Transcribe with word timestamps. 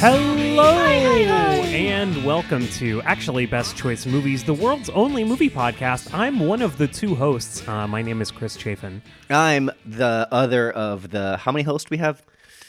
Hello 0.00 0.64
and 1.66 2.24
welcome 2.24 2.66
to 2.68 3.02
actually 3.02 3.44
Best 3.44 3.76
Choice 3.76 4.06
Movies, 4.06 4.42
the 4.42 4.54
world's 4.54 4.88
only 4.88 5.24
movie 5.24 5.50
podcast. 5.50 6.14
I'm 6.14 6.40
one 6.40 6.62
of 6.62 6.78
the 6.78 6.88
two 6.88 7.14
hosts. 7.14 7.68
Uh, 7.68 7.86
my 7.86 8.00
name 8.00 8.22
is 8.22 8.30
Chris 8.30 8.56
Chafin. 8.56 9.02
I'm 9.28 9.70
the 9.84 10.26
other 10.32 10.70
of 10.70 11.10
the. 11.10 11.36
How 11.36 11.52
many 11.52 11.64
hosts 11.64 11.90
we 11.90 11.98
have? 11.98 12.24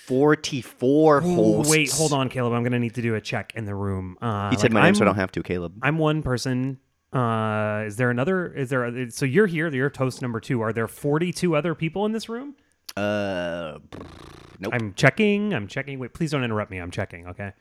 Forty-four 0.07 1.21
hosts. 1.21 1.71
Wait, 1.71 1.89
hold 1.91 2.11
on, 2.11 2.27
Caleb. 2.27 2.51
I'm 2.51 2.63
going 2.63 2.73
to 2.73 2.79
need 2.79 2.95
to 2.95 3.01
do 3.01 3.15
a 3.15 3.21
check 3.21 3.53
in 3.55 3.63
the 3.63 3.75
room. 3.75 4.17
Uh, 4.21 4.49
You 4.51 4.57
said 4.57 4.73
like, 4.73 4.73
my 4.73 4.81
name, 4.83 4.95
so 4.95 5.03
I 5.03 5.05
don't 5.05 5.15
have 5.15 5.31
to, 5.31 5.41
Caleb. 5.41 5.77
I'm 5.81 5.97
one 5.97 6.21
person. 6.23 6.79
Uh, 7.13 7.83
is 7.87 7.95
there 7.95 8.09
another? 8.09 8.53
Is 8.53 8.69
there? 8.69 9.09
So 9.09 9.23
you're 9.25 9.47
here. 9.47 9.69
You're 9.73 9.89
toast 9.89 10.21
number 10.21 10.41
two. 10.41 10.59
Are 10.59 10.73
there 10.73 10.89
42 10.89 11.55
other 11.55 11.75
people 11.75 12.05
in 12.05 12.11
this 12.11 12.27
room? 12.27 12.55
Uh, 12.97 13.77
nope. 14.61 14.73
I'm 14.73 14.93
checking. 14.93 15.53
I'm 15.53 15.67
checking. 15.67 15.99
Wait, 15.99 16.13
please 16.13 16.31
don't 16.31 16.43
interrupt 16.43 16.71
me. 16.71 16.77
I'm 16.77 16.91
checking. 16.91 17.27
Okay. 17.27 17.51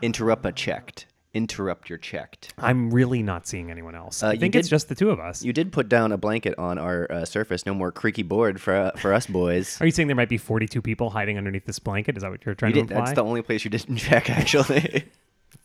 Interrupt 0.00 0.46
a 0.46 0.52
checked. 0.52 1.06
Interrupt 1.34 1.88
your 1.88 1.96
checked. 1.98 2.52
I'm 2.58 2.90
really 2.90 3.22
not 3.22 3.46
seeing 3.46 3.70
anyone 3.70 3.94
else. 3.94 4.22
Uh, 4.22 4.28
I 4.28 4.36
think 4.36 4.54
it's 4.54 4.68
just 4.68 4.90
the 4.90 4.94
two 4.94 5.10
of 5.10 5.18
us. 5.18 5.42
You 5.42 5.54
did 5.54 5.72
put 5.72 5.88
down 5.88 6.12
a 6.12 6.18
blanket 6.18 6.58
on 6.58 6.78
our 6.78 7.10
uh, 7.10 7.24
surface. 7.24 7.64
No 7.64 7.72
more 7.72 7.90
creaky 7.90 8.22
board 8.22 8.60
for 8.60 8.74
uh, 8.74 8.90
for 8.98 9.14
us 9.14 9.26
boys. 9.26 9.78
Are 9.80 9.86
you 9.86 9.92
saying 9.92 10.08
there 10.08 10.16
might 10.16 10.28
be 10.28 10.36
42 10.36 10.82
people 10.82 11.08
hiding 11.08 11.38
underneath 11.38 11.64
this 11.64 11.78
blanket? 11.78 12.16
Is 12.18 12.22
that 12.22 12.30
what 12.30 12.44
you're 12.44 12.54
trying 12.54 12.74
You 12.74 12.82
to 12.82 12.86
did, 12.88 12.90
imply? 12.90 13.04
that's 13.06 13.14
the 13.16 13.24
only 13.24 13.40
place 13.40 13.64
you 13.64 13.70
didn't 13.70 13.96
check, 14.08 14.28
actually. 14.28 15.04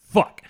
Fuck. 0.07 0.41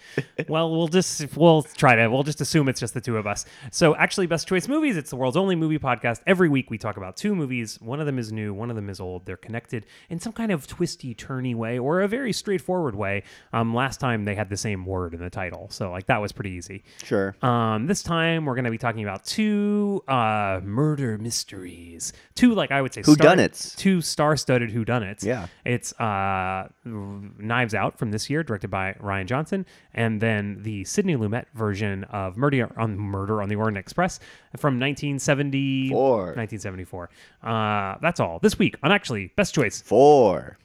well, 0.48 0.72
we'll 0.76 0.88
just 0.88 1.36
we'll 1.36 1.62
try 1.64 1.96
to 1.96 2.08
we'll 2.08 2.24
just 2.24 2.42
assume 2.42 2.70
it's 2.70 2.80
just 2.80 2.94
the 2.94 3.02
two 3.02 3.18
of 3.18 3.28
us. 3.28 3.46
So, 3.72 3.96
actually, 3.96 4.28
Best 4.28 4.48
Choice 4.48 4.68
Movies. 4.68 4.98
It's 4.98 5.10
the 5.10 5.16
world's 5.16 5.38
only 5.38 5.56
movie 5.56 5.78
podcast. 5.80 6.22
Every 6.26 6.48
week 6.50 6.70
we 6.72 6.78
talk 6.78 6.98
about 6.98 7.18
two 7.18 7.36
movies. 7.36 7.80
One 7.82 8.00
of 8.00 8.06
them 8.06 8.18
is 8.18 8.32
new. 8.32 8.54
One 8.54 8.70
of 8.70 8.76
them 8.76 8.90
is 8.90 9.00
old. 9.00 9.26
They're 9.26 9.38
connected 9.38 9.86
in 10.10 10.20
some 10.20 10.34
kind 10.34 10.52
of 10.52 10.66
twisty, 10.68 11.14
turny 11.14 11.56
way 11.56 11.78
or 11.80 12.02
a 12.02 12.08
very 12.08 12.34
straightforward 12.34 12.96
way. 12.96 13.24
Um, 13.52 13.74
last 13.76 14.00
time 14.00 14.26
they 14.26 14.36
had 14.36 14.50
the 14.50 14.58
same 14.58 14.86
word 14.86 15.14
in 15.14 15.20
the 15.20 15.30
title, 15.30 15.70
so 15.72 15.92
like 15.92 16.06
that 16.08 16.22
was 16.22 16.32
pretty 16.32 16.52
easy. 16.52 16.84
sure. 17.04 17.36
Um, 17.42 17.88
this 17.88 18.04
time 18.04 18.46
we're 18.46 18.56
going 18.56 18.66
to 18.66 18.72
be 18.72 18.78
talking 18.78 19.04
about 19.04 19.26
two 19.26 20.04
uh, 20.08 20.62
murder 20.64 21.18
mysteries. 21.18 22.14
Two, 22.36 22.54
like 22.54 22.72
I 22.72 22.82
would 22.82 22.94
say, 22.94 23.02
Whodunits. 23.02 23.76
Two 23.76 24.02
star-studded 24.02 24.70
whodunits. 24.72 25.24
Yeah. 25.24 25.48
It's 25.66 25.94
uh, 26.00 26.70
Knives 26.86 27.74
Out 27.74 27.98
from 27.98 28.12
this 28.12 28.30
year, 28.30 28.44
directed 28.44 28.70
by 28.70 28.94
Rian 29.02 29.26
Johnson, 29.26 29.47
and 29.94 30.22
then 30.22 30.60
the 30.62 30.84
Sidney 30.84 31.16
Lumet 31.16 31.46
version 31.54 32.04
of 32.06 32.38
Murder 32.38 32.72
on 32.78 32.98
Murder 32.98 33.42
on 33.42 33.50
the 33.50 33.56
Orient 33.56 33.78
Express 33.78 34.20
from 34.58 34.80
1970, 34.80 35.90
Four. 35.90 36.18
1974. 36.36 37.10
Uh, 37.44 37.96
that's 38.02 38.20
all 38.20 38.40
this 38.40 38.58
week 38.60 38.76
on 38.84 38.92
actually 38.92 39.28
Best 39.36 39.54
Choice 39.54 39.82
Four 39.82 40.58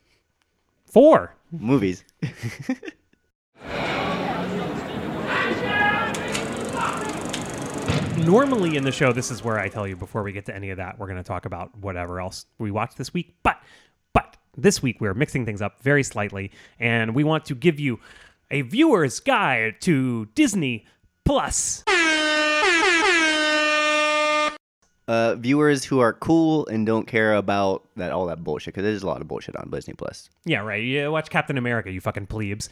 four. 0.93 1.35
movies. 1.51 2.05
normally 8.19 8.77
in 8.77 8.85
the 8.85 8.93
show 8.93 9.13
this 9.13 9.33
is 9.33 9.43
where 9.43 9.59
i 9.59 9.69
tell 9.69 9.87
you 9.87 9.97
before 9.97 10.23
we 10.23 10.31
get 10.31 10.45
to 10.47 10.55
any 10.55 10.71
of 10.71 10.77
that 10.77 10.97
we're 10.97 11.07
going 11.07 11.17
to 11.17 11.25
talk 11.25 11.45
about 11.45 11.77
whatever 11.79 12.21
else 12.21 12.47
we 12.59 12.71
watched 12.71 12.97
this 12.97 13.13
week 13.13 13.35
but 13.43 13.61
but 14.13 14.37
this 14.57 14.81
week 14.81 15.01
we're 15.01 15.15
mixing 15.15 15.45
things 15.45 15.61
up 15.61 15.81
very 15.81 16.05
slightly 16.05 16.51
and 16.79 17.17
we 17.17 17.25
want 17.25 17.45
to 17.45 17.55
give 17.55 17.81
you 17.81 17.99
a 18.53 18.61
viewer's 18.63 19.19
guide 19.19 19.81
to 19.81 20.27
disney 20.35 20.87
plus. 21.25 21.83
Uh, 25.09 25.35
viewers 25.35 25.85
who 25.85 25.99
are 25.99 26.13
cool 26.13 26.65
and 26.69 26.87
don't 26.87 27.07
care 27.09 27.35
about 27.35 27.83
that 27.97 28.13
all 28.13 28.25
that 28.27 28.45
bullshit 28.45 28.73
because 28.73 28.85
there's 28.85 29.03
a 29.03 29.07
lot 29.07 29.21
of 29.21 29.27
bullshit 29.27 29.57
on 29.57 29.69
Disney 29.69 29.95
Plus. 29.95 30.31
yeah 30.45 30.61
right. 30.61 30.83
You 30.83 31.11
watch 31.11 31.29
captain 31.29 31.59
america 31.59 31.91
you 31.91 32.01
fucking 32.01 32.27
plebes 32.29 32.69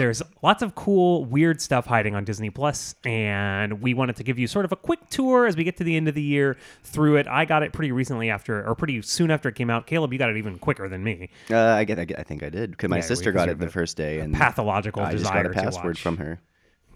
there's 0.00 0.22
lots 0.42 0.62
of 0.62 0.74
cool, 0.74 1.26
weird 1.26 1.60
stuff 1.60 1.84
hiding 1.84 2.14
on 2.14 2.24
Disney 2.24 2.48
Plus, 2.48 2.94
and 3.04 3.82
we 3.82 3.92
wanted 3.92 4.16
to 4.16 4.24
give 4.24 4.38
you 4.38 4.46
sort 4.46 4.64
of 4.64 4.72
a 4.72 4.76
quick 4.76 4.98
tour 5.10 5.46
as 5.46 5.56
we 5.56 5.62
get 5.62 5.76
to 5.76 5.84
the 5.84 5.94
end 5.94 6.08
of 6.08 6.14
the 6.14 6.22
year 6.22 6.56
through 6.82 7.16
it. 7.16 7.28
I 7.28 7.44
got 7.44 7.62
it 7.62 7.72
pretty 7.74 7.92
recently 7.92 8.30
after, 8.30 8.66
or 8.66 8.74
pretty 8.74 9.02
soon 9.02 9.30
after 9.30 9.50
it 9.50 9.54
came 9.56 9.68
out. 9.68 9.86
Caleb, 9.86 10.12
you 10.12 10.18
got 10.18 10.30
it 10.30 10.38
even 10.38 10.58
quicker 10.58 10.88
than 10.88 11.04
me. 11.04 11.28
Uh, 11.50 11.58
I 11.58 11.84
get, 11.84 11.98
I 11.98 12.06
get, 12.06 12.18
I 12.18 12.22
think 12.22 12.42
I 12.42 12.48
did 12.48 12.70
because 12.70 12.88
my 12.88 12.96
Yeah, 12.96 13.02
sister 13.02 13.30
got 13.30 13.50
it 13.50 13.58
the 13.58 13.68
first 13.68 13.98
day, 13.98 14.20
and 14.20 14.34
Pathological 14.34 15.02
I 15.02 15.12
just 15.12 15.24
got 15.24 15.44
a 15.44 15.50
password 15.50 15.98
from 15.98 16.16
her. 16.16 16.40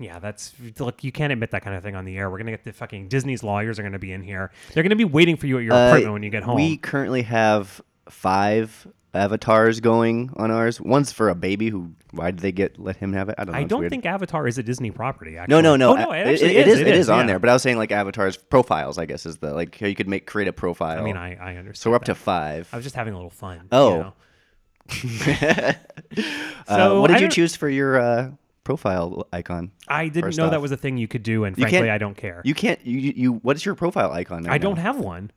Yeah, 0.00 0.18
that's 0.18 0.54
look. 0.80 1.04
You 1.04 1.12
can't 1.12 1.32
admit 1.32 1.50
that 1.50 1.62
kind 1.62 1.76
of 1.76 1.82
thing 1.82 1.94
on 1.94 2.04
the 2.04 2.16
air. 2.16 2.28
We're 2.30 2.38
gonna 2.38 2.50
get 2.50 2.64
the 2.64 2.72
fucking 2.72 3.08
Disney's 3.08 3.44
lawyers 3.44 3.78
are 3.78 3.82
gonna 3.82 3.98
be 3.98 4.12
in 4.12 4.22
here. 4.22 4.50
They're 4.72 4.82
gonna 4.82 4.96
be 4.96 5.04
waiting 5.04 5.36
for 5.36 5.46
you 5.46 5.58
at 5.58 5.64
your 5.64 5.74
Uh, 5.74 5.86
apartment 5.88 6.12
when 6.14 6.22
you 6.22 6.30
get 6.30 6.42
home. 6.42 6.56
We 6.56 6.78
currently 6.78 7.22
have 7.22 7.80
five 8.08 8.88
avatars 9.12 9.78
going 9.80 10.30
on 10.36 10.50
ours. 10.50 10.80
One's 10.80 11.12
for 11.12 11.28
a 11.28 11.34
baby 11.34 11.68
who. 11.68 11.92
Why 12.16 12.30
did 12.30 12.40
they 12.40 12.52
get 12.52 12.78
let 12.78 12.96
him 12.96 13.12
have 13.12 13.28
it? 13.28 13.34
I 13.38 13.44
don't 13.44 13.52
know. 13.52 13.58
I 13.58 13.62
it's 13.62 13.68
don't 13.70 13.80
weird. 13.80 13.90
think 13.90 14.06
Avatar 14.06 14.46
is 14.46 14.58
a 14.58 14.62
Disney 14.62 14.90
property. 14.90 15.36
Actually. 15.36 15.52
No, 15.54 15.60
no, 15.60 15.76
no. 15.76 15.92
Oh, 15.92 15.96
no, 16.06 16.12
it 16.12 16.26
actually 16.26 16.56
it 16.56 16.68
is. 16.68 16.80
It 16.80 16.86
is 16.88 17.08
on 17.08 17.20
yeah. 17.20 17.26
there. 17.26 17.38
But 17.38 17.50
I 17.50 17.52
was 17.54 17.62
saying 17.62 17.76
like 17.78 17.92
avatars 17.92 18.36
profiles. 18.36 18.98
I 18.98 19.06
guess 19.06 19.26
is 19.26 19.38
the 19.38 19.52
like 19.52 19.78
how 19.78 19.86
you 19.86 19.94
could 19.94 20.08
make 20.08 20.26
create 20.26 20.48
a 20.48 20.52
profile. 20.52 20.98
I 20.98 21.02
mean, 21.02 21.16
I, 21.16 21.34
I 21.36 21.56
understand. 21.56 21.76
so 21.78 21.90
we're 21.90 21.96
up 21.96 22.02
that. 22.04 22.12
to 22.12 22.14
five. 22.14 22.68
I 22.72 22.76
was 22.76 22.84
just 22.84 22.94
having 22.96 23.12
a 23.14 23.16
little 23.16 23.30
fun. 23.30 23.56
you 23.56 23.66
Oh. 23.72 23.98
know? 24.00 24.12
uh, 25.16 25.72
So, 26.68 27.00
what 27.00 27.10
I 27.10 27.14
did 27.14 27.20
you 27.20 27.26
don't- 27.28 27.30
choose 27.32 27.56
for 27.56 27.68
your 27.68 27.98
uh, 27.98 28.30
profile 28.64 29.26
icon? 29.32 29.72
I 29.88 30.08
didn't 30.08 30.24
First 30.24 30.38
know 30.38 30.50
that 30.50 30.56
off. 30.56 30.62
was 30.62 30.72
a 30.72 30.76
thing 30.76 30.96
you 30.98 31.08
could 31.08 31.22
do, 31.22 31.44
and 31.44 31.56
frankly, 31.56 31.78
can't- 31.78 31.90
I 31.90 31.98
don't 31.98 32.16
care. 32.16 32.42
You 32.44 32.54
can't. 32.54 32.84
You, 32.86 32.98
you, 32.98 33.32
what 33.34 33.56
is 33.56 33.64
your 33.64 33.74
profile 33.74 34.12
icon? 34.12 34.44
Right 34.44 34.52
I 34.54 34.58
don't 34.58 34.76
have 34.78 34.98
one. 34.98 35.30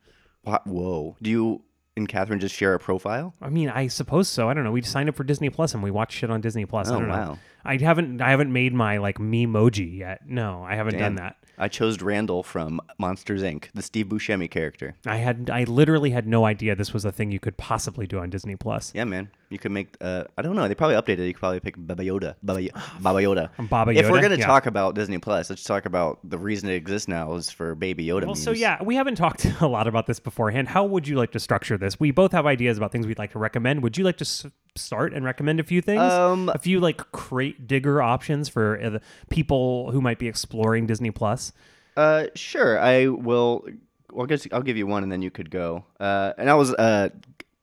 Wha- 0.44 0.60
Whoa. 0.66 1.16
Do 1.22 1.30
you 1.30 1.62
and 1.98 2.08
Catherine 2.08 2.40
just 2.40 2.56
share 2.56 2.74
a 2.74 2.80
profile? 2.80 3.34
I 3.42 3.50
mean, 3.50 3.70
I 3.70 3.88
suppose 3.88 4.28
so. 4.30 4.50
I 4.50 4.54
don't 4.54 4.64
know. 4.64 4.72
We 4.72 4.82
signed 4.82 5.10
up 5.10 5.16
for 5.16 5.24
Disney 5.24 5.50
Plus 5.50 5.74
and 5.74 5.84
we 5.84 5.92
watch 5.92 6.14
shit 6.14 6.30
on 6.30 6.40
Disney 6.42 6.66
Plus. 6.66 6.88
I 6.90 6.96
Oh, 6.96 7.00
don't 7.00 7.08
know. 7.10 7.14
wow. 7.16 7.40
I 7.66 7.78
haven't. 7.78 8.22
I 8.22 8.30
haven't 8.30 8.54
made 8.54 8.74
my 8.74 8.98
like 8.98 9.18
memoji 9.18 9.98
yet. 9.98 10.22
No, 10.26 10.64
I 10.64 10.76
haven't 10.76 10.98
done 10.98 11.16
that. 11.16 11.36
I 11.58 11.68
chose 11.68 12.02
Randall 12.02 12.44
from 12.44 12.80
Monsters 13.00 13.42
Inc., 13.42 13.66
the 13.74 13.82
Steve 13.82 14.08
Buscemi 14.08 14.50
character. 14.50 14.96
I 15.06 15.18
had. 15.18 15.50
I 15.52 15.64
literally 15.64 16.12
had 16.12 16.28
no 16.28 16.46
idea 16.46 16.76
this 16.76 16.94
was 16.94 17.04
a 17.06 17.12
thing 17.12 17.32
you 17.32 17.40
could 17.40 17.58
possibly 17.58 18.06
do 18.06 18.20
on 18.20 18.30
Disney 18.30 18.56
Plus. 18.56 18.92
Yeah, 18.94 19.06
man. 19.06 19.30
You 19.50 19.58
could 19.58 19.72
make. 19.72 19.96
Uh, 20.00 20.26
I 20.38 20.42
don't 20.44 20.56
know. 20.56 20.68
They 20.68 20.76
probably 20.76 20.96
updated. 20.98 21.20
it. 21.22 21.28
You 21.28 21.34
could 21.34 21.40
probably 21.40 21.60
pick 21.60 21.76
Baba 21.78 22.04
Yoda. 22.04 22.36
Baba, 22.44 22.62
Yo- 22.62 22.72
Baba 23.02 23.20
Yoda. 23.20 23.50
Baba 23.70 23.92
If 23.92 24.10
we're 24.10 24.22
gonna 24.22 24.36
Yeah. 24.36 24.46
talk 24.46 24.66
about 24.68 24.94
Disney 24.94 25.18
Plus, 25.18 25.50
let's 25.50 25.64
talk 25.64 25.86
about 25.86 26.20
the 26.24 26.38
reason 26.38 26.70
it 26.70 26.76
exists 26.76 27.08
now 27.08 27.34
is 27.36 27.50
for 27.50 27.74
Baby 27.74 28.06
Yoda. 28.06 28.26
Well, 28.26 28.36
so 28.36 28.52
yeah, 28.52 28.82
we 28.84 28.96
haven't 28.96 29.16
talked 29.16 29.46
a 29.62 29.68
lot 29.68 29.88
about 29.88 30.06
this 30.06 30.20
beforehand. 30.20 30.68
How 30.68 30.86
would 30.86 31.08
you 31.08 31.16
like 31.16 31.32
to 31.32 31.40
structure 31.40 31.78
this? 31.78 32.00
We 32.00 32.12
both 32.12 32.34
have 32.34 32.46
ideas 32.46 32.78
about 32.78 32.92
things 32.92 33.08
we'd 33.08 33.18
like 33.18 33.32
to 33.32 33.40
recommend. 33.40 33.82
Would 33.84 33.98
you 33.98 34.04
like 34.04 34.18
to 34.18 34.26
s- 34.26 34.46
start 34.78 35.14
and 35.14 35.26
recommend 35.26 35.60
a 35.60 35.64
few 35.64 35.82
things? 35.82 36.02
Um, 36.02 36.50
a 36.50 36.58
few 36.58 36.80
like 36.80 36.98
crate 37.12 37.68
digger 37.68 38.02
options 38.02 38.50
for 38.50 38.80
uh, 38.82 38.90
the 38.90 39.02
people 39.30 39.92
who 39.92 40.02
might 40.02 40.20
be 40.20 40.28
exploring 40.28 40.88
Disney 40.88 41.12
Plus. 41.12 41.52
Uh, 41.96 42.26
sure. 42.36 42.80
I 42.80 43.08
will. 43.08 43.68
Well, 44.12 44.24
I 44.24 44.28
guess 44.28 44.48
I'll 44.52 44.62
give 44.62 44.78
you 44.78 44.88
one, 44.88 45.04
and 45.04 45.12
then 45.12 45.22
you 45.22 45.32
could 45.32 45.50
go. 45.50 45.86
Uh, 46.00 46.34
and 46.38 46.50
I 46.50 46.54
was 46.54 46.74
uh 46.74 47.10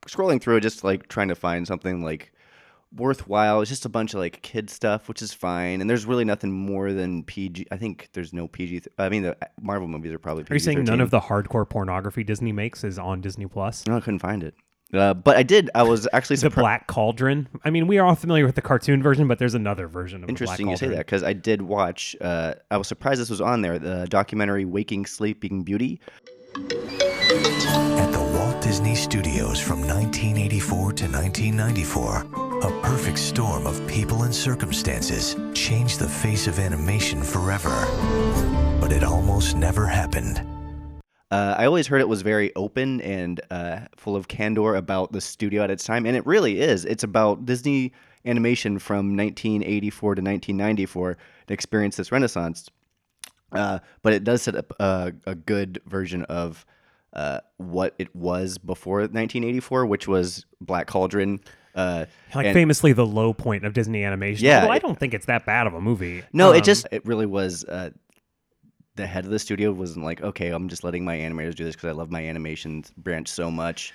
scrolling 0.07 0.41
through, 0.41 0.61
just 0.61 0.85
like 0.85 1.09
trying 1.09 1.29
to 1.29 1.35
find 1.35 1.67
something 1.67 2.03
like 2.03 2.33
worthwhile. 2.97 3.61
It's 3.61 3.71
just 3.71 3.85
a 3.85 3.89
bunch 3.89 4.15
of 4.15 4.21
like 4.21 4.43
kid 4.43 4.71
stuff, 4.71 5.09
which 5.09 5.23
is 5.23 5.33
fine. 5.33 5.81
And 5.81 5.89
there's 5.89 6.07
really 6.07 6.25
nothing 6.25 6.53
more 6.53 6.93
than 6.93 7.25
PG. 7.25 7.67
I 7.71 7.77
think 7.77 8.09
there's 8.13 8.33
no 8.33 8.47
PG. 8.49 8.81
Th- 8.81 8.95
I 8.99 9.09
mean, 9.09 9.23
the 9.23 9.37
Marvel 9.61 9.89
movies 9.89 10.13
are 10.13 10.19
probably. 10.19 10.45
pg 10.45 10.53
Are 10.53 10.55
you 10.57 10.61
saying 10.61 10.85
none 10.85 11.01
of 11.01 11.11
the 11.11 11.21
hardcore 11.21 11.69
pornography 11.69 12.25
Disney 12.25 12.53
makes 12.53 12.85
is 12.85 12.99
on 12.99 13.21
Disney 13.21 13.47
Plus? 13.47 13.87
No, 13.87 13.97
I 13.97 14.01
couldn't 14.01 14.21
find 14.21 14.43
it. 14.43 14.55
Uh, 14.95 15.15
but 15.15 15.37
I 15.37 15.43
did. 15.43 15.71
I 15.75 15.83
was 15.83 16.07
actually 16.13 16.37
The 16.37 16.41
surprised. 16.43 16.63
Black 16.63 16.87
Cauldron. 16.87 17.49
I 17.65 17.71
mean, 17.71 17.87
we 17.87 17.99
are 17.99 18.07
all 18.07 18.15
familiar 18.15 18.47
with 18.47 18.55
the 18.55 18.63
cartoon 18.63 19.03
version, 19.03 19.27
but 19.29 19.39
there's 19.39 19.55
another 19.55 19.89
version 19.89 20.23
of 20.23 20.29
Interesting 20.29 20.67
the 20.67 20.73
you 20.73 20.79
Black 20.79 20.91
say 20.91 20.97
that 20.97 21.07
because 21.07 21.23
I 21.23 21.33
did 21.33 21.63
watch. 21.63 22.15
Uh, 22.21 22.55
I 22.71 22.77
was 22.77 22.89
surprised 22.89 23.21
this 23.21 23.31
was 23.31 23.41
on 23.41 23.63
there. 23.63 23.79
The 23.79 24.07
documentary 24.09 24.65
"Waking 24.65 25.07
Sleeping 25.07 25.63
Beauty." 25.63 26.01
At 26.57 28.13
the 28.13 28.21
Walt 28.39 28.61
Disney 28.63 28.95
Studios 28.95 29.61
from 29.61 29.81
1984 29.81 30.93
to 30.93 31.05
1994, 31.09 32.27
a 32.63 32.81
perfect 32.83 33.19
storm 33.19 33.67
of 33.67 33.85
people 33.89 34.23
and 34.23 34.35
circumstances 34.35 35.37
changed 35.55 35.99
the 35.99 36.09
face 36.09 36.47
of 36.47 36.59
animation 36.61 37.23
forever. 37.23 37.87
But 38.81 38.93
it 38.93 39.03
almost 39.03 39.57
never 39.57 39.87
happened. 39.87 40.47
Uh, 41.35 41.55
I 41.59 41.67
always 41.67 41.87
heard 41.89 42.01
it 42.01 42.09
was 42.09 42.23
very 42.23 42.55
open 42.55 43.01
and 43.01 43.41
uh, 43.51 43.81
full 43.97 44.15
of 44.15 44.29
candor 44.29 44.77
about 44.77 45.11
the 45.13 45.21
studio 45.21 45.63
at 45.65 45.71
its 45.71 45.83
time, 45.85 46.07
and 46.07 46.17
it 46.17 46.25
really 46.27 46.61
is. 46.61 46.85
It's 46.85 47.03
about 47.03 47.45
Disney 47.45 47.93
animation 48.25 48.79
from 48.79 49.17
1984 49.17 50.15
to 50.17 50.23
1994 50.23 51.09
and 51.11 51.19
experienced 51.51 51.99
this 51.99 52.13
renaissance. 52.13 52.69
Uh, 53.53 53.81
but 54.03 54.13
it 54.13 54.23
does 54.23 54.43
set 54.43 54.55
up 54.55 54.73
a, 54.79 55.13
a 55.27 55.35
good 55.35 55.81
version 55.87 56.23
of 56.25 56.65
uh, 57.15 57.41
what 57.57 57.95
it 57.99 58.15
was 58.15 58.59
before 58.59 58.99
1984, 58.99 59.87
which 59.87 60.07
was 60.07 60.47
Black 60.61 60.87
Cauldron. 60.87 61.41
Uh, 61.75 62.07
Like 62.35 62.47
and- 62.47 62.55
famously 62.55 62.93
the 62.93 63.07
low 63.07 63.33
point 63.33 63.65
of 63.65 63.73
Disney 63.73 64.05
animation. 64.05 64.47
Yeah, 64.47 64.61
Although 64.61 64.73
I 64.73 64.79
don't 64.79 64.99
think 64.99 65.13
it's 65.15 65.27
that 65.27 65.45
bad 65.47 65.67
of 65.67 65.75
a 65.75 65.81
movie. 65.81 66.23
No, 66.33 66.51
Um, 66.51 66.57
it 66.57 66.65
just 66.65 66.87
it 66.93 67.05
really 67.05 67.27
was. 67.27 67.65
Uh, 67.65 67.91
the 68.97 69.07
head 69.07 69.25
of 69.25 69.31
the 69.31 69.39
studio 69.39 69.73
wasn't 69.73 70.05
like, 70.05 70.23
okay, 70.23 70.51
I'm 70.51 70.69
just 70.69 70.85
letting 70.85 71.05
my 71.05 71.17
animators 71.17 71.55
do 71.55 71.65
this 71.65 71.75
because 71.75 71.89
I 71.89 71.93
love 71.93 72.11
my 72.11 72.25
animation 72.25 72.85
branch 72.97 73.29
so 73.29 73.51
much. 73.51 73.93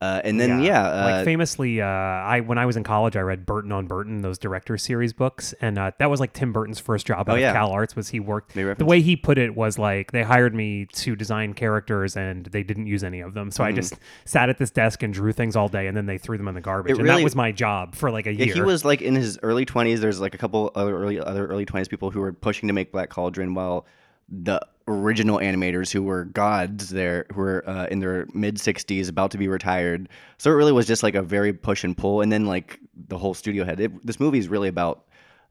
Uh, 0.00 0.20
and 0.24 0.40
then 0.40 0.60
yeah, 0.60 0.82
uh, 0.84 1.04
like 1.12 1.24
famously, 1.24 1.80
uh, 1.80 1.86
I 1.86 2.40
when 2.40 2.58
I 2.58 2.66
was 2.66 2.76
in 2.76 2.82
college, 2.82 3.14
I 3.16 3.20
read 3.20 3.46
Burton 3.46 3.70
on 3.70 3.86
Burton, 3.86 4.20
those 4.20 4.36
director 4.36 4.76
series 4.76 5.12
books, 5.12 5.54
and 5.60 5.78
uh, 5.78 5.92
that 6.00 6.10
was 6.10 6.18
like 6.18 6.32
Tim 6.32 6.52
Burton's 6.52 6.80
first 6.80 7.06
job 7.06 7.28
out 7.28 7.36
Oh, 7.36 7.38
yeah. 7.38 7.50
of 7.50 7.54
Cal 7.54 7.70
Arts. 7.70 7.94
Was 7.94 8.08
he 8.08 8.18
worked? 8.18 8.52
The 8.52 8.84
way 8.84 9.00
he 9.00 9.14
put 9.14 9.38
it 9.38 9.54
was 9.54 9.78
like 9.78 10.10
they 10.10 10.24
hired 10.24 10.56
me 10.56 10.86
to 10.86 11.14
design 11.14 11.54
characters, 11.54 12.16
and 12.16 12.46
they 12.46 12.64
didn't 12.64 12.88
use 12.88 13.04
any 13.04 13.20
of 13.20 13.34
them. 13.34 13.52
So 13.52 13.62
I 13.62 13.70
just 13.70 13.94
sat 14.24 14.48
at 14.48 14.58
this 14.58 14.72
desk 14.72 15.04
and 15.04 15.14
drew 15.14 15.32
things 15.32 15.54
all 15.54 15.68
day, 15.68 15.86
and 15.86 15.96
then 15.96 16.06
they 16.06 16.18
threw 16.18 16.36
them 16.36 16.48
in 16.48 16.56
the 16.56 16.60
garbage, 16.60 16.94
Mm-hmm. 16.94 17.06
It 17.06 17.08
and 17.08 17.18
that 17.20 17.22
was 17.22 17.36
my 17.36 17.52
job 17.52 17.94
for 17.94 18.10
like 18.10 18.26
a 18.26 18.32
Yeah, 18.32 18.46
year. 18.46 18.54
he 18.54 18.60
was 18.60 18.84
like 18.84 19.02
in 19.02 19.14
his 19.14 19.38
early 19.44 19.64
twenties. 19.64 20.00
There's 20.00 20.20
like 20.20 20.34
a 20.34 20.38
couple 20.38 20.72
other 20.74 20.96
early 20.98 21.20
other 21.20 21.46
early 21.46 21.64
twenties 21.64 21.86
people 21.86 22.10
who 22.10 22.18
were 22.18 22.32
pushing 22.32 22.66
to 22.66 22.72
make 22.72 22.90
Black 22.90 23.08
Cauldron, 23.08 23.54
while 23.54 23.86
the 24.32 24.60
original 24.88 25.38
animators 25.38 25.92
who 25.92 26.02
were 26.02 26.24
gods 26.24 26.88
there, 26.88 27.26
who 27.32 27.40
were 27.40 27.68
uh, 27.68 27.86
in 27.86 28.00
their 28.00 28.26
mid 28.34 28.58
sixties, 28.58 29.08
about 29.08 29.30
to 29.30 29.38
be 29.38 29.46
retired. 29.46 30.08
So 30.38 30.50
it 30.50 30.54
really 30.54 30.72
was 30.72 30.86
just 30.86 31.02
like 31.02 31.14
a 31.14 31.22
very 31.22 31.52
push 31.52 31.84
and 31.84 31.96
pull, 31.96 32.22
and 32.22 32.32
then 32.32 32.46
like 32.46 32.80
the 33.08 33.18
whole 33.18 33.34
studio 33.34 33.64
head. 33.64 33.78
It, 33.78 34.06
this 34.06 34.18
movie 34.18 34.38
is 34.38 34.48
really 34.48 34.68
about. 34.68 35.04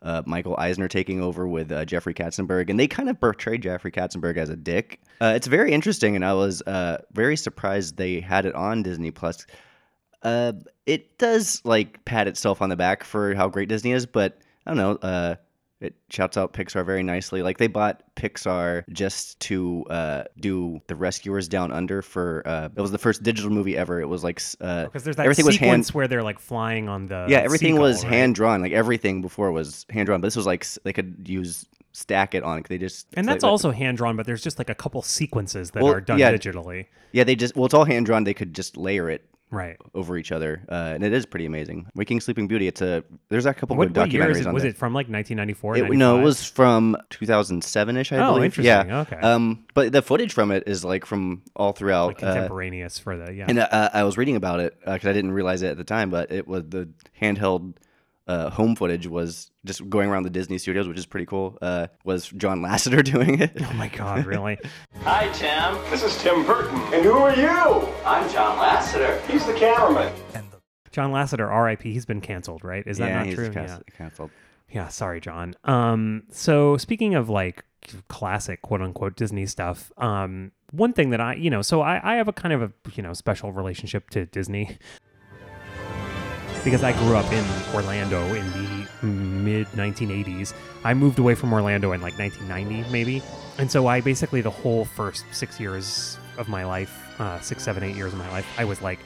Uh, 0.04 0.24
Michael 0.26 0.56
Eisner 0.58 0.88
taking 0.88 1.22
over 1.22 1.48
with 1.48 1.72
uh, 1.72 1.86
Jeffrey 1.86 2.16
Katzenberg, 2.16 2.72
and 2.72 2.80
they 2.80 2.88
kind 2.88 3.08
of 3.08 3.20
portrayed 3.20 3.62
Jeffrey 3.62 3.92
Katzenberg 3.92 4.36
as 4.36 4.50
a 4.50 4.56
dick. 4.56 5.00
Uh, 5.22 5.34
it's 5.36 5.46
very 5.46 5.72
interesting, 5.74 6.16
and 6.16 6.26
I 6.26 6.34
was 6.34 6.64
uh, 6.64 7.04
very 7.14 7.38
surprised 7.38 7.98
they 7.98 8.20
had 8.20 8.48
it 8.48 8.56
on 8.56 8.82
Disney 8.82 9.12
Plus. 9.12 9.46
Uh, 10.24 10.54
it 10.88 11.20
does 11.20 11.62
like 11.66 12.04
pat 12.04 12.28
itself 12.28 12.64
on 12.64 12.70
the 12.70 12.76
back 12.76 13.04
for 13.04 13.36
how 13.36 13.48
great 13.48 13.70
Disney 13.70 13.92
is, 13.92 14.08
but 14.08 14.40
I 14.66 14.74
don't 14.74 15.04
know. 15.04 15.38
It 15.82 15.96
shouts 16.12 16.38
out 16.38 16.54
Pixar 16.54 16.86
very 16.86 17.02
nicely. 17.04 17.42
Like 17.42 17.58
they 17.58 17.66
bought 17.68 18.04
Pixar 18.16 18.84
just 18.94 19.40
to 19.42 19.84
uh, 19.90 20.24
do 20.40 20.80
The 20.88 20.96
Rescuers 20.96 21.48
Down 21.48 21.72
Under 21.72 22.02
for. 22.04 22.44
Uh, 22.46 22.70
it 22.76 22.80
was 22.80 22.92
the 22.92 23.00
first 23.00 23.24
digital 23.24 23.50
movie 23.50 23.76
ever. 23.76 24.00
It 24.00 24.06
was 24.08 24.24
like 24.24 24.40
s- 24.40 24.56
uh, 24.62 24.86
because 24.86 25.04
there's 25.04 25.16
that 25.16 25.24
everything 25.26 25.46
was 25.48 25.56
sequence 25.56 25.88
hand. 25.90 25.96
where 25.96 26.08
they're 26.08 26.22
like 26.24 26.40
flying 26.40 26.88
on 26.88 27.08
the 27.08 27.26
Yeah, 27.28 27.40
everything 27.40 27.74
seagull, 27.74 27.82
was 27.82 28.04
right? 28.04 28.14
hand 28.14 28.36
drawn. 28.36 28.62
Like 28.62 28.74
everything 28.74 29.22
before 29.24 29.52
was 29.52 29.86
hand 29.90 30.06
drawn, 30.06 30.22
but 30.22 30.28
this 30.28 30.36
was 30.36 30.46
like 30.46 30.66
they 30.84 30.94
could 30.94 31.28
use 31.28 31.66
stack 31.94 32.36
it 32.36 32.44
on. 32.44 32.64
They 32.70 32.78
just 32.78 33.08
and 33.16 33.28
that's 33.28 33.44
like- 33.44 33.50
also 33.50 33.72
hand 33.72 33.98
drawn, 33.98 34.16
but 34.16 34.28
there's 34.28 34.44
just 34.44 34.60
like 34.60 34.70
a 34.70 34.76
couple 34.76 35.02
sequences 35.02 35.72
that 35.72 35.82
Well, 35.82 35.94
are 35.94 36.00
done 36.02 36.20
yeah. 36.20 36.32
digitally, 36.32 36.86
yeah. 37.12 37.24
They 37.24 37.36
just 37.36 37.56
well, 37.56 37.66
it's 37.66 37.74
all 37.74 37.86
hand 37.86 38.06
drawn. 38.06 38.24
They 38.24 38.36
could 38.36 38.54
just 38.54 38.78
layer 38.78 39.10
it 39.10 39.26
right? 39.52 39.78
over 39.94 40.18
each 40.18 40.32
other, 40.32 40.64
uh, 40.70 40.94
and 40.96 41.04
it 41.04 41.14
is 41.14 41.26
pretty 41.26 41.46
amazing. 41.46 41.88
Waking 41.94 42.22
Sleeping 42.22 42.48
Beauty. 42.48 42.68
It's 42.68 42.82
a 42.82 43.04
there's 43.30 43.46
a 43.46 43.54
couple 43.54 43.76
What, 43.76 43.90
good 43.94 43.98
what 44.00 44.12
year 44.12 44.30
is 44.32 44.40
it? 44.40 44.48
on 44.48 44.54
Was 44.54 44.64
it 44.64 44.76
from 44.78 44.94
like 44.94 45.08
1994? 45.08 45.78
It, 45.78 45.80
no, 45.82 45.86
it 45.86 46.18
95? 46.18 46.24
was 46.24 46.46
from 46.46 46.98
2007ish, 47.12 48.12
I 48.18 48.26
Oh, 48.26 48.34
believe. 48.34 48.46
interesting. 48.46 48.66
Yeah. 48.90 49.02
Okay. 49.02 49.18
Um, 49.18 49.66
but 49.74 49.92
the 49.92 50.02
footage 50.02 50.34
from 50.34 50.52
it 50.52 50.64
is 50.68 50.84
like 50.86 51.06
from 51.06 51.44
all 51.56 51.74
throughout. 51.74 52.08
like 52.08 52.24
uh, 52.24 52.34
contemporaneous 52.34 52.98
for 53.00 53.18
the 53.18 53.34
yeah. 53.34 53.46
and 53.48 53.60
uh, 53.60 53.90
I 53.94 54.04
was 54.04 54.18
reading 54.18 54.36
about 54.36 54.60
it 54.60 54.78
because 54.80 55.06
I 55.06 55.14
didn't 55.14 55.32
realize 55.34 55.62
it 55.62 55.70
at 55.72 55.78
the 55.78 55.84
time, 55.84 56.10
but 56.10 56.32
it 56.32 56.48
was 56.48 56.64
the 56.70 56.90
handheld 57.22 57.74
uh, 58.28 58.50
home 58.50 58.76
footage 58.76 59.08
was 59.08 59.52
just 59.66 59.88
going 59.90 60.10
around 60.10 60.24
the 60.24 60.30
Disney 60.30 60.58
studios, 60.58 60.88
which 60.88 60.98
is 60.98 61.06
pretty 61.06 61.26
cool. 61.26 61.58
Uh, 61.62 61.88
was 62.04 62.28
John 62.30 62.62
Lasseter 62.62 63.04
doing 63.12 63.40
it? 63.42 63.52
oh 63.62 63.74
my 63.74 63.88
god, 63.90 64.26
really? 64.28 64.58
Hi, 65.04 65.28
Tim. 65.34 65.78
This 65.90 66.04
is 66.04 66.18
Tim 66.22 66.46
Burton. 66.46 66.80
And 66.94 67.04
who 67.04 67.14
are 67.14 67.36
you? 67.36 67.48
I'm 68.06 68.30
John 68.32 68.58
Lasseter. 68.58 69.22
He's 69.28 69.46
the 69.46 69.54
cameraman. 69.54 70.14
John 70.92 71.12
Lasseter, 71.12 71.50
R.I.P. 71.50 71.94
He's 71.94 72.06
been 72.06 72.20
canceled, 72.20 72.64
right? 72.66 72.86
Is 72.86 72.98
that 72.98 73.08
yeah, 73.08 73.18
not 73.20 73.26
he's 73.26 73.36
true? 73.36 73.50
canc- 73.50 73.84
canceled. 73.96 74.30
Yeah. 74.70 74.84
Yeah. 74.84 74.88
Sorry, 74.90 75.20
John. 75.22 75.56
Um. 75.64 76.24
So 76.32 76.78
speaking 76.78 77.16
of 77.16 77.30
like 77.30 77.64
classic 78.08 78.62
quote 78.62 78.82
unquote 78.82 79.16
Disney 79.16 79.46
stuff, 79.46 79.92
um, 79.98 80.52
one 80.72 80.94
thing 80.94 81.10
that 81.10 81.20
I, 81.22 81.36
you 81.36 81.50
know, 81.50 81.62
so 81.62 81.82
I, 81.82 82.00
I 82.04 82.16
have 82.16 82.28
a 82.28 82.34
kind 82.34 82.54
of 82.54 82.62
a 82.62 82.72
you 82.94 83.04
know 83.04 83.14
special 83.14 83.52
relationship 83.52 84.10
to 84.12 84.26
Disney 84.26 84.78
because 86.64 86.84
I 86.84 86.92
grew 86.94 87.16
up 87.16 87.32
in 87.32 87.46
Orlando 87.74 88.22
in 88.34 88.46
the 88.52 89.06
mid 89.06 89.68
1980s. 89.70 90.54
I 90.84 90.94
moved 90.94 91.20
away 91.20 91.36
from 91.36 91.54
Orlando 91.54 91.92
in 91.92 92.02
like 92.02 92.18
1990, 92.18 92.92
maybe. 92.92 93.24
And 93.58 93.72
so 93.72 93.88
I 93.88 94.02
basically, 94.02 94.42
the 94.42 94.52
whole 94.52 94.86
first 94.86 95.26
six 95.32 95.60
years 95.60 96.18
of 96.38 96.50
my 96.50 96.66
life, 96.66 97.20
uh, 97.20 97.40
six, 97.40 97.64
seven, 97.64 97.84
eight 97.84 97.96
years 97.96 98.14
of 98.14 98.20
my 98.20 98.30
life, 98.30 98.48
I 98.58 98.66
was 98.66 98.82
like 98.82 99.00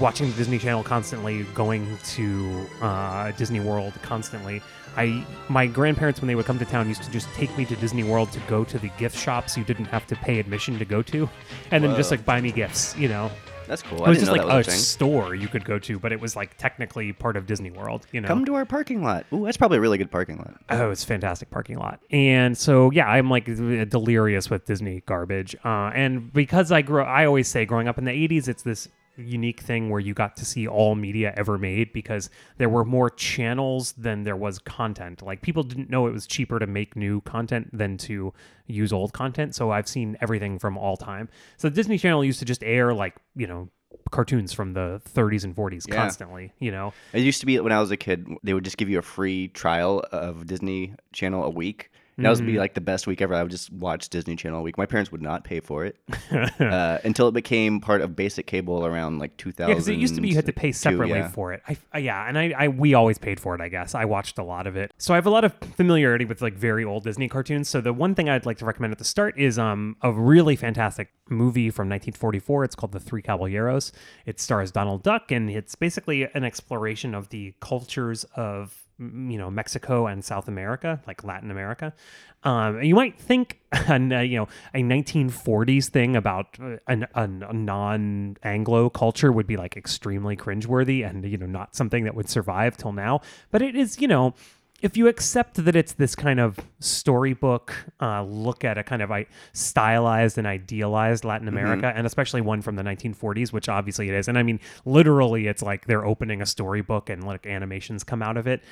watching 0.00 0.30
the 0.30 0.36
Disney 0.36 0.58
Channel 0.58 0.82
constantly, 0.82 1.44
going 1.54 1.96
to 1.98 2.66
uh, 2.80 3.30
Disney 3.32 3.60
World 3.60 3.94
constantly. 4.02 4.62
I 4.96 5.24
my 5.48 5.66
grandparents 5.66 6.20
when 6.20 6.26
they 6.26 6.34
would 6.34 6.46
come 6.46 6.58
to 6.58 6.64
town 6.64 6.88
used 6.88 7.04
to 7.04 7.10
just 7.12 7.28
take 7.34 7.56
me 7.56 7.64
to 7.66 7.76
Disney 7.76 8.02
World 8.02 8.32
to 8.32 8.40
go 8.48 8.64
to 8.64 8.78
the 8.78 8.88
gift 8.98 9.16
shops 9.16 9.56
you 9.56 9.62
didn't 9.62 9.84
have 9.84 10.04
to 10.08 10.16
pay 10.16 10.40
admission 10.40 10.78
to 10.80 10.84
go 10.84 11.00
to, 11.02 11.28
and 11.70 11.84
then 11.84 11.94
just 11.94 12.10
like 12.10 12.24
buy 12.24 12.40
me 12.40 12.50
gifts. 12.50 12.96
You 12.96 13.08
know, 13.08 13.30
That's 13.70 13.82
cool. 13.82 13.98
it 13.98 14.06
I 14.06 14.08
was 14.08 14.18
didn't 14.18 14.34
just 14.34 14.48
like 14.48 14.56
was 14.56 14.66
a 14.66 14.70
a 14.72 14.74
store 14.74 15.36
you 15.36 15.46
could 15.46 15.64
go 15.64 15.78
to, 15.78 16.00
but 16.00 16.10
it 16.10 16.20
was 16.20 16.34
like 16.34 16.56
technically 16.58 17.12
part 17.12 17.36
of 17.36 17.46
Disney 17.46 17.70
World. 17.70 18.04
You 18.10 18.20
know, 18.20 18.26
Come 18.26 18.44
to 18.46 18.54
our 18.56 18.64
parking 18.64 19.00
lot. 19.00 19.26
Ooh, 19.32 19.44
that's 19.44 19.56
probably 19.56 19.78
a 19.78 19.80
really 19.80 19.96
good 19.96 20.10
parking 20.10 20.38
lot. 20.38 20.54
Oh, 20.70 20.90
it's 20.90 21.04
a 21.04 21.06
fantastic 21.06 21.50
parking 21.50 21.78
lot. 21.78 22.00
And 22.10 22.58
so, 22.58 22.90
yeah, 22.90 23.06
I'm 23.06 23.30
like 23.30 23.44
delirious 23.44 24.50
with 24.50 24.66
Disney 24.66 25.04
garbage. 25.06 25.54
Uh, 25.64 25.92
and 25.94 26.32
because 26.32 26.72
I 26.72 26.82
grew 26.82 27.04
I 27.04 27.26
always 27.26 27.46
say 27.46 27.64
growing 27.64 27.86
up 27.86 27.96
in 27.96 28.06
the 28.06 28.10
80s, 28.10 28.48
it's 28.48 28.64
this 28.64 28.88
unique 29.20 29.60
thing 29.60 29.90
where 29.90 30.00
you 30.00 30.14
got 30.14 30.36
to 30.36 30.44
see 30.44 30.66
all 30.66 30.94
media 30.94 31.32
ever 31.36 31.58
made 31.58 31.92
because 31.92 32.30
there 32.58 32.68
were 32.68 32.84
more 32.84 33.10
channels 33.10 33.92
than 33.92 34.22
there 34.24 34.36
was 34.36 34.58
content. 34.58 35.22
Like 35.22 35.42
people 35.42 35.62
didn't 35.62 35.90
know 35.90 36.06
it 36.06 36.12
was 36.12 36.26
cheaper 36.26 36.58
to 36.58 36.66
make 36.66 36.96
new 36.96 37.20
content 37.22 37.70
than 37.72 37.96
to 37.98 38.32
use 38.66 38.92
old 38.92 39.12
content. 39.12 39.54
So 39.54 39.70
I've 39.70 39.88
seen 39.88 40.16
everything 40.20 40.58
from 40.58 40.76
all 40.78 40.96
time. 40.96 41.28
So 41.56 41.68
the 41.68 41.74
Disney 41.74 41.98
Channel 41.98 42.24
used 42.24 42.38
to 42.40 42.44
just 42.44 42.62
air 42.64 42.94
like, 42.94 43.16
you 43.36 43.46
know, 43.46 43.68
cartoons 44.10 44.52
from 44.52 44.72
the 44.72 45.00
30s 45.14 45.44
and 45.44 45.54
40s 45.54 45.86
Yeah. 45.88 45.96
constantly, 45.96 46.52
you 46.58 46.70
know. 46.72 46.92
It 47.12 47.22
used 47.22 47.40
to 47.40 47.46
be 47.46 47.58
when 47.60 47.72
I 47.72 47.80
was 47.80 47.90
a 47.90 47.96
kid, 47.96 48.26
they 48.42 48.54
would 48.54 48.64
just 48.64 48.76
give 48.76 48.88
you 48.88 48.98
a 48.98 49.02
free 49.02 49.48
trial 49.48 50.04
of 50.12 50.46
Disney 50.46 50.94
Channel 51.12 51.44
a 51.44 51.50
week. 51.50 51.90
That 52.18 52.28
would 52.28 52.38
Mm-hmm. 52.38 52.46
be 52.46 52.58
like 52.58 52.74
the 52.74 52.80
best 52.82 53.06
week 53.06 53.22
ever. 53.22 53.34
I 53.34 53.42
would 53.42 53.50
just 53.50 53.72
watch 53.72 54.08
Disney 54.10 54.36
Channel 54.36 54.58
all 54.58 54.62
week. 54.62 54.76
My 54.76 54.84
parents 54.86 55.10
would 55.10 55.22
not 55.22 55.42
pay 55.44 55.60
for 55.60 55.84
it 55.86 55.96
uh, 56.60 56.98
until 57.04 57.28
it 57.28 57.32
became 57.32 57.80
part 57.80 58.00
of 58.02 58.14
basic 58.14 58.46
cable 58.46 58.84
around 58.84 59.18
like 59.18 59.36
2000. 59.36 59.68
Yeah, 59.68 59.74
because 59.74 59.88
it 59.88 59.94
used 59.94 60.14
to 60.16 60.20
be 60.20 60.28
you 60.28 60.34
had 60.34 60.46
to 60.46 60.52
pay 60.52 60.72
separately 60.72 61.18
yeah. 61.18 61.28
for 61.28 61.52
it. 61.52 61.62
I, 61.68 61.76
I- 61.92 61.98
yeah, 61.98 62.28
and 62.28 62.38
I, 62.38 62.52
I 62.56 62.68
we 62.68 62.94
always 62.94 63.18
paid 63.18 63.40
for 63.40 63.54
it. 63.54 63.60
I 63.60 63.68
guess 63.68 63.94
I 63.94 64.04
watched 64.04 64.38
a 64.38 64.42
lot 64.44 64.66
of 64.66 64.76
it, 64.76 64.92
so 64.98 65.14
I 65.14 65.16
have 65.16 65.26
a 65.26 65.30
lot 65.30 65.44
of 65.44 65.54
familiarity 65.76 66.24
with 66.24 66.42
like 66.42 66.54
very 66.54 66.84
old 66.84 67.04
Disney 67.04 67.28
cartoons. 67.28 67.68
So 67.68 67.80
the 67.80 67.92
one 67.92 68.14
thing 68.14 68.28
I'd 68.28 68.46
like 68.46 68.58
to 68.58 68.64
recommend 68.66 68.92
at 68.92 68.98
the 68.98 69.04
start 69.04 69.38
is 69.38 69.58
um 69.58 69.96
a 70.02 70.12
really 70.12 70.56
fantastic 70.56 71.08
movie 71.28 71.70
from 71.70 71.88
1944. 71.88 72.64
It's 72.64 72.74
called 72.74 72.92
The 72.92 73.00
Three 73.00 73.22
Caballeros. 73.22 73.92
It 74.26 74.40
stars 74.40 74.70
Donald 74.70 75.02
Duck, 75.02 75.30
and 75.30 75.48
it's 75.50 75.74
basically 75.74 76.24
an 76.34 76.44
exploration 76.44 77.14
of 77.14 77.28
the 77.30 77.54
cultures 77.60 78.24
of 78.36 78.76
you 79.00 79.38
know 79.38 79.50
Mexico 79.50 80.06
and 80.06 80.24
South 80.24 80.46
America, 80.46 81.00
like 81.06 81.24
Latin 81.24 81.50
America. 81.50 81.94
Um, 82.42 82.82
you 82.82 82.94
might 82.94 83.18
think, 83.18 83.60
an, 83.72 84.12
uh, 84.12 84.20
you 84.20 84.38
know, 84.38 84.48
a 84.74 84.82
1940s 84.82 85.88
thing 85.88 86.16
about 86.16 86.56
uh, 86.62 86.76
an, 86.86 87.06
an, 87.14 87.44
a 87.48 87.52
non-Anglo 87.52 88.90
culture 88.90 89.32
would 89.32 89.46
be 89.46 89.56
like 89.56 89.76
extremely 89.76 90.36
cringeworthy 90.36 91.08
and 91.08 91.24
you 91.24 91.36
know 91.36 91.46
not 91.46 91.74
something 91.74 92.04
that 92.04 92.14
would 92.14 92.28
survive 92.28 92.76
till 92.76 92.92
now. 92.92 93.20
But 93.50 93.62
it 93.62 93.74
is, 93.74 94.00
you 94.00 94.08
know, 94.08 94.34
if 94.80 94.96
you 94.96 95.08
accept 95.08 95.64
that 95.64 95.76
it's 95.76 95.92
this 95.92 96.14
kind 96.14 96.40
of 96.40 96.58
storybook 96.78 97.74
uh, 98.00 98.22
look 98.22 98.64
at 98.64 98.78
a 98.78 98.82
kind 98.82 99.02
of 99.02 99.10
I 99.10 99.26
stylized 99.52 100.38
and 100.38 100.46
idealized 100.46 101.24
Latin 101.24 101.48
America, 101.48 101.92
and 101.94 102.06
especially 102.06 102.40
one 102.40 102.62
from 102.62 102.76
the 102.76 102.82
1940s, 102.82 103.52
which 103.52 103.68
obviously 103.68 104.08
it 104.08 104.14
is. 104.14 104.28
And 104.28 104.38
I 104.38 104.42
mean, 104.42 104.60
literally, 104.84 105.46
it's 105.46 105.62
like 105.62 105.86
they're 105.86 106.04
opening 106.04 106.40
a 106.40 106.46
storybook 106.46 107.10
and 107.10 107.24
like 107.24 107.46
animations 107.46 108.04
come 108.04 108.22
out 108.22 108.36
of 108.36 108.46
it 108.46 108.62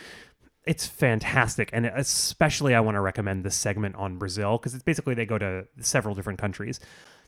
it's 0.64 0.86
fantastic 0.86 1.70
and 1.72 1.86
especially 1.86 2.74
i 2.74 2.80
want 2.80 2.94
to 2.94 3.00
recommend 3.00 3.42
this 3.42 3.54
segment 3.54 3.94
on 3.96 4.18
brazil 4.18 4.58
because 4.58 4.74
it's 4.74 4.82
basically 4.82 5.14
they 5.14 5.24
go 5.24 5.38
to 5.38 5.66
several 5.80 6.14
different 6.14 6.38
countries 6.38 6.78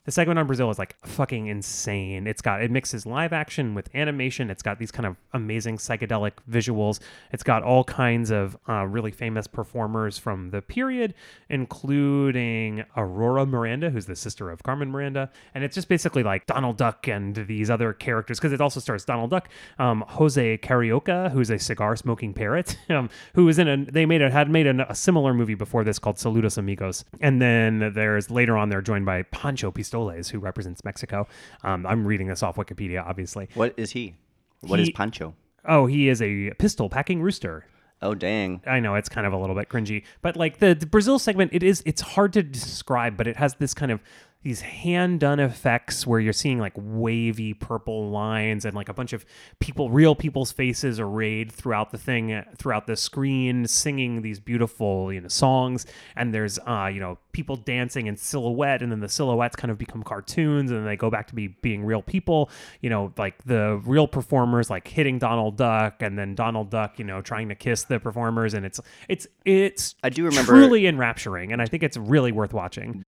the 0.05 0.11
segment 0.11 0.39
on 0.39 0.47
brazil 0.47 0.69
is 0.69 0.79
like 0.79 0.95
fucking 1.05 1.47
insane. 1.47 2.27
It's 2.27 2.41
got 2.41 2.61
it 2.61 2.71
mixes 2.71 3.05
live 3.05 3.33
action 3.33 3.75
with 3.75 3.93
animation. 3.95 4.49
It's 4.49 4.63
got 4.63 4.79
these 4.79 4.91
kind 4.91 5.05
of 5.05 5.17
amazing 5.33 5.77
psychedelic 5.77 6.33
visuals. 6.49 6.99
It's 7.31 7.43
got 7.43 7.63
all 7.63 7.83
kinds 7.83 8.31
of 8.31 8.57
uh, 8.67 8.85
really 8.85 9.11
famous 9.11 9.47
performers 9.47 10.17
from 10.17 10.49
the 10.49 10.61
period 10.61 11.13
including 11.49 12.83
aurora 12.95 13.45
miranda 13.45 13.89
who's 13.89 14.05
the 14.05 14.15
sister 14.15 14.49
of 14.49 14.63
carmen 14.63 14.89
miranda. 14.91 15.29
And 15.53 15.63
it's 15.63 15.75
just 15.75 15.87
basically 15.87 16.23
like 16.23 16.45
donald 16.45 16.77
duck 16.77 17.07
and 17.07 17.35
these 17.35 17.69
other 17.69 17.93
characters 17.93 18.39
because 18.39 18.53
it 18.53 18.61
also 18.61 18.79
stars 18.79 19.05
donald 19.05 19.29
duck 19.29 19.49
um, 19.79 20.03
jose 20.07 20.57
carioca 20.59 21.31
who's 21.31 21.49
a 21.49 21.59
cigar 21.59 21.95
smoking 21.95 22.33
parrot 22.33 22.77
um, 22.89 23.09
who 23.35 23.45
was 23.45 23.59
in 23.59 23.67
a 23.67 23.85
they 23.85 24.05
made 24.05 24.21
a 24.21 24.31
had 24.31 24.49
made 24.49 24.67
a, 24.67 24.91
a 24.91 24.95
similar 24.95 25.33
movie 25.33 25.55
before 25.55 25.83
this 25.83 25.99
called 25.99 26.15
saludos 26.15 26.57
amigos. 26.57 27.05
And 27.19 27.41
then 27.41 27.91
there's 27.93 28.31
later 28.31 28.57
on 28.57 28.69
they're 28.69 28.81
joined 28.81 29.05
by 29.05 29.23
pancho 29.23 29.71
pistoles 29.91 30.29
who 30.29 30.39
represents 30.39 30.83
mexico 30.85 31.27
um, 31.63 31.85
i'm 31.85 32.05
reading 32.05 32.27
this 32.27 32.41
off 32.43 32.55
wikipedia 32.55 33.05
obviously 33.05 33.49
What 33.55 33.73
is 33.77 33.91
he? 33.91 34.15
What 34.61 34.79
is 34.79 34.87
He- 34.87 34.93
Pancho? 34.93 35.33
oh 35.65 35.85
he 35.85 36.07
is 36.07 36.21
a 36.21 36.51
pistol 36.57 36.89
packing 36.89 37.21
rooster 37.21 37.65
Oh, 38.03 38.15
dang. 38.15 38.61
I 38.65 38.79
know 38.79 38.95
it's 38.95 39.09
kind 39.09 39.27
of 39.27 39.33
a 39.33 39.37
little 39.37 39.55
bit 39.55 39.69
cringy, 39.69 40.01
but 40.23 40.35
like 40.35 40.57
the, 40.57 40.73
the 40.73 40.87
Brazil 40.87 41.19
segment, 41.19 41.51
it 41.53 41.61
is 41.61 41.83
it's 41.85 42.01
hard 42.01 42.33
to 42.33 42.41
describe, 42.41 43.15
but 43.15 43.27
it 43.27 43.37
has 43.37 43.53
this 43.59 43.75
kind 43.75 43.91
of 43.91 44.01
these 44.43 44.61
hand 44.61 45.19
done 45.19 45.39
effects 45.39 46.07
where 46.07 46.19
you're 46.19 46.33
seeing 46.33 46.57
like 46.57 46.73
wavy 46.75 47.53
purple 47.53 48.09
lines 48.09 48.65
and 48.65 48.73
like 48.73 48.89
a 48.89 48.93
bunch 48.93 49.13
of 49.13 49.23
people, 49.59 49.91
real 49.91 50.15
people's 50.15 50.51
faces 50.51 50.99
arrayed 50.99 51.51
throughout 51.51 51.91
the 51.91 51.97
thing, 51.97 52.43
throughout 52.57 52.87
the 52.87 52.95
screen, 52.95 53.67
singing 53.67 54.23
these 54.23 54.39
beautiful, 54.39 55.13
you 55.13 55.21
know, 55.21 55.27
songs. 55.27 55.85
And 56.15 56.33
there's, 56.33 56.57
uh, 56.59 56.89
you 56.91 56.99
know, 56.99 57.19
people 57.33 57.55
dancing 57.55 58.07
in 58.07 58.17
silhouette, 58.17 58.81
and 58.81 58.91
then 58.91 58.99
the 58.99 59.09
silhouettes 59.09 59.55
kind 59.55 59.69
of 59.71 59.77
become 59.77 60.01
cartoons, 60.01 60.71
and 60.71 60.79
then 60.79 60.85
they 60.85 60.97
go 60.97 61.09
back 61.11 61.27
to 61.27 61.35
be 61.35 61.47
being 61.47 61.85
real 61.85 62.01
people. 62.01 62.49
You 62.81 62.89
know, 62.89 63.13
like 63.17 63.43
the 63.43 63.79
real 63.85 64.07
performers 64.07 64.69
like 64.69 64.87
hitting 64.87 65.19
Donald 65.19 65.57
Duck, 65.57 66.01
and 66.01 66.17
then 66.17 66.33
Donald 66.33 66.71
Duck, 66.71 66.97
you 66.97 67.05
know, 67.05 67.21
trying 67.21 67.49
to 67.49 67.55
kiss 67.55 67.83
the 67.83 67.99
performers, 67.99 68.53
and 68.55 68.65
it's 68.65 68.79
it's 69.07 69.27
it's 69.45 69.95
I 70.03 70.09
do 70.09 70.25
remember- 70.25 70.51
truly 70.51 70.87
enrapturing, 70.87 71.51
and 71.53 71.61
I 71.61 71.67
think 71.67 71.83
it's 71.83 71.97
really 71.97 72.31
worth 72.31 72.53
watching. 72.53 73.03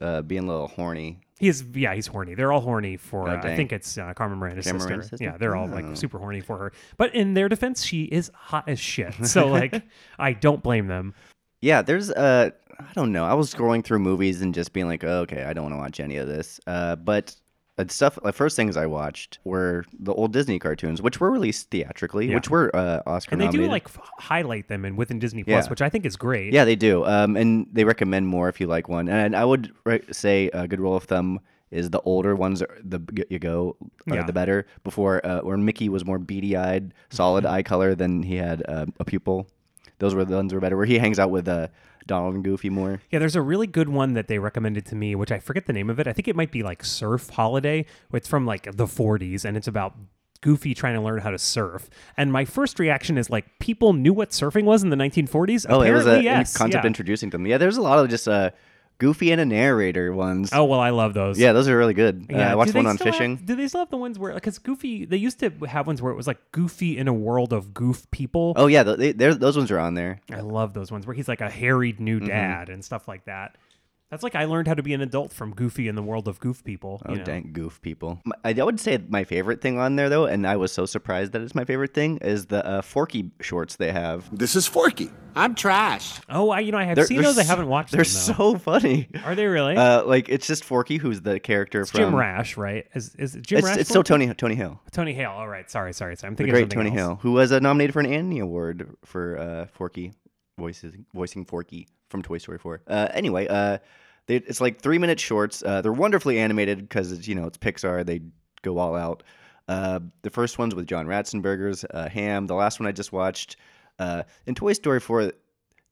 Uh, 0.00 0.22
being 0.22 0.44
a 0.44 0.46
little 0.46 0.68
horny. 0.68 1.20
He's 1.38 1.62
yeah, 1.74 1.94
he's 1.94 2.06
horny. 2.06 2.34
They're 2.34 2.52
all 2.52 2.60
horny 2.60 2.96
for. 2.96 3.28
Oh, 3.28 3.32
uh, 3.32 3.40
I 3.42 3.56
think 3.56 3.72
it's 3.72 3.98
uh, 3.98 4.14
Carmen 4.14 4.38
Miranda's 4.38 4.64
Carmen 4.66 4.80
sister. 4.80 5.02
Sister? 5.02 5.24
Yeah, 5.24 5.36
they're 5.36 5.54
all 5.56 5.68
Oh. 5.70 5.74
like 5.74 5.96
super 5.96 6.18
horny 6.18 6.40
for 6.40 6.56
her. 6.58 6.72
But 6.96 7.14
in 7.14 7.34
their 7.34 7.48
defense, 7.48 7.84
she 7.84 8.04
is 8.04 8.30
hot 8.34 8.68
as 8.68 8.78
shit. 8.80 9.14
So 9.26 9.46
like, 9.60 9.82
I 10.18 10.32
don't 10.32 10.62
blame 10.62 10.86
them. 10.86 11.14
Yeah, 11.60 11.82
there's 11.82 12.10
uh 12.10 12.50
I 12.78 12.92
don't 12.94 13.12
know. 13.12 13.24
I 13.24 13.34
was 13.34 13.52
scrolling 13.52 13.84
through 13.84 13.98
movies 14.00 14.40
and 14.42 14.54
just 14.54 14.72
being 14.72 14.86
like, 14.86 15.04
oh, 15.04 15.20
okay, 15.20 15.44
I 15.44 15.52
don't 15.52 15.64
want 15.64 15.74
to 15.74 15.78
watch 15.78 16.00
any 16.00 16.16
of 16.16 16.26
this. 16.28 16.60
Uh, 16.66 16.96
but 16.96 17.34
uh, 17.78 17.84
stuff. 17.88 18.18
The 18.22 18.32
first 18.32 18.56
things 18.56 18.76
I 18.76 18.86
watched 18.86 19.38
were 19.44 19.84
the 19.98 20.12
old 20.14 20.32
Disney 20.32 20.58
cartoons, 20.58 21.02
which 21.02 21.20
were 21.20 21.30
released 21.30 21.70
theatrically, 21.70 22.28
Yeah. 22.28 22.36
which 22.36 22.50
were 22.50 22.74
uh, 22.74 23.02
Oscar 23.06 23.34
And 23.34 23.40
they 23.42 23.48
do 23.48 23.66
like 23.68 23.84
f- 23.86 23.98
highlight 24.18 24.68
them 24.68 24.84
in 24.84 24.96
within 24.96 25.18
Disney 25.18 25.44
Plus, 25.44 25.64
Yeah. 25.66 25.70
which 25.70 25.82
I 25.82 25.88
think 25.88 26.06
is 26.06 26.16
great. 26.16 26.52
Yeah, 26.52 26.64
they 26.64 26.76
do. 26.76 27.04
Um, 27.04 27.36
and 27.36 27.66
they 27.72 27.84
recommend 27.84 28.28
more 28.28 28.48
if 28.48 28.60
you 28.60 28.66
like 28.66 28.88
one. 28.88 29.08
And 29.08 29.36
I 29.36 29.44
would 29.44 29.72
re- 29.84 30.02
say 30.12 30.48
a 30.54 30.66
good 30.66 30.80
rule 30.80 30.96
of 30.96 31.04
thumb 31.04 31.40
is 31.70 31.90
the 31.90 32.00
older 32.02 32.34
ones, 32.36 32.62
are, 32.62 32.78
the 32.82 33.00
you 33.28 33.38
go, 33.38 33.76
uh, 34.10 34.14
Yeah. 34.14 34.22
the 34.24 34.32
better. 34.32 34.66
Before, 34.84 35.24
uh, 35.26 35.40
where 35.40 35.56
Mickey 35.56 35.88
was 35.88 36.04
more 36.04 36.18
beady-eyed, 36.18 36.94
solid 37.10 37.44
eye 37.44 37.62
color 37.62 37.94
than 37.94 38.22
he 38.22 38.36
had 38.36 38.62
uh, 38.68 38.86
a 39.00 39.04
pupil. 39.04 39.48
Those 39.98 40.14
were 40.14 40.24
the 40.24 40.36
ones 40.36 40.54
were 40.54 40.60
better. 40.60 40.76
Where 40.76 40.86
he 40.86 40.98
hangs 40.98 41.18
out 41.18 41.30
with 41.30 41.48
uh, 41.48 41.68
Donald 42.06 42.34
and 42.34 42.44
Goofy 42.44 42.70
more. 42.70 43.00
Yeah, 43.10 43.18
there's 43.18 43.36
a 43.36 43.42
really 43.42 43.66
good 43.66 43.88
one 43.88 44.14
that 44.14 44.28
they 44.28 44.38
recommended 44.38 44.86
to 44.86 44.94
me, 44.94 45.14
which 45.14 45.32
I 45.32 45.38
forget 45.38 45.66
the 45.66 45.72
name 45.72 45.90
of 45.90 45.98
it. 45.98 46.06
I 46.06 46.12
think 46.12 46.28
it 46.28 46.36
might 46.36 46.50
be 46.50 46.62
like 46.62 46.84
Surf 46.84 47.30
Holiday. 47.30 47.86
It's 48.12 48.28
from 48.28 48.46
like 48.46 48.64
the 48.76 48.86
40s, 48.86 49.44
and 49.44 49.56
it's 49.56 49.68
about 49.68 49.94
Goofy 50.40 50.74
trying 50.74 50.94
to 50.94 51.00
learn 51.00 51.20
how 51.20 51.30
to 51.30 51.38
surf. 51.38 51.88
And 52.16 52.32
my 52.32 52.44
first 52.44 52.78
reaction 52.78 53.18
is 53.18 53.30
like, 53.30 53.58
people 53.58 53.92
knew 53.92 54.12
what 54.12 54.30
surfing 54.30 54.64
was 54.64 54.82
in 54.82 54.90
the 54.90 54.96
1940s. 54.96 55.66
Oh, 55.68 55.80
it 55.82 55.90
was 55.92 56.06
a 56.06 56.22
yes. 56.22 56.56
concept 56.56 56.84
yeah. 56.84 56.86
introducing 56.86 57.30
them. 57.30 57.46
Yeah, 57.46 57.58
there's 57.58 57.76
a 57.76 57.82
lot 57.82 57.98
of 57.98 58.08
just 58.08 58.28
uh, 58.28 58.50
Goofy 58.98 59.30
and 59.30 59.40
a 59.40 59.44
narrator 59.44 60.12
ones. 60.14 60.50
Oh 60.52 60.64
well, 60.64 60.80
I 60.80 60.90
love 60.90 61.12
those. 61.14 61.38
yeah, 61.38 61.52
those 61.52 61.68
are 61.68 61.76
really 61.76 61.92
good. 61.94 62.26
Uh, 62.32 62.36
I 62.38 62.54
watched 62.54 62.74
one 62.74 62.86
on 62.86 62.96
still 62.96 63.06
have- 63.06 63.14
fishing. 63.14 63.36
do 63.36 63.54
they 63.54 63.68
still 63.68 63.80
have 63.80 63.90
the 63.90 63.96
ones 63.96 64.18
where, 64.18 64.32
because 64.32 64.58
Goofy, 64.58 65.04
they 65.04 65.16
used 65.18 65.38
to 65.40 65.50
have 65.68 65.86
ones 65.86 66.00
where 66.00 66.12
it 66.12 66.16
was 66.16 66.26
like 66.26 66.38
Goofy 66.52 66.96
in 66.96 67.06
a 67.08 67.12
world 67.12 67.52
of 67.52 67.74
goof 67.74 68.10
people. 68.10 68.54
Oh 68.56 68.66
yeah, 68.68 68.82
they, 68.82 69.12
they're- 69.12 69.34
those 69.34 69.56
ones 69.56 69.70
are 69.70 69.78
on 69.78 69.94
there. 69.94 70.20
I 70.32 70.40
love 70.40 70.72
those 70.74 70.90
ones 70.90 71.06
where 71.06 71.14
he's 71.14 71.28
like 71.28 71.40
a 71.40 71.50
harried 71.50 72.00
new 72.00 72.16
Mm-hmm. 72.18 72.28
dad 72.28 72.68
and 72.70 72.82
stuff 72.84 73.06
like 73.06 73.24
that. 73.26 73.56
That's 74.10 74.22
like 74.22 74.36
I 74.36 74.44
learned 74.44 74.68
how 74.68 74.74
to 74.74 74.84
be 74.84 74.94
an 74.94 75.00
adult 75.00 75.32
from 75.32 75.52
Goofy 75.52 75.88
in 75.88 75.96
the 75.96 76.02
world 76.02 76.28
of 76.28 76.38
goof 76.38 76.62
people. 76.62 77.02
Oh 77.06 77.12
you 77.12 77.18
know? 77.18 77.24
dang, 77.24 77.52
goof 77.52 77.82
people. 77.82 78.22
I 78.44 78.52
would 78.52 78.78
say 78.78 78.98
my 79.08 79.24
favorite 79.24 79.60
thing 79.60 79.78
on 79.80 79.96
there 79.96 80.08
though, 80.08 80.26
and 80.26 80.46
I 80.46 80.54
was 80.56 80.70
so 80.70 80.86
surprised 80.86 81.32
that 81.32 81.42
it's 81.42 81.56
my 81.56 81.64
favorite 81.64 81.92
thing, 81.92 82.18
is 82.18 82.46
the 82.46 82.64
uh, 82.64 82.82
Forky 82.82 83.32
shorts 83.40 83.74
they 83.76 83.90
have. 83.90 84.28
This 84.36 84.54
is 84.54 84.68
Forky. 84.68 85.10
I'm 85.34 85.54
trash. 85.56 86.20
Oh, 86.30 86.50
I, 86.50 86.60
you 86.60 86.70
know, 86.72 86.78
I 86.78 86.84
have 86.84 86.94
They're- 86.94 87.04
seen 87.06 87.16
they're 87.16 87.26
those. 87.26 87.38
I 87.38 87.42
haven't 87.42 87.66
watched 87.68 87.90
them. 87.90 87.98
They're 87.98 88.04
them. 88.04 88.36
though. 88.38 88.52
so 88.52 88.58
funny. 88.58 89.08
Are 89.24 89.34
they 89.34 89.46
really? 89.46 89.76
Uh, 89.76 90.04
like 90.04 90.28
it's 90.28 90.46
just 90.46 90.64
Forky, 90.64 90.98
who's 90.98 91.20
the 91.22 91.40
character 91.40 91.80
it's 91.80 91.90
from 91.90 92.00
Jim 92.00 92.14
Rash, 92.14 92.56
right? 92.56 92.86
Is 92.94 93.14
is 93.16 93.34
it 93.34 93.42
Jim 93.42 93.58
It's, 93.58 93.66
Rash? 93.66 93.76
it's 93.78 93.88
still 93.90 94.04
Tony 94.04 94.32
Tony 94.34 94.54
Hill, 94.54 94.80
Tony 94.92 95.14
Hale. 95.14 95.30
All 95.32 95.48
right, 95.48 95.68
sorry, 95.68 95.92
sorry, 95.92 96.14
sorry. 96.16 96.28
I'm 96.28 96.34
the 96.34 96.44
thinking 96.44 96.52
great 96.54 96.62
of 96.64 96.70
something 96.72 96.90
Tony 96.92 97.00
else. 97.00 97.08
Hill, 97.08 97.18
who 97.22 97.32
was 97.32 97.50
uh, 97.50 97.58
nominated 97.58 97.92
for 97.92 98.00
an 98.00 98.06
Annie 98.06 98.38
Award 98.38 98.96
for 99.04 99.36
uh, 99.36 99.66
Forky 99.72 100.12
voices 100.58 100.94
voicing 101.14 101.44
Forky 101.44 101.86
from 102.08 102.22
Toy 102.22 102.38
Story 102.38 102.58
4. 102.58 102.82
Uh, 102.86 103.08
anyway, 103.12 103.46
uh, 103.46 103.78
they, 104.26 104.36
it's 104.36 104.60
like 104.60 104.80
three 104.80 104.98
minute 104.98 105.20
shorts. 105.20 105.62
Uh, 105.62 105.82
they're 105.82 105.92
wonderfully 105.92 106.38
animated 106.38 106.80
because 106.80 107.12
it's 107.12 107.28
you 107.28 107.34
know 107.34 107.46
it's 107.46 107.58
Pixar. 107.58 108.04
They 108.04 108.22
go 108.62 108.78
all 108.78 108.96
out. 108.96 109.22
Uh, 109.68 110.00
the 110.22 110.30
first 110.30 110.58
one's 110.58 110.74
with 110.74 110.86
John 110.86 111.06
Ratzenberger's 111.06 111.84
uh, 111.90 112.08
Ham. 112.08 112.46
The 112.46 112.54
last 112.54 112.80
one 112.80 112.86
I 112.86 112.92
just 112.92 113.12
watched 113.12 113.56
uh, 113.98 114.22
in 114.46 114.54
Toy 114.54 114.72
Story 114.72 115.00
4. 115.00 115.32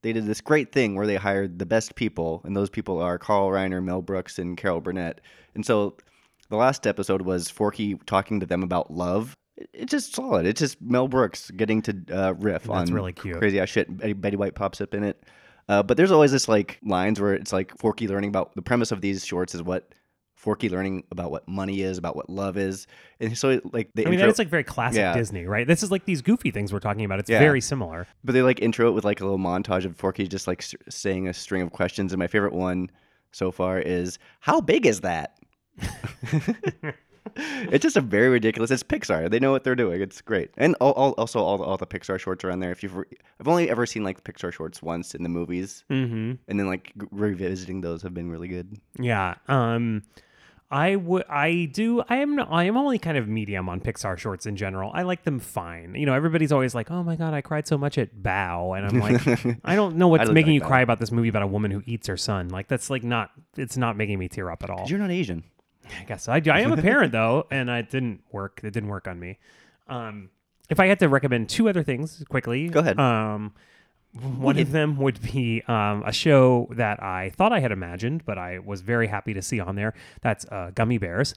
They 0.01 0.13
did 0.13 0.25
this 0.25 0.41
great 0.41 0.71
thing 0.71 0.95
where 0.95 1.07
they 1.07 1.15
hired 1.15 1.57
the 1.57 1.65
best 1.65 1.95
people, 1.95 2.41
and 2.45 2.55
those 2.55 2.69
people 2.69 3.01
are 3.01 3.17
Carl 3.17 3.49
Reiner, 3.49 3.83
Mel 3.83 4.01
Brooks, 4.01 4.37
and 4.37 4.55
Carol 4.55 4.79
Burnett. 4.79 5.19
And 5.55 5.65
so 5.65 5.97
the 6.49 6.57
last 6.57 6.85
episode 6.85 7.23
was 7.23 7.49
Forky 7.49 7.95
talking 8.05 8.39
to 8.39 8.45
them 8.45 8.61
about 8.61 8.91
love. 8.91 9.35
It- 9.57 9.69
It's 9.73 9.91
just 9.91 10.13
solid. 10.15 10.45
It's 10.45 10.59
just 10.59 10.81
Mel 10.81 11.07
Brooks 11.07 11.49
getting 11.51 11.81
to 11.83 11.95
uh, 12.11 12.33
riff 12.33 12.69
on 12.69 12.79
That's 12.79 12.91
really 12.91 13.13
cute. 13.13 13.37
crazy 13.37 13.59
ass 13.59 13.69
shit. 13.69 13.95
Betty, 13.97 14.13
Betty 14.13 14.37
White 14.37 14.55
pops 14.55 14.81
up 14.81 14.93
in 14.93 15.03
it. 15.03 15.23
Uh, 15.67 15.81
but 15.81 15.97
there's 15.97 16.11
always 16.11 16.31
this 16.31 16.47
like 16.47 16.79
lines 16.83 17.19
where 17.19 17.33
it's 17.33 17.51
like 17.53 17.75
Forky 17.77 18.07
learning 18.07 18.29
about 18.29 18.53
the 18.55 18.61
premise 18.61 18.91
of 18.91 19.01
these 19.01 19.25
shorts 19.25 19.55
is 19.55 19.63
what 19.63 19.93
Forky 20.35 20.69
learning 20.69 21.03
about 21.09 21.31
what 21.31 21.47
money 21.47 21.81
is, 21.81 21.97
about 21.97 22.15
what 22.15 22.29
love 22.29 22.55
is, 22.55 22.85
and 23.19 23.35
so 23.35 23.59
like 23.73 23.89
the 23.95 24.05
I 24.05 24.09
mean, 24.11 24.19
that's 24.19 24.37
like 24.37 24.49
very 24.49 24.63
classic 24.63 24.99
Yeah. 24.99 25.15
Disney, 25.15 25.45
right? 25.45 25.65
This 25.65 25.81
is 25.81 25.89
like 25.89 26.05
these 26.05 26.21
goofy 26.21 26.51
things 26.51 26.71
we're 26.71 26.79
talking 26.79 27.03
about. 27.03 27.17
It's 27.19 27.29
Yeah. 27.31 27.39
very 27.39 27.61
similar. 27.61 28.05
but 28.23 28.33
they 28.33 28.43
like 28.43 28.61
intro 28.61 28.89
it 28.89 28.91
with 28.91 29.05
like 29.05 29.21
a 29.21 29.23
little 29.23 29.39
montage 29.39 29.85
of 29.85 29.95
Forky 29.97 30.27
just 30.27 30.45
like 30.45 30.61
s- 30.61 30.75
saying 30.87 31.27
a 31.27 31.33
string 31.33 31.63
of 31.63 31.71
questions. 31.71 32.13
And 32.13 32.19
my 32.19 32.27
favorite 32.27 32.53
one 32.53 32.91
so 33.31 33.49
far 33.51 33.79
is, 33.79 34.19
"How 34.41 34.61
big 34.61 34.85
is 34.85 35.01
that?" 35.01 35.35
it's 37.35 37.83
just 37.83 37.97
a 37.97 38.01
very 38.01 38.29
ridiculous. 38.29 38.71
It's 38.71 38.83
Pixar. 38.83 39.29
They 39.29 39.39
know 39.39 39.51
what 39.51 39.63
they're 39.63 39.75
doing. 39.75 40.01
It's 40.01 40.21
great. 40.21 40.51
And 40.57 40.75
all, 40.79 40.91
all, 40.93 41.11
also 41.13 41.39
all 41.39 41.57
the, 41.57 41.63
all 41.63 41.77
the 41.77 41.87
Pixar 41.87 42.19
shorts 42.19 42.43
are 42.43 42.51
on 42.51 42.59
there. 42.59 42.71
If 42.71 42.83
you've 42.83 42.95
re- 42.95 43.05
I've 43.39 43.47
only 43.47 43.69
ever 43.69 43.85
seen 43.85 44.03
like 44.03 44.23
Pixar 44.23 44.51
shorts 44.53 44.81
once 44.81 45.13
in 45.15 45.23
the 45.23 45.29
movies, 45.29 45.83
Mm-hmm. 45.89 46.33
and 46.47 46.59
then 46.59 46.67
like 46.67 46.91
revisiting 47.11 47.81
those 47.81 48.01
have 48.03 48.13
been 48.13 48.29
really 48.29 48.47
good. 48.47 48.77
Yeah. 48.99 49.35
Um 49.47 50.03
I 50.71 50.95
would 50.95 51.25
I 51.29 51.69
do 51.71 52.03
I 52.09 52.17
am 52.17 52.39
I 52.39 52.63
am 52.63 52.75
only 52.75 52.97
kind 52.97 53.17
of 53.17 53.27
medium 53.27 53.69
on 53.69 53.79
Pixar 53.79 54.17
shorts 54.17 54.47
in 54.47 54.55
general. 54.55 54.89
I 54.95 55.03
like 55.03 55.23
them 55.23 55.39
fine. 55.39 55.93
You 55.95 56.07
know, 56.07 56.13
everybody's 56.15 56.51
always 56.51 56.73
like, 56.73 56.89
"Oh 56.89 57.03
my 57.03 57.15
god, 57.15 57.35
I 57.35 57.41
cried 57.41 57.67
so 57.67 57.77
much 57.77 57.99
at 57.99 58.15
Bao." 58.15 58.75
And 58.75 58.87
I'm 58.87 58.99
like, 58.99 59.57
I 59.63 59.75
don't 59.75 59.95
know 59.97 60.07
what's 60.07 60.31
making 60.31 60.53
like 60.53 60.55
you 60.55 60.61
Bao. 60.61 60.67
cry 60.67 60.81
about 60.81 60.99
this 60.99 61.11
movie 61.11 61.27
about 61.29 61.43
a 61.43 61.47
woman 61.47 61.69
who 61.69 61.83
eats 61.85 62.07
her 62.07 62.17
son. 62.17 62.49
Like 62.49 62.67
that's 62.67 62.89
like 62.89 63.03
not 63.03 63.29
it's 63.55 63.77
not 63.77 63.95
making 63.95 64.17
me 64.17 64.27
tear 64.27 64.49
up 64.49 64.63
at 64.63 64.71
all. 64.71 64.85
You're 64.87 64.97
not 64.99 65.11
Asian. 65.11 65.43
I 65.99 66.03
guess 66.03 66.27
I, 66.27 66.41
I 66.51 66.61
am 66.61 66.71
a 66.71 66.77
parent 66.81 67.11
though, 67.11 67.47
and 67.51 67.69
it 67.69 67.89
didn't 67.89 68.23
work. 68.31 68.61
It 68.63 68.71
didn't 68.71 68.89
work 68.89 69.07
on 69.07 69.19
me. 69.19 69.37
Um, 69.87 70.29
if 70.69 70.79
I 70.79 70.87
had 70.87 70.99
to 70.99 71.09
recommend 71.09 71.49
two 71.49 71.69
other 71.69 71.83
things 71.83 72.23
quickly, 72.29 72.69
Go 72.69 72.79
ahead. 72.79 72.99
Um, 72.99 73.53
one 74.37 74.57
of 74.57 74.71
them 74.71 74.97
would 74.97 75.21
be 75.21 75.61
um, 75.67 76.01
a 76.05 76.13
show 76.13 76.69
that 76.71 77.03
I 77.03 77.31
thought 77.31 77.51
I 77.51 77.59
had 77.59 77.71
imagined, 77.71 78.23
but 78.25 78.37
I 78.37 78.59
was 78.59 78.81
very 78.81 79.07
happy 79.07 79.33
to 79.33 79.41
see 79.41 79.59
on 79.59 79.75
there. 79.75 79.93
That's 80.21 80.45
uh, 80.45 80.71
Gummy 80.73 80.97
Bears. 80.97 81.35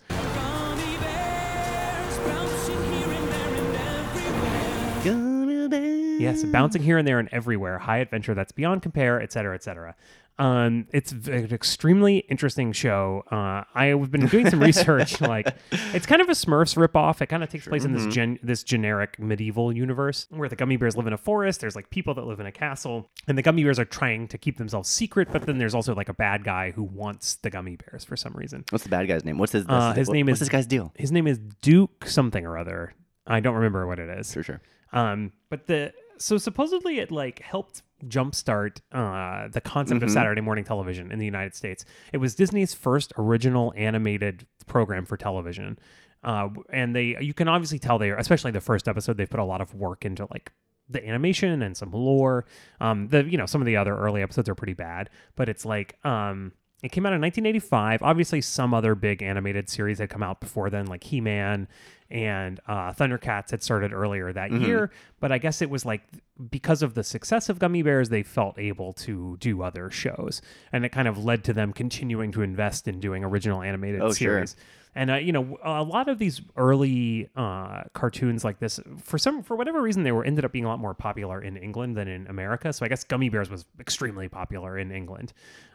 Yes, 6.18 6.42
bouncing 6.44 6.82
here 6.82 6.98
and 6.98 7.06
there 7.06 7.18
and 7.20 7.28
everywhere. 7.30 7.78
High 7.78 7.98
adventure 7.98 8.34
that's 8.34 8.50
beyond 8.52 8.82
compare, 8.82 9.20
et 9.20 9.32
cetera, 9.32 9.54
et 9.54 9.62
cetera. 9.62 9.94
Um, 10.38 10.86
it's 10.92 11.10
an 11.10 11.52
extremely 11.52 12.18
interesting 12.18 12.72
show. 12.72 13.24
Uh, 13.30 13.64
I've 13.74 14.10
been 14.10 14.26
doing 14.26 14.48
some 14.48 14.60
research. 14.60 15.20
Like, 15.28 15.54
it's 15.92 16.06
kind 16.06 16.22
of 16.22 16.28
a 16.28 16.32
Smurfs 16.32 16.76
ripoff. 16.76 17.20
It 17.20 17.26
kind 17.26 17.42
of 17.42 17.48
takes 17.50 17.66
place 17.66 17.84
in 17.84 17.92
this 17.92 18.06
gen- 18.06 18.38
this 18.42 18.62
generic 18.62 19.18
medieval 19.18 19.72
universe 19.72 20.26
where 20.30 20.48
the 20.48 20.54
gummy 20.56 20.76
bears 20.76 20.96
live 20.96 21.06
in 21.08 21.12
a 21.12 21.18
forest. 21.18 21.60
There's 21.60 21.74
like 21.76 21.90
people 21.90 22.14
that 22.14 22.24
live 22.26 22.38
in 22.40 22.46
a 22.46 22.52
castle, 22.52 23.10
and 23.26 23.36
the 23.36 23.42
gummy 23.42 23.64
bears 23.64 23.78
are 23.78 23.84
trying 23.84 24.28
to 24.28 24.38
keep 24.38 24.58
themselves 24.58 24.88
secret. 24.88 25.28
But 25.32 25.42
then 25.46 25.58
there's 25.58 25.74
also 25.74 25.94
like 25.94 26.08
a 26.08 26.14
bad 26.14 26.44
guy 26.44 26.70
who 26.70 26.84
wants 26.84 27.34
the 27.36 27.50
gummy 27.50 27.76
bears 27.76 28.04
for 28.04 28.16
some 28.16 28.32
reason. 28.34 28.64
What's 28.70 28.84
the 28.84 28.90
bad 28.90 29.08
guy's 29.08 29.24
name? 29.24 29.38
What's 29.38 29.52
his? 29.52 29.66
Uh, 29.68 29.92
his 29.92 30.08
what- 30.08 30.14
name 30.14 30.26
what's 30.26 30.36
is 30.36 30.40
this 30.40 30.48
guy's 30.50 30.66
deal? 30.66 30.92
His 30.96 31.10
name 31.10 31.26
is 31.26 31.38
Duke 31.62 32.06
something 32.06 32.46
or 32.46 32.56
other. 32.56 32.94
I 33.26 33.40
don't 33.40 33.54
remember 33.56 33.86
what 33.86 33.98
it 33.98 34.08
is. 34.18 34.32
Sure, 34.32 34.42
sure. 34.44 34.60
Um, 34.92 35.32
but 35.50 35.66
the 35.66 35.92
so 36.18 36.38
supposedly 36.38 36.98
it 37.00 37.10
like 37.10 37.40
helped 37.40 37.82
jumpstart 38.06 38.80
uh, 38.92 39.48
the 39.48 39.60
concept 39.60 39.98
Mm-hmm. 40.00 40.04
of 40.06 40.10
Saturday 40.12 40.40
morning 40.40 40.64
television 40.64 41.10
in 41.10 41.18
the 41.18 41.24
United 41.24 41.54
States. 41.54 41.84
It 42.12 42.18
was 42.18 42.34
Disney's 42.34 42.74
first 42.74 43.12
original 43.18 43.72
animated 43.76 44.46
program 44.66 45.04
for 45.04 45.16
television. 45.16 45.78
Uh, 46.24 46.48
and 46.72 46.94
they 46.96 47.16
you 47.20 47.32
can 47.34 47.46
obviously 47.48 47.78
tell 47.78 47.98
they 47.98 48.10
are 48.10 48.16
especially 48.16 48.50
the 48.50 48.60
first 48.60 48.88
episode 48.88 49.16
they 49.16 49.26
put 49.26 49.38
a 49.40 49.44
lot 49.44 49.60
of 49.60 49.74
work 49.74 50.04
into 50.04 50.26
like 50.30 50.50
the 50.88 51.06
animation 51.06 51.62
and 51.62 51.76
some 51.76 51.92
lore. 51.92 52.44
Um, 52.80 53.08
the 53.08 53.24
you 53.24 53.38
know 53.38 53.46
some 53.46 53.60
of 53.62 53.66
the 53.66 53.76
other 53.76 53.96
early 53.96 54.22
episodes 54.22 54.48
are 54.48 54.54
pretty 54.54 54.74
bad, 54.74 55.10
but 55.36 55.48
it's 55.48 55.64
like 55.64 55.96
um, 56.04 56.52
it 56.82 56.90
came 56.92 57.06
out 57.06 57.12
in 57.12 57.20
1985. 57.20 58.02
Obviously, 58.02 58.40
some 58.40 58.74
other 58.74 58.94
big 58.94 59.22
animated 59.22 59.68
series 59.68 59.98
had 59.98 60.10
come 60.10 60.22
out 60.22 60.40
before 60.40 60.70
then, 60.70 60.86
like 60.86 61.04
He 61.04 61.20
Man 61.20 61.68
and 62.10 62.58
uh, 62.66 62.92
Thundercats 62.92 63.50
had 63.50 63.62
started 63.62 63.92
earlier 63.92 64.32
that 64.32 64.50
Mm-hmm. 64.50 64.64
year. 64.64 64.90
But 65.20 65.30
I 65.32 65.38
guess 65.38 65.60
it 65.60 65.68
was 65.70 65.84
like 65.84 66.02
because 66.50 66.82
of 66.82 66.94
the 66.94 67.04
success 67.04 67.48
of 67.48 67.58
Gummy 67.58 67.82
Bears, 67.82 68.08
they 68.08 68.22
felt 68.22 68.58
able 68.58 68.92
to 68.94 69.36
do 69.40 69.62
other 69.62 69.90
shows, 69.90 70.40
and 70.72 70.84
it 70.84 70.90
kind 70.90 71.08
of 71.08 71.22
led 71.24 71.44
to 71.44 71.52
them 71.52 71.72
continuing 71.72 72.32
to 72.32 72.42
invest 72.42 72.88
in 72.88 73.00
doing 73.00 73.24
original 73.24 73.60
animated 73.62 74.00
Oh, 74.00 74.06
sure. 74.06 74.14
series. 74.14 74.56
And 74.94 75.10
uh, 75.10 75.14
you 75.16 75.32
know, 75.32 75.58
a 75.62 75.82
lot 75.82 76.08
of 76.08 76.18
these 76.18 76.40
early 76.56 77.28
uh, 77.36 77.82
cartoons 77.92 78.42
like 78.42 78.58
this, 78.58 78.80
for 79.02 79.18
some, 79.18 79.42
for 79.42 79.54
whatever 79.54 79.80
reason, 79.82 80.02
they 80.02 80.10
were 80.12 80.24
ended 80.24 80.44
up 80.44 80.50
being 80.50 80.64
a 80.64 80.68
lot 80.68 80.80
more 80.80 80.94
popular 80.94 81.40
in 81.42 81.56
England 81.56 81.96
than 81.96 82.08
in 82.08 82.26
America. 82.26 82.72
So 82.72 82.84
I 82.86 82.88
guess 82.88 83.04
Gummy 83.04 83.28
Bears 83.28 83.50
was 83.50 83.64
extremely 83.78 84.28
popular 84.28 84.78
in 84.78 84.90
England. 84.90 85.34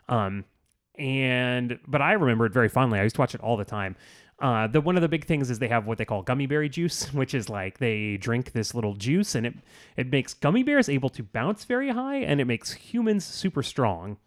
Um, 0.10 0.46
and 0.98 1.80
but 1.88 2.02
I 2.02 2.14
remember 2.14 2.46
it 2.46 2.54
very 2.54 2.70
fondly. 2.70 3.00
I 3.00 3.04
used 3.04 3.16
to 3.16 3.22
watch 3.22 3.34
it 3.36 3.42
all 3.42 3.58
the 3.58 3.66
time. 3.66 3.96
Uh, 4.40 4.68
the 4.68 4.82
one 4.82 4.96
of 4.96 5.02
the 5.02 5.08
big 5.08 5.26
things 5.26 5.50
is 5.50 5.60
they 5.60 5.68
have 5.68 5.86
what 5.86 5.98
they 5.98 6.06
call 6.06 6.22
gummy 6.22 6.46
berry 6.46 6.70
juice, 6.70 7.14
which 7.14 7.34
is 7.34 7.50
like 7.50 7.78
they 7.78 8.18
drink 8.18 8.52
this 8.52 8.74
little 8.74 8.96
juice 8.96 9.36
and 9.36 9.46
it 9.46 9.54
it 9.96 10.12
makes 10.12 10.34
gummy 10.34 10.64
bears 10.64 10.90
able 10.90 11.10
to 11.10 11.24
bounce 11.24 11.66
very 11.66 11.90
high 11.90 12.18
and 12.18 12.42
it 12.42 12.46
makes 12.46 12.74
humans 12.74 13.26
super 13.26 13.64
strong 13.64 14.18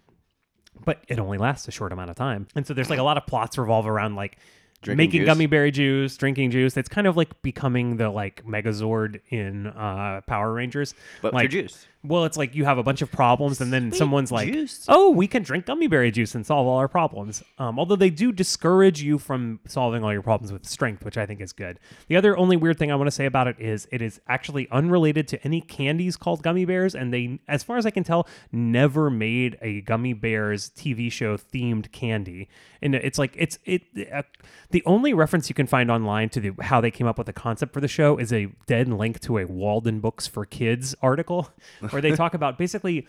but 0.84 1.02
it 1.08 1.18
only 1.18 1.38
lasts 1.38 1.66
a 1.68 1.70
short 1.70 1.92
amount 1.92 2.10
of 2.10 2.16
time. 2.16 2.46
And 2.54 2.66
so 2.66 2.74
there's 2.74 2.90
like 2.90 2.98
a 2.98 3.02
lot 3.02 3.16
of 3.16 3.26
plots 3.26 3.56
revolve 3.56 3.86
around 3.86 4.14
like 4.14 4.38
Drinking 4.82 4.96
making 4.96 5.20
juice? 5.20 5.26
gummy 5.26 5.46
berry 5.46 5.70
juice, 5.70 6.16
drinking 6.16 6.50
juice. 6.50 6.76
It's 6.76 6.88
kind 6.88 7.06
of 7.06 7.16
like 7.16 7.40
becoming 7.42 7.96
the 7.96 8.10
like 8.10 8.44
Megazord 8.44 9.20
in 9.30 9.68
uh, 9.68 10.20
Power 10.26 10.52
Rangers. 10.52 10.94
But 11.22 11.32
for 11.32 11.48
juice. 11.48 11.86
Well, 12.08 12.24
it's 12.24 12.36
like 12.36 12.54
you 12.54 12.64
have 12.64 12.78
a 12.78 12.82
bunch 12.82 13.02
of 13.02 13.10
problems, 13.10 13.60
and 13.60 13.72
then 13.72 13.92
someone's 13.92 14.32
like, 14.32 14.52
juice. 14.52 14.84
"Oh, 14.88 15.10
we 15.10 15.26
can 15.26 15.42
drink 15.42 15.66
gummy 15.66 15.86
berry 15.86 16.10
juice 16.10 16.34
and 16.34 16.44
solve 16.44 16.66
all 16.66 16.78
our 16.78 16.88
problems." 16.88 17.42
Um, 17.58 17.78
although 17.78 17.96
they 17.96 18.10
do 18.10 18.32
discourage 18.32 19.02
you 19.02 19.18
from 19.18 19.60
solving 19.66 20.04
all 20.04 20.12
your 20.12 20.22
problems 20.22 20.52
with 20.52 20.66
strength, 20.66 21.04
which 21.04 21.16
I 21.16 21.26
think 21.26 21.40
is 21.40 21.52
good. 21.52 21.78
The 22.08 22.16
other 22.16 22.36
only 22.36 22.56
weird 22.56 22.78
thing 22.78 22.90
I 22.90 22.94
want 22.94 23.08
to 23.08 23.12
say 23.12 23.26
about 23.26 23.46
it 23.48 23.56
is 23.58 23.88
it 23.90 24.02
is 24.02 24.20
actually 24.28 24.68
unrelated 24.70 25.28
to 25.28 25.44
any 25.44 25.60
candies 25.60 26.16
called 26.16 26.42
gummy 26.42 26.64
bears, 26.64 26.94
and 26.94 27.12
they, 27.12 27.40
as 27.48 27.62
far 27.62 27.76
as 27.76 27.86
I 27.86 27.90
can 27.90 28.04
tell, 28.04 28.26
never 28.52 29.10
made 29.10 29.58
a 29.62 29.80
gummy 29.82 30.12
bears 30.12 30.70
TV 30.70 31.10
show 31.10 31.36
themed 31.36 31.92
candy. 31.92 32.48
And 32.82 32.94
it's 32.94 33.18
like 33.18 33.34
it's 33.36 33.58
it. 33.64 33.82
Uh, 34.12 34.22
the 34.70 34.82
only 34.86 35.14
reference 35.14 35.48
you 35.48 35.54
can 35.54 35.66
find 35.66 35.90
online 35.90 36.28
to 36.30 36.40
the, 36.40 36.52
how 36.60 36.80
they 36.80 36.90
came 36.90 37.06
up 37.06 37.18
with 37.18 37.26
the 37.26 37.32
concept 37.32 37.72
for 37.72 37.80
the 37.80 37.88
show 37.88 38.16
is 38.18 38.32
a 38.32 38.48
dead 38.66 38.88
link 38.88 39.20
to 39.20 39.38
a 39.38 39.44
Walden 39.44 40.00
Books 40.00 40.26
for 40.26 40.44
Kids 40.44 40.94
article 41.02 41.50
where 41.96 42.10
they 42.10 42.16
talk 42.16 42.34
about 42.34 42.58
basically 42.58 43.06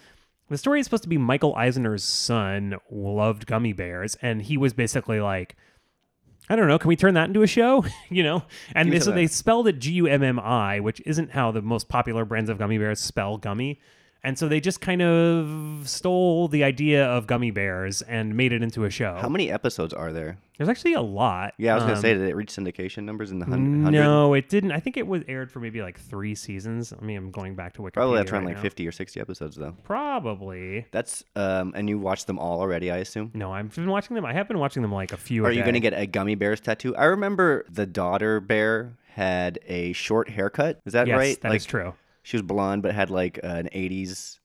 the 0.49 0.57
story 0.57 0.79
is 0.79 0.85
supposed 0.85 1.03
to 1.03 1.09
be 1.09 1.17
Michael 1.17 1.53
Eisner's 1.55 2.03
son 2.03 2.77
loved 2.89 3.45
gummy 3.45 3.73
bears, 3.73 4.15
and 4.21 4.41
he 4.41 4.57
was 4.57 4.73
basically 4.73 5.19
like, 5.19 5.55
I 6.49 6.55
don't 6.55 6.69
know, 6.69 6.79
can 6.79 6.87
we 6.87 6.95
turn 6.95 7.15
that 7.15 7.27
into 7.27 7.43
a 7.43 7.47
show? 7.47 7.85
you 8.09 8.23
know? 8.23 8.43
And 8.73 8.91
they, 8.91 8.99
so 8.99 9.09
of 9.09 9.15
they 9.15 9.27
spelled 9.27 9.67
it 9.67 9.79
G 9.79 9.91
U 9.93 10.07
M 10.07 10.23
M 10.23 10.39
I, 10.39 10.79
which 10.79 11.01
isn't 11.05 11.31
how 11.31 11.51
the 11.51 11.61
most 11.61 11.89
popular 11.89 12.23
brands 12.23 12.49
of 12.49 12.57
gummy 12.57 12.77
bears 12.77 12.99
spell 12.99 13.37
gummy. 13.37 13.81
And 14.23 14.37
so 14.37 14.47
they 14.47 14.59
just 14.59 14.81
kind 14.81 15.01
of 15.01 15.87
stole 15.87 16.47
the 16.47 16.63
idea 16.63 17.05
of 17.05 17.27
gummy 17.27 17.51
bears 17.51 18.01
and 18.01 18.35
made 18.35 18.51
it 18.51 18.61
into 18.61 18.83
a 18.85 18.89
show. 18.89 19.15
How 19.21 19.29
many 19.29 19.49
episodes 19.51 19.93
are 19.93 20.11
there? 20.11 20.37
There's 20.57 20.69
actually 20.69 20.93
a 20.93 21.01
lot. 21.01 21.53
Yeah, 21.59 21.73
I 21.73 21.75
was 21.75 21.83
gonna 21.83 21.93
Um, 21.95 22.01
say, 22.01 22.13
did 22.15 22.27
it 22.27 22.35
reach 22.35 22.49
syndication 22.49 23.03
numbers 23.03 23.29
in 23.31 23.37
the 23.37 23.45
hundred? 23.45 23.91
No, 23.91 24.33
it 24.33 24.49
didn't. 24.49 24.71
I 24.71 24.79
think 24.79 24.97
it 24.97 25.05
was 25.05 25.21
aired 25.27 25.51
for 25.51 25.59
maybe 25.59 25.83
like 25.83 25.99
three 25.99 26.33
seasons. 26.33 26.91
I 26.99 27.05
mean, 27.05 27.15
I'm 27.15 27.29
going 27.31 27.53
back 27.55 27.73
to 27.73 27.81
Wikipedia. 27.83 27.93
Probably 27.93 28.17
that's 28.17 28.31
around 28.31 28.41
right 28.45 28.47
like 28.47 28.55
now. 28.57 28.61
fifty 28.63 28.87
or 28.87 28.91
sixty 28.91 29.19
episodes 29.19 29.55
though. 29.55 29.75
Probably. 29.83 30.87
That's 30.91 31.23
um, 31.35 31.73
and 31.75 31.87
you 31.87 31.99
watched 31.99 32.25
them 32.25 32.39
all 32.39 32.59
already, 32.59 32.89
I 32.89 32.97
assume. 32.97 33.29
No, 33.35 33.51
I've 33.51 33.73
been 33.75 33.89
watching 33.89 34.15
them. 34.15 34.25
I 34.25 34.33
have 34.33 34.47
been 34.47 34.57
watching 34.57 34.81
them 34.81 34.91
like 34.91 35.13
a 35.13 35.17
few. 35.17 35.45
Are 35.45 35.49
a 35.49 35.53
you 35.53 35.61
day. 35.61 35.65
gonna 35.67 35.79
get 35.79 35.93
a 35.93 36.07
gummy 36.07 36.33
bears 36.35 36.59
tattoo? 36.59 36.95
I 36.95 37.05
remember 37.05 37.65
the 37.69 37.85
daughter 37.85 38.39
bear 38.39 38.93
had 39.13 39.59
a 39.67 39.93
short 39.93 40.29
haircut. 40.29 40.79
Is 40.85 40.93
that 40.93 41.05
Yes, 41.07 41.17
right? 41.17 41.41
that 41.41 41.49
like 41.49 41.57
is 41.57 41.65
true. 41.65 41.93
She 42.27 42.35
was 42.35 42.41
blonde 42.41 42.83
but 42.83 42.93
had 42.93 43.09
like 43.09 43.39
an 43.41 43.69
'80s 43.73 44.39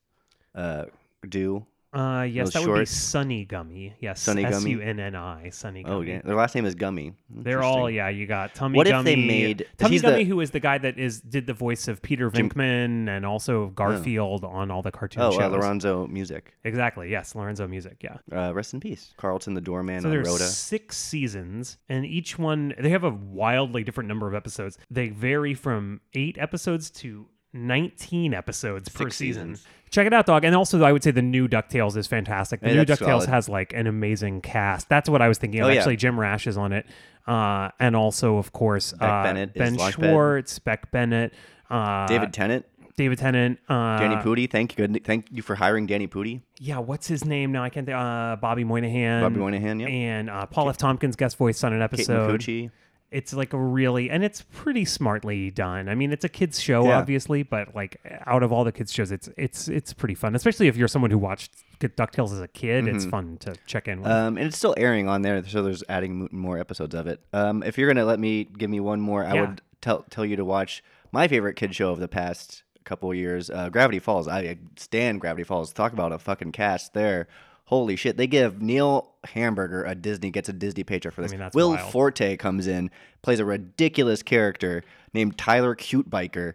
uh, 0.54 0.84
do. 1.28 1.66
Uh, 1.92 2.22
yes, 2.22 2.46
Those 2.46 2.52
that 2.54 2.60
would 2.60 2.74
be 2.74 2.78
shorts? 2.78 2.90
Sunni 2.92 3.44
Gummi. 3.44 3.92
Yes, 4.00 4.22
Sunni 4.22 4.44
Gummi? 4.44 4.52
S 4.54 4.64
U 4.64 4.80
N 4.80 4.98
N 5.00 5.14
I. 5.16 5.50
Sunni 5.50 5.82
Gummi. 5.84 5.88
Oh 5.90 6.00
yeah, 6.00 6.22
their 6.24 6.36
last 6.36 6.54
name 6.54 6.64
is 6.64 6.74
Gummy. 6.76 7.12
They're 7.28 7.62
all 7.62 7.88
Interesting. 7.88 7.96
yeah. 7.96 8.08
You 8.08 8.26
got 8.26 8.54
Tummi 8.54 8.70
Gummi. 8.72 8.76
What 8.76 8.86
if 8.86 9.04
they 9.04 9.16
made- 9.16 9.66
Tummy 9.76 9.90
he's 9.90 10.02
the- 10.02 10.08
Gummy, 10.10 10.24
who 10.24 10.40
is 10.40 10.52
the 10.52 10.60
guy 10.60 10.78
that 10.78 10.96
is 10.98 11.20
did 11.20 11.46
the 11.46 11.52
voice 11.52 11.88
of 11.88 12.00
Peter 12.00 12.30
Venkman 12.30 13.08
and 13.08 13.26
also 13.26 13.66
Garfield 13.70 14.42
on 14.44 14.70
all 14.70 14.80
the 14.80 14.92
cartoon 14.92 15.22
Oh, 15.24 15.32
shows. 15.32 15.40
uh, 15.42 15.48
Lorenzo 15.48 16.06
Music. 16.06 16.54
Exactly. 16.64 17.10
Yes, 17.10 17.34
Lorenzo 17.34 17.66
Music. 17.66 17.96
Yeah. 18.02 18.16
Uh, 18.32 18.54
rest 18.54 18.72
in 18.72 18.80
peace, 18.80 19.12
Carlton 19.18 19.52
the 19.52 19.60
Doorman 19.60 20.00
So 20.02 20.08
on 20.08 20.12
there's 20.14 20.28
Rhoda. 20.28 20.44
six 20.44 20.96
seasons, 20.96 21.76
and 21.90 22.06
each 22.06 22.38
one 22.38 22.72
they 22.78 22.90
have 22.90 23.04
a 23.04 23.10
wildly 23.10 23.84
different 23.84 24.08
number 24.08 24.26
of 24.28 24.34
episodes. 24.34 24.78
They 24.90 25.08
vary 25.10 25.52
from 25.52 26.00
eight 26.14 26.38
episodes 26.38 26.90
to 27.02 27.26
19 27.52 28.34
episodes 28.34 28.88
per 28.88 29.10
season. 29.10 29.56
seasons. 29.56 29.66
Check 29.90 30.06
it 30.06 30.14
out, 30.14 30.24
dog. 30.24 30.44
And 30.44 30.56
also, 30.56 30.82
I 30.82 30.90
would 30.90 31.02
say 31.02 31.10
the 31.10 31.20
new 31.20 31.46
Ducktales 31.48 31.96
is 31.98 32.06
fantastic. 32.06 32.60
The 32.60 32.68
new 32.68 32.84
Ducktales 32.84 32.98
solid. 32.98 33.28
has 33.28 33.48
like 33.48 33.74
an 33.74 33.86
amazing 33.86 34.40
cast. 34.40 34.88
That's 34.88 35.08
what 35.08 35.20
I 35.20 35.28
was 35.28 35.36
thinking 35.36 35.60
of. 35.60 35.66
Oh, 35.66 35.70
yeah. 35.70 35.80
Actually, 35.80 35.96
Jim 35.96 36.18
Rash 36.18 36.46
is 36.46 36.56
on 36.56 36.72
it, 36.72 36.86
uh, 37.26 37.68
and 37.78 37.94
also, 37.94 38.38
of 38.38 38.52
course, 38.52 38.94
uh, 38.98 39.22
Bennett 39.22 39.52
Ben 39.54 39.76
Schwartz, 39.76 40.58
Beck 40.58 40.90
Bennett, 40.92 41.34
uh, 41.68 42.06
David 42.06 42.32
Tennant, 42.32 42.64
David 42.96 43.18
Tennant, 43.18 43.58
uh, 43.68 43.98
Danny 43.98 44.16
Pudi. 44.16 44.50
Thank 44.50 44.78
you, 44.78 44.86
good. 44.86 45.04
Thank 45.04 45.26
you 45.30 45.42
for 45.42 45.56
hiring 45.56 45.86
Danny 45.86 46.08
Pudi. 46.08 46.40
yeah, 46.58 46.78
what's 46.78 47.06
his 47.06 47.26
name 47.26 47.52
now? 47.52 47.62
I 47.62 47.68
can't 47.68 47.84
think. 47.84 47.96
Uh, 47.96 48.36
Bobby 48.36 48.64
Moynihan. 48.64 49.22
Bobby 49.22 49.36
Moynihan, 49.40 49.78
yep. 49.78 49.90
And 49.90 50.30
uh, 50.30 50.46
Paul 50.46 50.70
F. 50.70 50.78
Tompkins 50.78 51.16
guest 51.16 51.36
voice 51.36 51.62
on 51.64 51.74
an 51.74 51.80
Kate 51.80 51.84
episode. 52.00 52.40
Micucci. 52.40 52.70
It's 53.12 53.32
like 53.34 53.52
a 53.52 53.58
really, 53.58 54.08
and 54.10 54.24
it's 54.24 54.42
pretty 54.52 54.84
smartly 54.84 55.50
done. 55.50 55.88
I 55.88 55.94
mean, 55.94 56.12
it's 56.12 56.24
a 56.24 56.28
kids 56.28 56.60
show, 56.60 56.84
Yeah. 56.86 56.98
obviously, 56.98 57.42
but 57.42 57.74
like 57.74 58.00
out 58.26 58.42
of 58.42 58.52
all 58.52 58.64
the 58.64 58.72
kids 58.72 58.92
shows, 58.92 59.12
it's 59.12 59.28
it's 59.36 59.68
it's 59.68 59.92
pretty 59.92 60.14
fun. 60.14 60.34
Especially 60.34 60.66
if 60.68 60.76
you're 60.76 60.88
someone 60.88 61.10
who 61.10 61.18
watched 61.18 61.52
Ducktales 61.80 62.32
as 62.32 62.40
a 62.40 62.48
kid, 62.48 62.86
it's 62.88 63.04
fun 63.04 63.36
to 63.40 63.54
check 63.66 63.88
in 63.88 64.00
with. 64.02 64.10
Um, 64.10 64.36
and 64.38 64.46
it's 64.46 64.56
still 64.56 64.74
airing 64.76 65.08
on 65.08 65.22
there, 65.22 65.44
so 65.46 65.62
there's 65.62 65.84
adding 65.88 66.28
more 66.32 66.58
episodes 66.58 66.94
of 66.94 67.06
it. 67.06 67.20
Um, 67.32 67.62
if 67.62 67.76
you're 67.76 67.88
gonna 67.88 68.04
let 68.04 68.18
me 68.20 68.44
give 68.44 68.70
me 68.70 68.80
one 68.80 69.00
more, 69.00 69.24
I 69.24 69.34
Yeah. 69.34 69.40
would 69.42 69.62
tell 69.80 70.04
tell 70.10 70.24
you 70.24 70.36
to 70.36 70.44
watch 70.44 70.82
my 71.12 71.28
favorite 71.28 71.54
kid 71.56 71.74
show 71.74 71.90
of 71.90 71.98
the 71.98 72.08
past 72.08 72.62
couple 72.84 73.10
of 73.10 73.16
years, 73.16 73.50
uh, 73.50 73.68
Gravity 73.68 73.98
Falls. 73.98 74.26
I 74.26 74.56
stand 74.76 75.20
Gravity 75.20 75.44
Falls. 75.44 75.72
Talk 75.72 75.92
about 75.92 76.12
a 76.12 76.18
fucking 76.18 76.52
cast 76.52 76.94
there. 76.94 77.28
Holy 77.72 77.96
shit! 77.96 78.18
They 78.18 78.26
give 78.26 78.60
Neil 78.60 79.14
Hamburger 79.24 79.82
a 79.84 79.94
Disney 79.94 80.30
gets 80.30 80.50
a 80.50 80.52
Disney 80.52 80.84
paycheck 80.84 81.14
for 81.14 81.22
this. 81.22 81.30
mean, 81.30 81.40
that's 81.40 81.54
Will 81.54 81.70
wild. 81.70 81.90
Forte 81.90 82.36
comes 82.36 82.66
in, 82.66 82.90
plays 83.22 83.40
a 83.40 83.46
ridiculous 83.46 84.22
character 84.22 84.84
named 85.14 85.38
Tyler 85.38 85.74
Cute 85.74 86.10
Biker. 86.10 86.52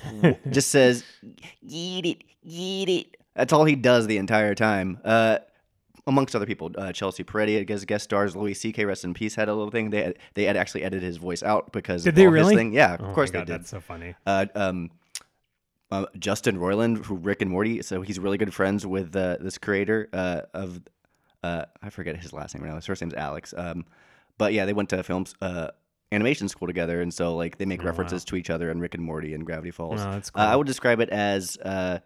just 0.50 0.68
says, 0.68 1.04
"Eat 1.66 2.04
it, 2.04 2.18
eat 2.42 2.90
it." 2.90 3.16
That's 3.34 3.50
all 3.54 3.64
he 3.64 3.76
does 3.76 4.08
the 4.08 4.18
entire 4.18 4.54
time. 4.54 4.98
Uh, 5.06 5.38
amongst 6.06 6.36
other 6.36 6.44
people, 6.44 6.70
uh, 6.76 6.92
Chelsea 6.92 7.24
Peretti 7.24 7.70
as 7.70 7.86
guest 7.86 8.04
stars, 8.04 8.36
Louis 8.36 8.52
C.K. 8.52 8.84
rest 8.84 9.04
in 9.04 9.14
peace 9.14 9.36
had 9.36 9.48
a 9.48 9.54
little 9.54 9.70
thing. 9.70 9.88
They 9.88 10.02
had, 10.02 10.18
they 10.34 10.44
had 10.44 10.58
actually 10.58 10.82
edited 10.82 11.02
his 11.02 11.16
voice 11.16 11.42
out 11.42 11.72
because 11.72 12.04
Did 12.04 12.14
they 12.14 12.26
really? 12.26 12.54
thing. 12.54 12.74
Yeah, 12.74 12.92
of 12.92 13.00
Oh 13.00 13.06
my 13.06 13.14
course 13.14 13.30
God, 13.30 13.46
they 13.46 13.52
did. 13.52 13.60
That's 13.60 13.70
so 13.70 13.80
funny. 13.80 14.14
Uh, 14.26 14.44
um, 14.54 14.90
uh, 15.90 16.06
Justin 16.18 16.58
Roiland, 16.58 17.04
who 17.04 17.16
Rick 17.16 17.42
and 17.42 17.50
Morty, 17.50 17.82
so 17.82 18.02
he's 18.02 18.18
really 18.18 18.38
good 18.38 18.52
friends 18.52 18.86
with 18.86 19.14
uh, 19.16 19.36
this 19.40 19.58
creator 19.58 20.08
uh, 20.12 20.42
of 20.54 20.80
uh, 21.42 21.64
I 21.82 21.90
forget 21.90 22.16
his 22.16 22.32
last 22.32 22.54
name 22.54 22.64
right 22.64 22.70
now. 22.70 22.76
His 22.76 22.86
first 22.86 23.00
name's 23.00 23.14
Alex. 23.14 23.54
Um, 23.56 23.84
but 24.38 24.52
yeah, 24.52 24.64
they 24.64 24.72
went 24.72 24.90
to 24.90 25.02
films 25.02 25.34
uh, 25.40 25.68
animation 26.12 26.48
school 26.48 26.66
together, 26.66 27.00
and 27.00 27.12
so 27.12 27.36
like 27.36 27.58
they 27.58 27.64
make 27.64 27.82
references 27.84 28.24
to 28.26 28.36
each 28.36 28.50
other 28.50 28.70
in 28.70 28.80
Rick 28.80 28.94
and 28.94 29.04
Morty 29.04 29.34
and 29.34 29.44
Gravity 29.44 29.70
Falls. 29.70 30.00
Oh, 30.00 30.08
uh, 30.08 30.20
I 30.34 30.50
cool. 30.50 30.58
would 30.58 30.66
describe 30.66 31.00
it 31.00 31.10
as 31.10 31.56
uh, 31.58 32.00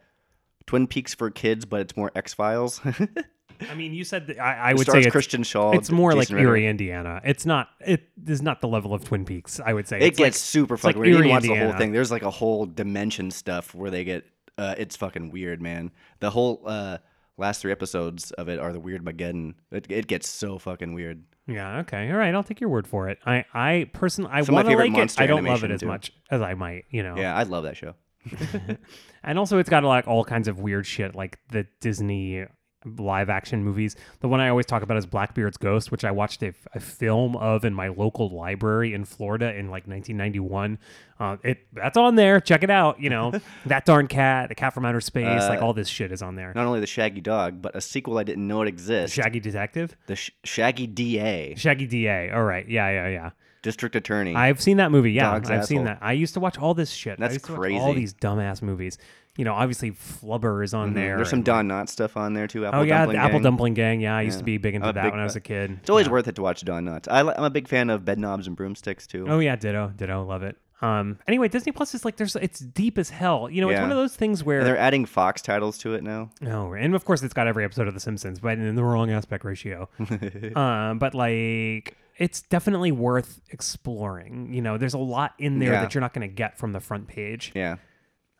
Twin 0.66 0.87
Peaks 0.87 1.14
for 1.14 1.31
kids, 1.31 1.64
but 1.64 1.81
it's 1.81 1.97
more 1.97 2.11
X 2.14 2.35
Files. 2.35 2.81
I 3.70 3.75
mean, 3.75 3.92
you 3.94 4.05
said 4.05 4.27
that 4.29 4.38
I, 4.40 4.70
I 4.70 4.75
would 4.75 4.87
say 4.87 5.01
it's, 5.01 5.11
Kristen 5.11 5.42
Schaal, 5.42 5.75
It's 5.75 5.90
more 5.90 6.12
Jason 6.12 6.37
like 6.37 6.42
Ritter. 6.42 6.57
Erie, 6.57 6.66
Indiana. 6.66 7.20
It's 7.25 7.46
not. 7.46 7.68
It 7.81 8.09
is 8.27 8.42
not 8.42 8.61
the 8.61 8.68
level 8.68 8.94
of 8.94 9.05
Twin 9.05 9.25
Peaks. 9.25 9.61
I 9.64 9.72
would 9.72 9.87
say 9.88 9.96
It 9.98 10.03
It's 10.03 10.18
gets 10.18 10.20
like- 10.20 10.35
super 10.35 10.75
it's 10.75 10.85
like 10.85 10.94
fucking 10.96 11.01
weird. 11.03 11.12
You 11.12 11.18
Erie, 11.18 11.29
can 11.29 11.31
watch 11.33 11.42
the 11.42 11.55
whole 11.70 11.79
thing. 11.79 11.92
There's 11.92 12.11
like 12.11 12.22
a 12.22 12.31
whole 12.31 12.66
dimension 12.66 13.31
stuff 13.31 13.75
where 13.75 13.90
they 13.90 14.05
get. 14.05 14.25
Uh, 14.59 14.75
it's 14.77 14.96
fucking 14.96 15.31
weird, 15.31 15.62
man. 15.62 15.90
The 16.20 16.31
whole 16.31 16.62
uh, 16.66 16.98
last 17.38 17.62
three 17.62 17.72
episodes 17.72 18.31
of 18.33 18.48
it 18.48 18.59
are 18.59 18.72
the 18.72 18.81
Weirdmageddon. 18.81 19.55
It, 19.70 19.87
it 19.90 20.07
gets 20.07 20.29
so 20.29 20.59
fucking 20.59 20.92
weird. 20.94 21.25
Yeah. 21.46 21.79
Okay. 21.81 22.11
All 22.11 22.16
right. 22.18 22.35
I'll 22.35 22.44
take 22.44 22.61
your 22.61 22.68
word 22.70 22.87
for 22.87 23.09
it. 23.09 23.18
I, 23.27 23.44
I 23.55 23.90
personally, 23.92 24.31
I 24.33 24.42
want 24.42 24.68
to 24.68 24.77
like 24.77 24.96
it. 24.96 25.20
I 25.20 25.27
don't 25.27 25.44
love 25.44 25.64
it 25.64 25.70
as 25.70 25.81
too. 25.81 25.87
much 25.87 26.12
as 26.31 26.40
I 26.42 26.55
might. 26.55 26.85
You 26.90 27.03
know. 27.03 27.16
Yeah, 27.16 27.35
I 27.35 27.42
love 27.44 27.64
that 27.64 27.77
show. 27.77 27.94
And 29.25 29.38
also, 29.38 29.59
it's 29.59 29.70
got 29.70 29.85
like 29.85 30.09
all 30.09 30.25
kinds 30.25 30.48
of 30.48 30.59
weird 30.59 30.85
shit, 30.85 31.14
like 31.14 31.38
the 31.53 31.64
Disney 31.81 32.44
live 32.85 33.31
action 33.31 33.64
movies. 33.64 33.97
The 34.21 34.29
one 34.29 34.40
I 34.40 34.49
always 34.49 34.66
talk 34.66 34.83
about 34.83 34.97
is 34.97 35.07
Blackbeard's 35.07 35.57
Ghost, 35.57 35.90
which 35.90 36.05
I 36.05 36.11
watched 36.11 36.42
a, 36.42 36.53
a 36.75 36.81
film 36.81 37.37
of 37.37 37.64
in 37.64 37.75
my 37.75 37.88
local 37.88 38.29
library 38.29 38.95
in 38.95 39.05
Florida 39.05 39.55
in 39.55 39.66
like 39.66 39.87
1991. 39.87 40.79
Uh, 41.18 41.37
it 41.45 41.66
that's 41.73 41.97
on 41.97 42.16
there. 42.16 42.40
Check 42.40 42.62
it 42.62 42.71
out. 42.71 43.01
You 43.01 43.11
know 43.11 43.33
that 43.66 43.85
darn 43.85 44.09
cat, 44.09 44.49
the 44.49 44.55
cat 44.55 44.75
from 44.75 44.85
outer 44.85 45.01
space, 45.01 45.42
like 45.49 45.62
all 45.62 45.73
this 45.73 45.88
shit 45.88 46.11
is 46.12 46.23
on 46.23 46.35
there. 46.37 46.51
Uh, 46.51 46.55
Not 46.55 46.66
only 46.66 46.81
the 46.81 46.87
Shaggy 46.87 47.21
Dog, 47.21 47.62
but 47.62 47.77
a 47.77 47.81
sequel 47.81 48.18
I 48.18 48.25
didn't 48.25 48.47
know 48.47 48.62
it 48.62 48.68
exists. 48.68 49.14
Shaggy 49.14 49.40
Detective, 49.40 49.97
the 50.07 50.16
Sh- 50.16 50.31
Shaggy 50.45 50.87
DA. 50.87 51.55
Shaggy 51.57 51.87
Da. 51.87 52.33
All 52.35 52.42
right, 52.42 52.68
yeah, 52.68 52.90
yeah, 52.90 53.09
yeah. 53.09 53.31
District 53.62 53.95
Attorney. 53.95 54.35
I've 54.35 54.61
seen 54.61 54.79
that 54.79 54.90
movie. 54.90 55.12
Yeah, 55.12 55.33
Dog's 55.33 55.49
I've 55.49 55.64
seen 55.66 55.85
that. 55.85 55.99
I 56.03 56.12
used 56.12 56.35
to 56.35 56.40
watch 56.40 56.59
all 56.59 56.75
this 56.75 56.90
shit. 56.90 57.18
That's 57.18 57.49
watch 57.49 57.73
all 57.75 57.95
these 57.95 58.12
dumbass 58.12 58.61
movies. 58.61 58.99
You 59.37 59.47
know, 59.47 59.55
obviously 59.55 59.92
Flubber 59.92 60.62
is 60.62 60.75
on 60.75 60.92
there. 60.92 61.16
There's 61.16 61.31
some 61.31 61.42
Don 61.42 61.66
Knotts 61.66 61.88
stuff 61.88 62.18
on 62.18 62.35
there 62.35 62.47
too. 62.47 62.66
Apple 62.66 62.81
Oh 62.81 62.83
yeah, 62.83 62.99
Dumpling 63.07 63.16
the 63.16 63.23
Apple 63.23 63.38
Gang. 63.38 63.42
Dumpling 63.42 63.75
Gang. 63.75 64.01
Yeah, 64.01 64.16
I 64.16 64.23
used 64.23 64.38
to 64.38 64.45
be 64.45 64.59
big 64.59 64.75
into 64.75 64.88
I'm 64.88 64.95
that 64.95 65.05
big 65.05 65.12
when 65.12 65.21
I 65.21 65.25
was 65.25 65.37
a 65.37 65.40
kid. 65.40 65.79
It's 65.81 65.88
always 65.88 66.07
Yeah. 66.07 66.12
worth 66.12 66.29
it 66.29 66.35
to 66.37 66.42
watch 66.42 66.62
Don 66.64 66.85
Knotts. 66.85 67.09
I, 67.11 67.23
li- 67.23 67.33
I'm 67.37 67.45
a 67.45 67.51
big 67.51 67.66
fan 67.66 67.88
of 67.88 68.05
Bed 68.05 68.18
Knobs 68.18 68.47
and 68.47 68.55
Broomsticks 68.57 69.07
too. 69.07 69.27
Oh 69.29 69.38
yeah, 69.38 69.57
ditto, 69.57 69.92
ditto, 69.97 70.23
love 70.25 70.42
it. 70.42 70.57
Um. 70.83 71.18
Anyway, 71.29 71.47
Disney 71.49 71.71
Plus 71.73 71.95
is 71.95 72.05
like 72.05 72.16
there's 72.16 72.35
it's 72.37 72.59
deep 72.59 72.99
as 72.99 73.09
hell. 73.09 73.49
You 73.49 73.61
know, 73.62 73.71
it's 73.71 73.81
one 73.81 73.90
of 73.92 73.97
those 73.97 74.16
things 74.16 74.42
where 74.45 74.59
And 74.59 74.66
they're 74.66 74.77
adding 74.77 75.07
Fox 75.07 75.40
titles 75.40 75.79
to 75.79 75.95
it 75.95 76.03
now. 76.03 76.31
No, 76.42 76.75
and 76.75 76.95
of 76.95 77.05
course 77.05 77.23
it's 77.23 77.33
got 77.33 77.47
every 77.47 77.64
episode 77.64 77.87
of 77.88 77.95
The 77.95 78.01
Simpsons, 78.01 78.40
but 78.40 78.59
in 78.59 78.75
the 78.75 78.85
wrong 78.85 79.11
aspect 79.11 79.45
ratio. 79.45 79.88
um, 80.57 80.99
but 80.99 81.14
like, 81.14 81.97
it's 82.18 82.42
definitely 82.42 82.92
worth 82.92 83.40
exploring. 83.51 84.53
You 84.53 84.61
know, 84.61 84.77
there's 84.77 84.95
a 84.95 84.99
lot 84.99 85.35
in 85.38 85.59
there 85.59 85.73
Yeah. 85.73 85.83
that 85.83 85.95
you're 85.95 86.01
not 86.03 86.12
going 86.14 86.29
to 86.29 86.35
get 86.35 86.59
from 86.59 86.73
the 86.73 86.81
front 86.81 87.07
page, 87.09 87.53
Yeah. 87.55 87.77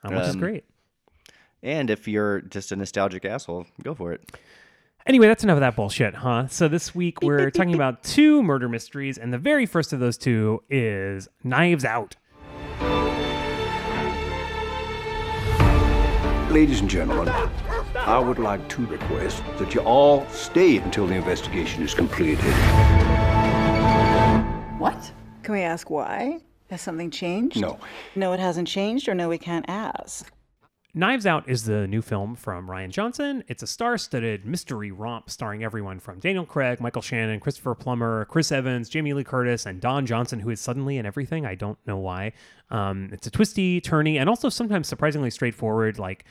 um, 0.02 0.14
which 0.14 0.24
is 0.24 0.35
Um, 0.35 0.40
great. 0.40 0.64
And 1.62 1.90
if 1.90 2.09
you're 2.09 2.40
just 2.40 2.72
a 2.72 2.77
nostalgic 2.77 3.25
asshole, 3.25 3.66
go 3.83 3.94
for 3.94 4.12
it. 4.12 4.33
Anyway, 5.07 5.27
that's 5.27 5.44
enough 5.44 5.57
of 5.57 5.61
that 5.61 5.77
bullshit, 5.77 6.14
huh? 6.14 6.46
So 6.48 6.68
this 6.68 6.94
week 6.94 7.22
we're 7.22 7.51
talking 7.51 7.75
about 7.75 8.03
two 8.03 8.42
murder 8.42 8.68
mysteries, 8.68 9.18
and 9.18 9.33
the 9.33 9.38
very 9.38 9.66
first 9.66 9.92
of 9.92 10.01
those 10.01 10.16
two 10.16 10.62
is 10.70 11.29
Knives 11.42 11.85
Out. 11.85 12.16
Ladies 16.53 16.81
and 16.81 16.90
gentlemen, 16.90 17.29
I 17.96 18.18
would 18.18 18.38
like 18.38 18.68
to 18.70 18.87
request 18.87 19.42
that 19.59 19.75
you 19.75 19.81
all 19.81 20.27
stay 20.29 20.77
until 20.77 21.07
the 21.07 21.14
investigation 21.14 21.83
is 21.83 21.94
completed. 21.94 22.44
What? 24.79 25.12
Can 25.42 25.55
we 25.55 25.62
ask 25.62 25.90
why? 25.90 26.40
Has 26.70 26.81
something 26.81 27.11
changed? 27.11 27.61
No. 27.61 27.79
No, 28.14 28.33
it 28.33 28.40
hasn't 28.40 28.68
changed, 28.68 29.09
or 29.09 29.14
no, 29.14 29.29
we 29.29 29.38
can't 29.38 29.64
ask. 29.68 30.31
Knives 30.94 31.24
Out 31.24 31.48
is 31.48 31.64
the 31.64 31.87
new 31.87 32.02
film 32.02 32.35
from 32.35 32.68
Rian 32.68 32.90
Johnson. 32.90 33.42
It's 33.48 33.62
a 33.62 33.66
star-studded 33.66 34.44
mystery 34.44 34.90
romp 34.90 35.31
starring 35.31 35.64
everyone 35.64 36.00
from 36.00 36.18
Daniel 36.18 36.44
Craig, 36.44 36.83
Michael 36.83 37.00
Shannon, 37.00 37.40
Christopher 37.40 37.74
Plummer, 37.74 38.26
Chris 38.26 38.52
Evans, 38.52 38.90
Jamie 38.90 39.14
Lee 39.14 39.24
Curtis, 39.24 39.64
and 39.64 39.81
Don 39.81 40.05
Johnson, 40.05 40.40
who 40.40 40.50
is 40.50 40.61
suddenly 40.61 40.98
in 40.98 41.07
everything. 41.07 41.46
I 41.46 41.55
don't 41.55 41.78
know 41.87 41.96
why. 41.96 42.33
Um, 42.68 43.09
it's 43.11 43.26
a 43.26 43.31
twisty, 43.31 43.81
turny, 43.81 44.20
and 44.20 44.28
also 44.28 44.50
sometimes 44.50 44.87
surprisingly 44.87 45.31
straightforward, 45.31 45.98
like 45.98 46.26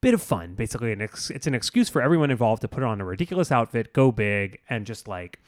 bit 0.00 0.14
of 0.14 0.22
fun. 0.22 0.56
Basically, 0.56 0.90
an 0.90 1.00
ex- 1.00 1.30
it's 1.30 1.46
an 1.46 1.54
excuse 1.54 1.88
for 1.88 2.02
everyone 2.02 2.32
involved 2.32 2.62
to 2.62 2.68
put 2.68 2.82
on 2.82 3.00
a 3.00 3.04
ridiculous 3.04 3.52
outfit, 3.52 3.92
go 3.92 4.10
big, 4.10 4.58
and 4.68 4.84
just 4.84 5.06
like 5.06 5.38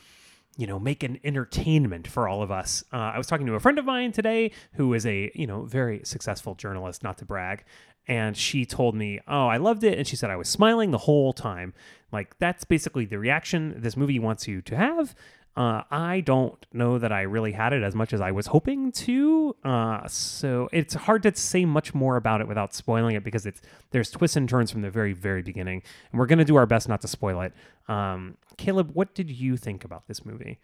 you 0.56 0.66
know, 0.66 0.78
make 0.78 1.02
an 1.02 1.18
entertainment 1.24 2.06
for 2.06 2.28
all 2.28 2.42
of 2.42 2.50
us. 2.50 2.84
Uh, 2.92 2.96
I 2.96 3.18
was 3.18 3.26
talking 3.26 3.46
to 3.46 3.54
a 3.54 3.60
friend 3.60 3.78
of 3.78 3.84
mine 3.84 4.12
today 4.12 4.52
who 4.74 4.94
is 4.94 5.04
a, 5.04 5.30
you 5.34 5.46
know, 5.46 5.64
very 5.64 6.02
successful 6.04 6.54
journalist, 6.54 7.02
not 7.02 7.18
to 7.18 7.24
brag. 7.24 7.64
And 8.06 8.36
she 8.36 8.66
told 8.66 8.94
me, 8.94 9.20
Oh, 9.26 9.46
I 9.46 9.56
loved 9.56 9.82
it. 9.84 9.98
And 9.98 10.06
she 10.06 10.16
said, 10.16 10.30
I 10.30 10.36
was 10.36 10.48
smiling 10.48 10.90
the 10.90 10.98
whole 10.98 11.32
time. 11.32 11.72
Like, 12.12 12.38
that's 12.38 12.64
basically 12.64 13.06
the 13.06 13.18
reaction 13.18 13.74
this 13.78 13.96
movie 13.96 14.18
wants 14.18 14.46
you 14.46 14.62
to 14.62 14.76
have. 14.76 15.14
Uh, 15.56 15.82
I 15.88 16.20
don't 16.20 16.64
know 16.72 16.98
that 16.98 17.12
I 17.12 17.22
really 17.22 17.52
had 17.52 17.72
it 17.72 17.84
as 17.84 17.94
much 17.94 18.12
as 18.12 18.20
I 18.20 18.32
was 18.32 18.48
hoping 18.48 18.90
to. 18.92 19.54
Uh, 19.62 20.06
so 20.08 20.68
it's 20.72 20.94
hard 20.94 21.22
to 21.22 21.34
say 21.36 21.64
much 21.64 21.94
more 21.94 22.16
about 22.16 22.40
it 22.40 22.48
without 22.48 22.74
spoiling 22.74 23.14
it 23.14 23.22
because 23.22 23.46
it's 23.46 23.60
there's 23.92 24.10
twists 24.10 24.36
and 24.36 24.48
turns 24.48 24.72
from 24.72 24.82
the 24.82 24.90
very 24.90 25.12
very 25.12 25.42
beginning, 25.42 25.82
and 26.10 26.18
we're 26.18 26.26
gonna 26.26 26.44
do 26.44 26.56
our 26.56 26.66
best 26.66 26.88
not 26.88 27.00
to 27.02 27.08
spoil 27.08 27.40
it. 27.40 27.52
Um, 27.86 28.36
Caleb, 28.56 28.90
what 28.94 29.14
did 29.14 29.30
you 29.30 29.56
think 29.56 29.84
about 29.84 30.08
this 30.08 30.24
movie? 30.24 30.58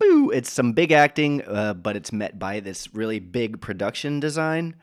Boo! 0.00 0.30
It's 0.30 0.50
some 0.50 0.72
big 0.72 0.90
acting, 0.90 1.42
uh, 1.42 1.74
but 1.74 1.94
it's 1.94 2.12
met 2.12 2.36
by 2.36 2.58
this 2.58 2.92
really 2.92 3.20
big 3.20 3.60
production 3.60 4.18
design. 4.18 4.74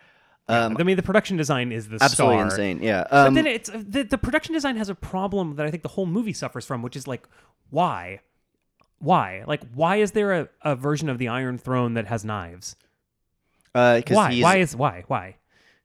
Um, 0.50 0.78
I 0.80 0.84
mean, 0.84 0.98
the 0.98 1.04
production 1.04 1.38
design 1.38 1.72
is 1.72 1.88
the 1.90 2.00
absolutely 2.02 2.38
star. 2.38 2.46
insane. 2.46 2.82
Yeah. 2.82 3.06
But 3.10 3.28
Um, 3.28 3.34
then 3.36 3.46
it's 3.48 3.70
the, 3.70 4.04
the 4.04 4.18
production 4.18 4.54
design 4.54 4.76
has 4.78 4.90
a 4.90 4.96
problem 4.96 5.56
that 5.58 5.66
I 5.66 5.72
think 5.72 5.84
the 5.84 5.90
whole 5.90 6.06
movie 6.06 6.34
suffers 6.34 6.66
from, 6.66 6.82
which 6.82 6.96
is 6.96 7.08
like, 7.08 7.28
why? 7.70 8.22
Why? 8.98 9.44
Like, 9.48 9.62
why 9.74 9.98
is 9.98 10.12
there 10.12 10.34
a, 10.34 10.50
a 10.64 10.76
version 10.76 11.08
of 11.10 11.18
the 11.20 11.28
Iron 11.30 11.58
Throne 11.58 11.94
that 11.94 12.08
has 12.08 12.26
knives? 12.26 12.76
uh, 13.76 14.02
Why? 14.10 14.32
he's- 14.32 14.44
Why 14.44 14.56
is 14.58 14.76
why? 14.76 15.04
Why? 15.08 15.36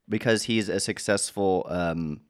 because 0.08 0.42
he's 0.44 0.68
a 0.68 0.80
successful 0.80 1.66
um, 1.70 2.20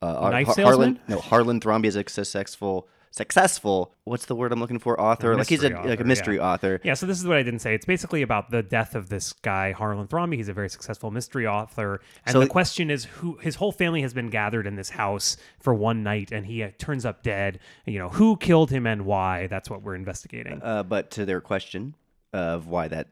uh, 0.00 0.30
Knife 0.30 0.46
Har- 0.46 0.54
salesman? 0.54 0.96
Harlan, 0.96 1.00
no, 1.08 1.18
Harlan 1.18 1.60
Thrombey 1.60 1.86
is 1.86 1.96
a 1.96 2.04
successful, 2.08 2.88
successful. 3.10 3.94
What's 4.04 4.26
the 4.26 4.34
word 4.34 4.52
I'm 4.52 4.60
looking 4.60 4.78
for? 4.78 5.00
Author. 5.00 5.36
like 5.36 5.48
he's 5.48 5.62
a 5.62 5.70
mystery 5.70 5.88
like 5.88 5.88
a 5.88 5.92
author, 5.92 6.04
mystery 6.04 6.36
yeah. 6.36 6.52
author. 6.52 6.80
Yeah, 6.84 6.94
so 6.94 7.06
this 7.06 7.18
is 7.18 7.26
what 7.26 7.36
I 7.36 7.42
didn't 7.42 7.60
say. 7.60 7.74
It's 7.74 7.84
basically 7.84 8.22
about 8.22 8.50
the 8.50 8.62
death 8.62 8.94
of 8.94 9.08
this 9.08 9.32
guy, 9.32 9.72
Harlan 9.72 10.06
Thrombey. 10.08 10.36
He's 10.36 10.48
a 10.48 10.52
very 10.52 10.70
successful 10.70 11.10
mystery 11.10 11.46
author. 11.46 12.00
And 12.24 12.32
So 12.32 12.40
the 12.40 12.46
question 12.46 12.90
is 12.90 13.04
who 13.04 13.36
his 13.38 13.56
whole 13.56 13.72
family 13.72 14.02
has 14.02 14.14
been 14.14 14.30
gathered 14.30 14.66
in 14.66 14.76
this 14.76 14.90
house 14.90 15.36
for 15.60 15.74
one 15.74 16.02
night 16.02 16.32
and 16.32 16.46
he 16.46 16.62
uh, 16.62 16.70
turns 16.78 17.04
up 17.04 17.22
dead. 17.22 17.58
You 17.86 17.98
know, 17.98 18.08
who 18.08 18.36
killed 18.36 18.70
him 18.70 18.86
and 18.86 19.04
why? 19.04 19.46
That's 19.48 19.68
what 19.68 19.82
we're 19.82 19.96
investigating. 19.96 20.62
Uh, 20.62 20.82
but 20.82 21.10
to 21.12 21.24
their 21.24 21.40
question 21.40 21.94
of 22.32 22.68
why 22.68 22.88
that 22.88 23.08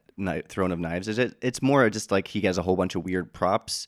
throne 0.48 0.72
of 0.72 0.78
knives 0.78 1.08
is 1.08 1.18
it, 1.18 1.36
it's 1.40 1.62
more 1.62 1.88
just 1.90 2.10
like 2.10 2.28
he 2.28 2.40
has 2.42 2.58
a 2.58 2.62
whole 2.62 2.76
bunch 2.76 2.94
of 2.94 3.04
weird 3.04 3.32
props. 3.32 3.86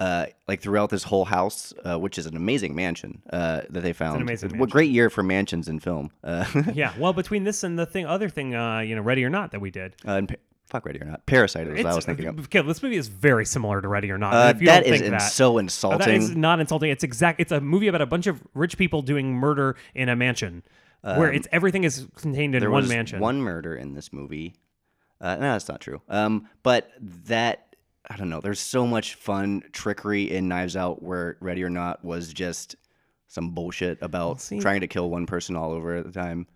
Uh, 0.00 0.26
like 0.48 0.60
throughout 0.60 0.90
this 0.90 1.04
whole 1.04 1.24
house, 1.24 1.72
uh, 1.84 1.96
which 1.96 2.18
is 2.18 2.26
an 2.26 2.36
amazing 2.36 2.74
mansion 2.74 3.22
uh, 3.32 3.60
that 3.70 3.82
they 3.82 3.92
found. 3.92 4.20
amazing 4.20 4.48
What 4.48 4.56
mansion. 4.58 4.70
great 4.72 4.90
year 4.90 5.08
for 5.08 5.22
mansions 5.22 5.68
in 5.68 5.78
film. 5.78 6.10
Uh, 6.24 6.44
yeah, 6.74 6.92
well, 6.98 7.12
between 7.12 7.44
this 7.44 7.62
and 7.62 7.78
the 7.78 7.86
thing, 7.86 8.04
other 8.04 8.28
thing, 8.28 8.56
uh, 8.56 8.80
you 8.80 8.96
know, 8.96 9.02
Ready 9.02 9.24
or 9.24 9.30
Not 9.30 9.52
that 9.52 9.60
we 9.60 9.70
did. 9.70 9.94
uh, 10.06 10.14
and 10.14 10.28
pa- 10.28 10.34
fuck 10.66 10.84
ready 10.84 11.00
or 11.00 11.04
not, 11.04 11.24
Parasite 11.26 11.68
is 11.68 11.84
what 11.84 11.92
I 11.92 11.94
was 11.94 12.04
thinking 12.04 12.26
of. 12.26 12.40
Okay, 12.40 12.60
this 12.62 12.82
movie 12.82 12.96
is 12.96 13.06
very 13.06 13.46
similar 13.46 13.80
to 13.80 13.86
Ready 13.86 14.10
or 14.10 14.18
Not. 14.18 14.34
Uh, 14.34 14.48
if 14.56 14.60
you 14.60 14.66
that 14.66 14.82
don't 14.84 14.94
is 14.94 15.00
that, 15.10 15.18
so 15.18 15.58
insulting. 15.58 15.98
That 16.00 16.08
is 16.10 16.34
not 16.34 16.58
insulting. 16.58 16.90
It's 16.90 17.04
exact. 17.04 17.38
It's 17.40 17.52
a 17.52 17.60
movie 17.60 17.86
about 17.86 18.02
a 18.02 18.06
bunch 18.06 18.26
of 18.26 18.42
rich 18.52 18.76
people 18.76 19.00
doing 19.00 19.32
murder 19.32 19.76
in 19.94 20.08
a 20.08 20.16
mansion, 20.16 20.64
where 21.02 21.32
it's 21.32 21.46
everything 21.52 21.84
is 21.84 22.08
contained 22.16 22.56
in 22.56 22.58
Um, 22.58 22.60
there 22.62 22.70
one 22.72 22.82
was 22.82 22.90
mansion. 22.90 23.20
one 23.20 23.40
murder 23.40 23.76
in 23.76 23.94
this 23.94 24.12
movie. 24.12 24.56
Uh, 25.20 25.36
no, 25.36 25.52
that's 25.52 25.68
not 25.68 25.80
true. 25.80 26.02
Um, 26.08 26.48
but 26.64 26.90
that 27.00 27.63
I 28.10 28.16
don't 28.16 28.28
know. 28.28 28.40
There's 28.40 28.60
so 28.60 28.86
much 28.86 29.14
fun 29.14 29.62
trickery 29.72 30.30
in 30.30 30.48
Knives 30.48 30.76
Out, 30.76 31.02
where 31.02 31.36
Ready 31.40 31.62
or 31.64 31.70
Not 31.70 32.04
was 32.04 32.32
just 32.32 32.76
some 33.28 33.50
bullshit 33.50 33.98
about 34.02 34.40
see- 34.40 34.60
trying 34.60 34.80
to 34.82 34.86
kill 34.86 35.10
one 35.10 35.26
person 35.26 35.56
all 35.56 35.72
over 35.72 35.96
at 35.96 36.04
the 36.04 36.12
time. 36.12 36.46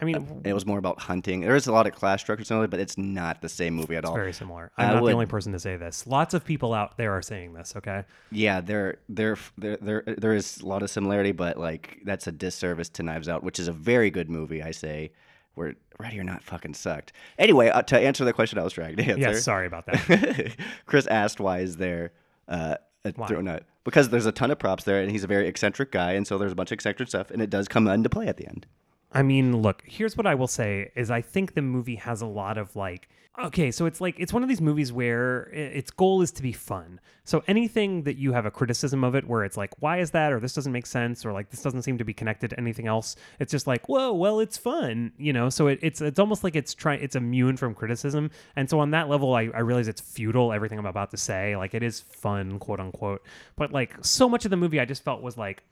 I 0.00 0.04
mean, 0.04 0.16
uh, 0.16 0.48
It 0.48 0.52
was 0.52 0.66
more 0.66 0.78
about 0.78 0.98
hunting. 1.00 1.42
There 1.42 1.54
is 1.54 1.68
a 1.68 1.72
lot 1.72 1.86
of 1.86 1.94
class 1.94 2.20
structures 2.20 2.50
in 2.50 2.60
it, 2.60 2.70
but 2.70 2.80
it's 2.80 2.98
not 2.98 3.40
the 3.40 3.48
same 3.48 3.74
movie 3.74 3.94
at 3.94 4.04
all. 4.04 4.14
very 4.14 4.32
similar. 4.32 4.72
I'm 4.76 4.90
I 4.90 4.92
not 4.94 5.02
would- 5.02 5.10
the 5.10 5.14
only 5.14 5.26
person 5.26 5.52
to 5.52 5.60
say 5.60 5.76
this. 5.76 6.06
Lots 6.08 6.34
of 6.34 6.44
people 6.44 6.74
out 6.74 6.96
there 6.98 7.12
are 7.12 7.22
saying 7.22 7.54
this. 7.54 7.74
Okay. 7.76 8.04
Yeah, 8.32 8.60
there, 8.60 8.98
there, 9.08 9.36
there, 9.56 9.76
there, 9.80 10.02
uh, 10.08 10.14
there 10.18 10.34
is 10.34 10.60
a 10.60 10.66
lot 10.66 10.82
of 10.82 10.90
similarity, 10.90 11.30
but 11.32 11.56
like 11.56 12.00
that's 12.04 12.26
a 12.26 12.32
disservice 12.32 12.88
to 12.90 13.02
Knives 13.04 13.28
Out, 13.28 13.44
which 13.44 13.60
is 13.60 13.68
a 13.68 13.72
very 13.72 14.10
good 14.10 14.28
movie. 14.28 14.60
I 14.62 14.72
say, 14.72 15.12
where 15.54 15.74
Ready 16.02 16.18
or 16.20 16.24
Not 16.24 16.42
fucking 16.42 16.74
sucked. 16.74 17.12
Anyway, 17.38 17.68
uh, 17.68 17.82
to 17.82 17.98
answer 17.98 18.24
the 18.24 18.32
question 18.32 18.58
I 18.58 18.62
was 18.64 18.72
trying 18.72 18.96
to 18.96 19.02
answer. 19.02 19.20
Yeah. 19.20 19.34
Sorry 19.34 19.66
about 19.66 19.86
that. 19.86 20.56
Chris 20.86 21.06
asked 21.06 21.40
why 21.40 21.60
is 21.60 21.76
there 21.76 22.12
uh, 22.48 22.76
a 23.04 23.12
Why? 23.12 23.28
nut? 23.28 23.64
Because 23.84 24.10
there's 24.10 24.26
a 24.26 24.32
ton 24.32 24.50
of 24.50 24.58
props 24.58 24.84
there, 24.84 25.00
and 25.00 25.10
he's 25.10 25.24
a 25.24 25.26
very 25.26 25.48
eccentric 25.48 25.90
guy, 25.90 26.12
and 26.12 26.26
so 26.26 26.38
there's 26.38 26.52
a 26.52 26.54
bunch 26.54 26.70
of 26.70 26.74
eccentric 26.76 27.08
stuff, 27.08 27.30
and 27.30 27.42
it 27.42 27.50
does 27.50 27.66
come 27.66 27.88
into 27.88 28.08
play 28.08 28.28
at 28.28 28.36
the 28.36 28.46
end. 28.46 28.66
I 29.12 29.22
mean, 29.22 29.60
look, 29.60 29.82
here's 29.86 30.16
what 30.16 30.26
I 30.26 30.34
will 30.34 30.46
say 30.46 30.90
is 30.94 31.10
I 31.10 31.20
think 31.20 31.54
the 31.54 31.62
movie 31.62 31.96
has 31.96 32.22
a 32.22 32.26
lot 32.26 32.58
of 32.58 32.74
like 32.76 33.08
okay, 33.38 33.70
so 33.70 33.86
it's 33.86 34.00
like 34.00 34.14
it's 34.18 34.32
one 34.32 34.42
of 34.42 34.48
these 34.48 34.60
movies 34.60 34.92
where 34.92 35.44
its 35.52 35.90
goal 35.90 36.22
is 36.22 36.30
to 36.32 36.42
be 36.42 36.52
fun. 36.52 37.00
So 37.24 37.42
anything 37.46 38.02
that 38.02 38.16
you 38.16 38.32
have 38.32 38.46
a 38.46 38.50
criticism 38.50 39.04
of 39.04 39.14
it 39.14 39.26
where 39.26 39.44
it's 39.44 39.56
like 39.56 39.70
why 39.80 40.00
is 40.00 40.10
that 40.10 40.32
or 40.32 40.40
this 40.40 40.52
doesn't 40.52 40.72
make 40.72 40.86
sense 40.86 41.24
or 41.24 41.32
like 41.32 41.50
this 41.50 41.62
doesn't 41.62 41.82
seem 41.82 41.98
to 41.98 42.04
be 42.04 42.12
connected 42.12 42.50
to 42.50 42.58
anything 42.58 42.86
else, 42.86 43.16
it's 43.38 43.50
just 43.50 43.66
like, 43.66 43.88
"Whoa, 43.88 44.12
well, 44.12 44.40
it's 44.40 44.56
fun." 44.56 45.12
You 45.16 45.32
know, 45.32 45.48
so 45.48 45.68
it, 45.68 45.78
it's 45.82 46.00
it's 46.00 46.18
almost 46.18 46.44
like 46.44 46.56
it's 46.56 46.74
trying 46.74 47.02
it's 47.02 47.16
immune 47.16 47.56
from 47.56 47.74
criticism. 47.74 48.30
And 48.56 48.68
so 48.68 48.80
on 48.80 48.90
that 48.90 49.08
level 49.08 49.34
I 49.34 49.50
I 49.54 49.60
realize 49.60 49.88
it's 49.88 50.00
futile 50.00 50.52
everything 50.52 50.78
I'm 50.78 50.86
about 50.86 51.10
to 51.12 51.16
say. 51.16 51.56
Like 51.56 51.74
it 51.74 51.82
is 51.82 52.00
fun, 52.00 52.58
quote 52.58 52.80
unquote. 52.80 53.22
But 53.56 53.72
like 53.72 53.94
so 54.04 54.28
much 54.28 54.44
of 54.44 54.50
the 54.50 54.56
movie 54.56 54.80
I 54.80 54.84
just 54.84 55.04
felt 55.04 55.22
was 55.22 55.38
like 55.38 55.62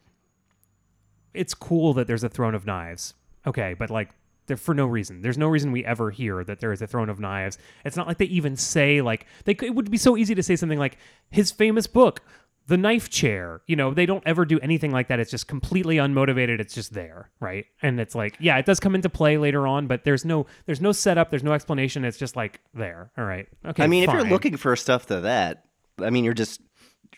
it's 1.35 1.55
cool 1.55 1.95
that 1.95 2.07
there's 2.07 2.25
a 2.25 2.29
throne 2.29 2.55
of 2.55 2.67
knives. 2.67 3.15
Okay, 3.47 3.75
but 3.75 3.91
like 3.91 4.11
there 4.47 4.57
for 4.57 4.75
no 4.75 4.87
reason. 4.87 5.23
There's 5.23 5.39
no 5.39 5.49
reason 5.49 5.73
we 5.73 5.85
ever 5.85 6.11
hear 6.11 6.45
that 6.45 6.61
there 6.61 6.73
is 6.73 6.83
a 6.83 6.87
throne 6.87 7.09
of 7.09 7.21
knives. 7.21 7.59
It's 7.85 7.97
not 7.97 8.07
like 8.07 8.19
they 8.19 8.27
even 8.27 8.57
say 8.57 9.01
like 9.01 9.27
they 9.45 9.55
could, 9.55 9.69
it 9.69 9.75
would 9.75 9.91
be 9.91 9.97
so 9.97 10.17
easy 10.17 10.35
to 10.35 10.43
say 10.43 10.57
something 10.57 10.79
like 10.79 10.99
his 11.31 11.51
famous 11.51 11.87
book, 11.87 12.23
The 12.67 12.77
Knife 12.77 13.09
Chair. 13.11 13.63
You 13.67 13.77
know, 13.77 13.95
they 13.95 14.07
don't 14.07 14.23
ever 14.27 14.45
do 14.45 14.59
anything 14.61 14.91
like 14.91 15.09
that. 15.09 15.21
It's 15.21 15.31
just 15.31 15.47
completely 15.47 15.97
unmotivated. 15.97 16.61
It's 16.61 16.75
just 16.75 16.93
there, 16.93 17.31
right? 17.41 17.67
And 17.83 18.01
it's 18.01 18.15
like, 18.15 18.37
yeah, 18.41 18.59
it 18.59 18.67
does 18.67 18.81
come 18.81 18.95
into 18.95 19.09
play 19.09 19.39
later 19.39 19.67
on, 19.67 19.87
but 19.87 20.05
there's 20.05 20.25
no 20.25 20.47
there's 20.67 20.81
no 20.81 20.93
setup, 20.93 21.31
there's 21.31 21.45
no 21.45 21.53
explanation. 21.53 22.05
It's 22.05 22.19
just 22.19 22.37
like 22.37 22.61
there. 22.75 23.11
All 23.17 23.25
right. 23.25 23.47
Okay. 23.65 23.83
I 23.83 23.87
mean, 23.87 24.05
if 24.05 24.13
you're 24.13 24.25
looking 24.25 24.57
for 24.57 24.75
stuff 24.77 25.07
to 25.07 25.21
that, 25.23 25.65
I 25.99 26.11
mean, 26.11 26.25
you're 26.25 26.35
just 26.35 26.61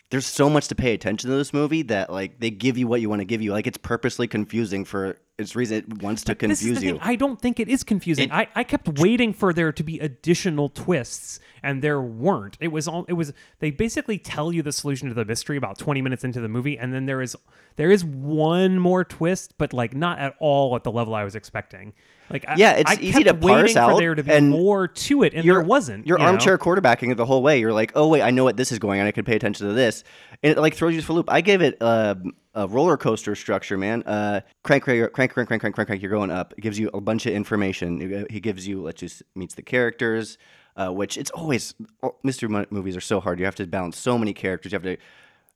there's 0.09 0.25
so 0.27 0.47
much 0.49 0.67
to 0.67 0.75
pay 0.75 0.93
attention 0.93 1.29
to 1.31 1.35
this 1.35 1.53
movie 1.53 1.81
that 1.83 2.11
like 2.11 2.39
they 2.39 2.51
give 2.51 2.77
you 2.77 2.87
what 2.87 3.01
you 3.01 3.09
want 3.09 3.21
to 3.21 3.25
give 3.25 3.41
you. 3.41 3.51
Like 3.51 3.65
it's 3.65 3.79
purposely 3.79 4.27
confusing 4.27 4.85
for 4.85 5.17
it's 5.39 5.55
reason 5.55 5.77
it 5.77 6.03
wants 6.03 6.23
to 6.25 6.35
This 6.35 6.61
is 6.61 6.61
the 6.61 6.67
confuse 6.73 6.83
you. 6.83 6.91
thing. 6.93 6.99
I 7.01 7.15
don't 7.15 7.41
think 7.41 7.59
it 7.59 7.67
is 7.67 7.83
confusing. 7.83 8.25
It- 8.25 8.31
I, 8.33 8.47
I 8.55 8.63
kept 8.63 8.99
waiting 8.99 9.33
for 9.33 9.51
there 9.53 9.71
to 9.71 9.83
be 9.83 9.99
additional 9.99 10.69
twists, 10.69 11.39
and 11.63 11.81
there 11.81 12.01
weren't. 12.01 12.57
It 12.59 12.69
was 12.69 12.87
all 12.87 13.05
it 13.07 13.13
was 13.13 13.33
they 13.59 13.71
basically 13.71 14.17
tell 14.17 14.51
you 14.51 14.61
the 14.61 14.71
solution 14.71 15.07
to 15.07 15.13
the 15.13 15.25
mystery 15.25 15.57
about 15.57 15.77
20 15.77 16.01
minutes 16.01 16.23
into 16.23 16.41
the 16.41 16.49
movie 16.49 16.77
and 16.77 16.93
then 16.93 17.05
there 17.05 17.21
is 17.21 17.35
there 17.75 17.89
is 17.89 18.03
one 18.05 18.77
more 18.77 19.03
twist 19.03 19.57
but 19.57 19.73
like 19.73 19.95
not 19.95 20.19
at 20.19 20.35
all 20.39 20.75
at 20.75 20.83
the 20.83 20.91
level 20.91 21.15
I 21.15 21.23
was 21.23 21.35
expecting. 21.35 21.93
Like 22.29 22.45
yeah, 22.55 22.73
it's 22.73 22.91
I 22.91 22.97
easy 22.99 23.23
to 23.25 23.33
parse 23.33 23.75
out. 23.75 23.99
there 23.99 24.15
to 24.15 24.23
be 24.23 24.31
and 24.31 24.49
more 24.49 24.87
to 24.87 25.23
it, 25.23 25.33
and 25.33 25.43
your, 25.43 25.57
there 25.57 25.63
wasn't. 25.63 26.07
Your 26.07 26.17
you 26.17 26.25
armchair 26.25 26.57
quarterbacking 26.57 27.11
it 27.11 27.15
the 27.15 27.25
whole 27.25 27.43
way. 27.43 27.59
You're 27.59 27.73
like, 27.73 27.91
oh 27.95 28.07
wait, 28.07 28.21
I 28.21 28.31
know 28.31 28.43
what 28.43 28.57
this 28.57 28.71
is 28.71 28.79
going 28.79 28.99
on. 29.01 29.07
I 29.07 29.11
could 29.11 29.25
pay 29.25 29.35
attention 29.35 29.67
to 29.67 29.73
this, 29.73 30.03
and 30.41 30.53
it 30.53 30.57
like 30.57 30.73
throws 30.73 30.95
you 30.95 31.01
for 31.01 31.11
a 31.11 31.15
loop. 31.15 31.31
I 31.31 31.41
gave 31.41 31.61
it 31.61 31.77
uh, 31.81 32.15
a 32.55 32.67
roller 32.67 32.97
coaster 32.97 33.35
structure, 33.35 33.77
man. 33.77 34.03
Uh, 34.03 34.41
crank, 34.63 34.83
crank, 34.83 35.11
crank, 35.13 35.31
crank, 35.31 35.47
crank, 35.47 35.61
crank, 35.61 35.75
crank. 35.75 36.01
You're 36.01 36.11
going 36.11 36.31
up. 36.31 36.53
It 36.57 36.61
gives 36.61 36.79
you 36.79 36.89
a 36.93 37.01
bunch 37.01 37.25
of 37.25 37.33
information. 37.33 38.25
He 38.29 38.39
gives 38.39 38.67
you 38.67 38.81
let's 38.81 39.01
just 39.01 39.21
meets 39.35 39.55
the 39.55 39.61
characters 39.61 40.37
uh, 40.75 40.89
which 40.89 41.17
it's 41.17 41.31
always 41.31 41.73
oh, 42.01 42.15
mystery 42.23 42.49
movies 42.69 42.95
are 42.97 43.01
so 43.01 43.19
hard. 43.19 43.39
You 43.39 43.45
have 43.45 43.55
to 43.55 43.67
balance 43.67 43.97
so 43.97 44.17
many 44.17 44.33
characters. 44.33 44.71
You 44.71 44.77
have 44.77 44.83
to. 44.83 44.97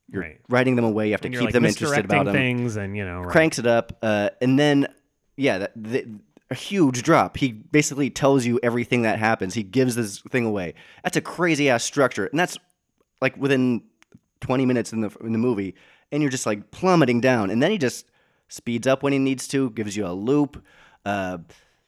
You're 0.09 0.21
Right. 0.21 0.39
writing 0.47 0.77
them 0.77 0.85
away. 0.85 1.07
You 1.07 1.11
have 1.13 1.21
to 1.21 1.27
And 1.27 1.35
keep 1.35 1.43
like 1.45 1.53
them 1.53 1.65
interested 1.65 2.05
about 2.05 2.25
them 2.25 2.33
things, 2.33 2.77
and 2.77 2.95
you 2.95 3.03
know, 3.03 3.21
right. 3.21 3.29
cranks 3.31 3.59
it 3.59 3.67
up, 3.67 3.97
uh, 4.01 4.29
and 4.41 4.57
then 4.57 4.87
yeah, 5.35 5.57
that, 5.57 5.71
the, 5.75 6.07
a 6.49 6.55
huge 6.55 7.03
drop. 7.03 7.35
He 7.35 7.51
basically 7.51 8.09
tells 8.09 8.45
you 8.45 8.57
everything 8.63 9.01
that 9.01 9.19
happens. 9.19 9.53
He 9.53 9.63
gives 9.63 9.95
this 9.95 10.19
thing 10.21 10.45
away. 10.45 10.75
That's 11.03 11.17
a 11.17 11.21
crazy 11.21 11.69
ass 11.69 11.83
structure, 11.83 12.25
and 12.25 12.39
that's 12.39 12.57
like 13.21 13.35
within 13.35 13.83
twenty 14.39 14.65
minutes 14.65 14.93
in 14.93 15.01
the 15.01 15.09
in 15.21 15.33
the 15.33 15.37
movie, 15.37 15.75
and 16.11 16.23
you're 16.23 16.31
just 16.31 16.45
like 16.45 16.71
plummeting 16.71 17.19
down, 17.19 17.49
and 17.49 17.61
then 17.61 17.71
he 17.71 17.77
just 17.77 18.05
speeds 18.47 18.87
up 18.87 19.03
when 19.03 19.11
he 19.11 19.19
needs 19.19 19.45
to, 19.49 19.71
gives 19.71 19.97
you 19.97 20.05
a 20.07 20.13
loop. 20.13 20.63
Uh, 21.05 21.39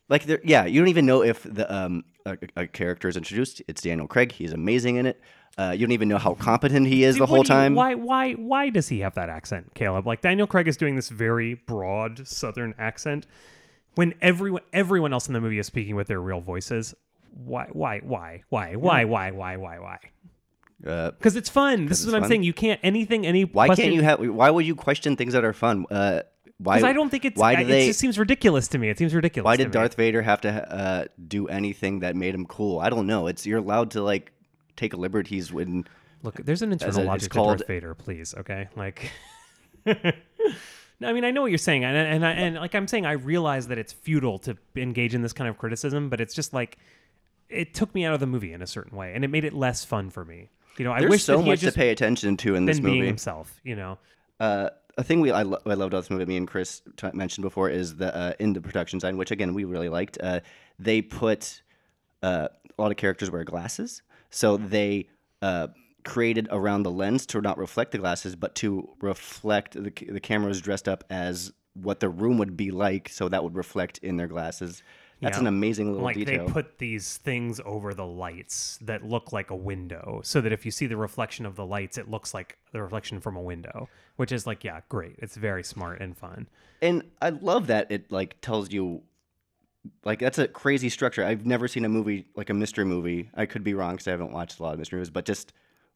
like 0.10 0.26
there, 0.26 0.40
yeah, 0.44 0.66
you 0.66 0.80
don't 0.82 0.90
even 0.90 1.06
know 1.06 1.24
if 1.24 1.44
the 1.44 1.72
um 1.74 2.04
a, 2.26 2.38
a 2.56 2.68
character 2.68 3.08
is 3.08 3.16
introduced. 3.18 3.62
It's 3.68 3.82
Daniel 3.82 4.08
Craig. 4.08 4.32
He's 4.32 4.52
amazing 4.54 4.98
in 4.98 5.06
it. 5.06 5.22
Uh, 5.58 5.72
you 5.72 5.86
don't 5.86 5.92
even 5.94 6.08
know 6.08 6.18
how 6.18 6.36
competent 6.36 6.88
he 6.88 7.04
is 7.04 7.16
Dude, 7.16 7.20
the 7.20 7.24
what 7.24 7.30
whole 7.30 7.44
do 7.44 7.48
you- 7.54 7.60
time. 7.60 7.76
why, 7.76 7.94
why, 7.96 8.34
why 8.34 8.70
does 8.70 8.88
he 8.88 9.00
have 9.00 9.16
that 9.16 9.28
accent, 9.30 9.74
Caleb? 9.74 10.08
Like 10.08 10.22
Daniel 10.22 10.48
Craig 10.48 10.68
is 10.70 10.78
doing 10.78 10.96
this 10.96 11.10
very 11.10 11.56
broad 11.56 12.26
Southern 12.28 12.74
accent 12.78 13.26
when 13.96 14.14
everyone, 14.22 14.62
everyone 14.72 15.12
else 15.12 15.28
in 15.28 15.34
the 15.34 15.42
movie 15.42 15.60
is 15.60 15.68
speaking 15.68 15.96
with 15.98 16.08
their 16.08 16.22
real 16.22 16.40
voices. 16.40 16.94
Why, 17.34 17.68
why, 17.74 18.00
why, 18.00 18.44
why, 18.50 18.76
why, 18.76 19.04
why, 19.04 19.32
why, 19.32 19.58
why, 19.58 19.80
why? 19.80 19.98
Uh, 20.90 21.12
Because 21.12 21.36
it's 21.36 21.50
fun. 21.50 21.88
This 21.88 22.00
is 22.00 22.06
it's 22.06 22.12
what 22.14 22.18
I'm 22.18 22.22
fun. 22.24 22.30
saying. 22.30 22.44
You 22.44 22.54
can't 22.54 22.80
anything, 22.84 23.26
any. 23.26 23.44
Why 23.44 23.66
question, 23.66 23.84
can't 23.86 23.96
you 23.96 24.02
have? 24.04 24.20
Why 24.22 24.50
would 24.50 24.66
you 24.66 24.76
question 24.76 25.18
things 25.18 25.34
that 25.34 25.44
are 25.44 25.52
fun? 25.52 25.86
Uh, 25.92 26.22
why? 26.60 26.82
I 26.82 26.94
don't 26.94 27.10
think 27.10 27.26
it's. 27.26 27.40
Why 27.40 27.56
do 27.56 27.62
it 27.62 27.66
they? 27.66 27.88
just 27.88 28.00
seems 28.00 28.20
ridiculous 28.20 28.68
to 28.70 28.78
me. 28.78 28.90
It 28.90 28.98
seems 28.98 29.14
ridiculous. 29.16 29.46
why 29.46 29.56
did. 29.56 29.72
Darth 29.72 29.96
Vader 29.96 30.22
have 30.22 30.42
to 30.42 30.50
uh, 30.74 31.06
do 31.28 31.48
anything 31.48 32.00
that 32.00 32.16
made 32.16 32.36
him 32.36 32.46
cool? 32.46 32.80
I 32.80 32.90
don't 32.90 33.08
know. 33.08 33.28
It's 33.28 33.46
you're 33.46 33.60
allowed 33.60 33.92
to 33.92 34.02
like 34.02 34.32
take 34.76 34.94
liberties 34.94 35.52
when. 35.52 35.86
Look, 36.22 36.36
there's 36.44 36.62
an 36.62 36.72
internal 36.74 37.04
a- 37.04 37.06
logic 37.06 37.32
called- 37.32 37.60
to 37.60 37.64
Darth 37.64 37.68
Vader, 37.68 37.96
please. 37.96 38.36
Okay, 38.38 38.68
like. 38.76 39.12
no, 39.86 41.08
I 41.08 41.14
mean 41.14 41.24
I 41.24 41.32
know 41.32 41.42
what 41.42 41.52
you're 41.52 41.58
saying, 41.58 41.84
and 41.86 41.96
and 41.96 42.26
I, 42.26 42.32
and 42.32 42.56
like 42.58 42.76
I'm 42.76 42.88
saying, 42.88 43.06
I 43.06 43.14
realize 43.14 43.68
that 43.68 43.78
it's 43.78 43.94
futile 43.94 44.40
to 44.40 44.58
engage 44.76 45.16
in 45.16 45.22
this 45.22 45.34
kind 45.34 45.50
of 45.50 45.58
criticism, 45.58 46.10
but 46.10 46.20
it's 46.20 46.34
just 46.34 46.54
like 46.54 46.78
it 47.50 47.74
took 47.74 47.94
me 47.96 48.06
out 48.06 48.14
of 48.14 48.20
the 48.20 48.28
movie 48.28 48.54
in 48.54 48.62
a 48.62 48.68
certain 48.68 48.98
way, 48.98 49.14
and 49.16 49.24
it 49.24 49.30
made 49.30 49.46
it 49.46 49.54
less 49.54 49.86
fun 49.86 50.10
for 50.10 50.26
me. 50.26 50.50
You 50.78 50.86
know, 50.86 50.92
I 50.92 51.02
wish 51.08 51.24
so 51.24 51.38
that 51.38 51.44
he 51.44 51.50
had 51.50 51.62
much 51.64 51.72
to 51.74 51.78
pay 51.78 51.90
attention 51.90 52.38
to 52.38 52.56
in 52.56 52.66
this 52.66 52.80
movie. 52.80 53.06
himself. 53.06 53.60
You 53.64 53.76
know, 53.76 53.98
Uh, 54.40 54.70
a 55.00 55.04
thing 55.04 55.22
we 55.22 55.32
I, 55.32 55.44
lo- 55.44 55.62
I 55.66 55.74
loved 55.76 55.94
about 55.94 56.02
this 56.02 56.10
movie, 56.10 56.26
me 56.26 56.38
and 56.38 56.48
Chris 56.48 56.82
t- 56.98 57.08
mentioned 57.14 57.44
before, 57.44 57.70
is 57.70 57.96
the 57.96 58.16
uh, 58.16 58.34
in 58.40 58.54
the 58.54 58.62
production 58.62 59.00
design, 59.00 59.16
which 59.18 59.32
again 59.32 59.54
we 59.54 59.64
really 59.64 59.90
liked. 59.90 60.18
Uh, 60.22 60.42
they 60.78 61.02
put 61.02 61.62
uh, 62.22 62.50
a 62.78 62.82
lot 62.82 62.92
of 62.92 62.98
characters 62.98 63.32
wear 63.32 63.46
glasses, 63.46 64.02
so 64.30 64.58
they 64.58 65.08
uh, 65.42 65.68
created 66.04 66.50
around 66.52 66.84
the 66.84 66.92
lens 66.92 67.26
to 67.28 67.42
not 67.42 67.58
reflect 67.58 67.94
the 67.94 67.98
glasses, 67.98 68.36
but 68.36 68.56
to 68.56 68.90
reflect 69.00 69.74
the 69.74 69.92
the 70.10 70.20
camera 70.20 70.50
was 70.50 70.60
dressed 70.60 70.90
up 70.90 71.06
as 71.10 71.54
what 71.74 72.02
the 72.02 72.10
room 72.10 72.38
would 72.38 72.58
be 72.58 72.70
like, 72.70 73.08
so 73.08 73.30
that 73.30 73.42
would 73.42 73.56
reflect 73.56 74.00
in 74.00 74.18
their 74.18 74.28
glasses. 74.28 74.84
That's 75.22 75.36
Yeah. 75.38 75.42
an 75.42 75.48
amazing 75.48 75.92
little 75.94 76.08
detail. 76.08 76.20
like 76.22 76.28
detail. 76.28 76.46
they 76.48 76.52
put 76.54 76.78
these 76.78 77.18
things 77.18 77.60
over 77.66 77.94
the 77.94 78.06
lights 78.06 78.78
that 78.82 79.04
look 79.06 79.34
like 79.34 79.50
a 79.50 79.56
window, 79.56 80.22
so 80.24 80.40
that 80.42 80.52
if 80.54 80.66
you 80.66 80.72
see 80.72 80.88
the 80.88 80.96
reflection 80.98 81.46
of 81.46 81.56
the 81.56 81.66
lights, 81.66 81.98
it 81.98 82.10
looks 82.10 82.34
like 82.34 82.58
the 82.72 82.82
reflection 82.82 83.20
from 83.20 83.36
a 83.36 83.42
window, 83.42 83.90
which 84.16 84.32
is 84.32 84.48
like 84.48 84.64
yeah, 84.64 84.80
great. 84.90 85.16
It's 85.20 85.36
very 85.36 85.64
smart 85.64 86.00
and 86.02 86.18
fun. 86.18 86.48
and 86.82 87.04
I 87.22 87.30
love 87.32 87.68
that 87.68 87.92
it 87.92 88.12
like 88.12 88.40
tells 88.42 88.72
you 88.72 89.02
like 90.06 90.20
that's 90.20 90.38
a 90.38 90.48
crazy 90.48 90.90
structure. 90.90 91.24
I've 91.26 91.46
never 91.46 91.68
seen 91.68 91.84
a 91.86 91.90
movie 91.90 92.28
like 92.36 92.50
a 92.50 92.54
mystery 92.54 92.86
movie. 92.86 93.30
I 93.34 93.46
could 93.46 93.64
be 93.64 93.74
wrong 93.74 93.92
because 93.96 94.08
I 94.08 94.12
haven't 94.12 94.32
watched 94.32 94.60
a 94.60 94.64
lot 94.64 94.74
of 94.74 94.80
mystery 94.80 94.98
movies, 94.98 95.10
but 95.10 95.26
just 95.26 95.52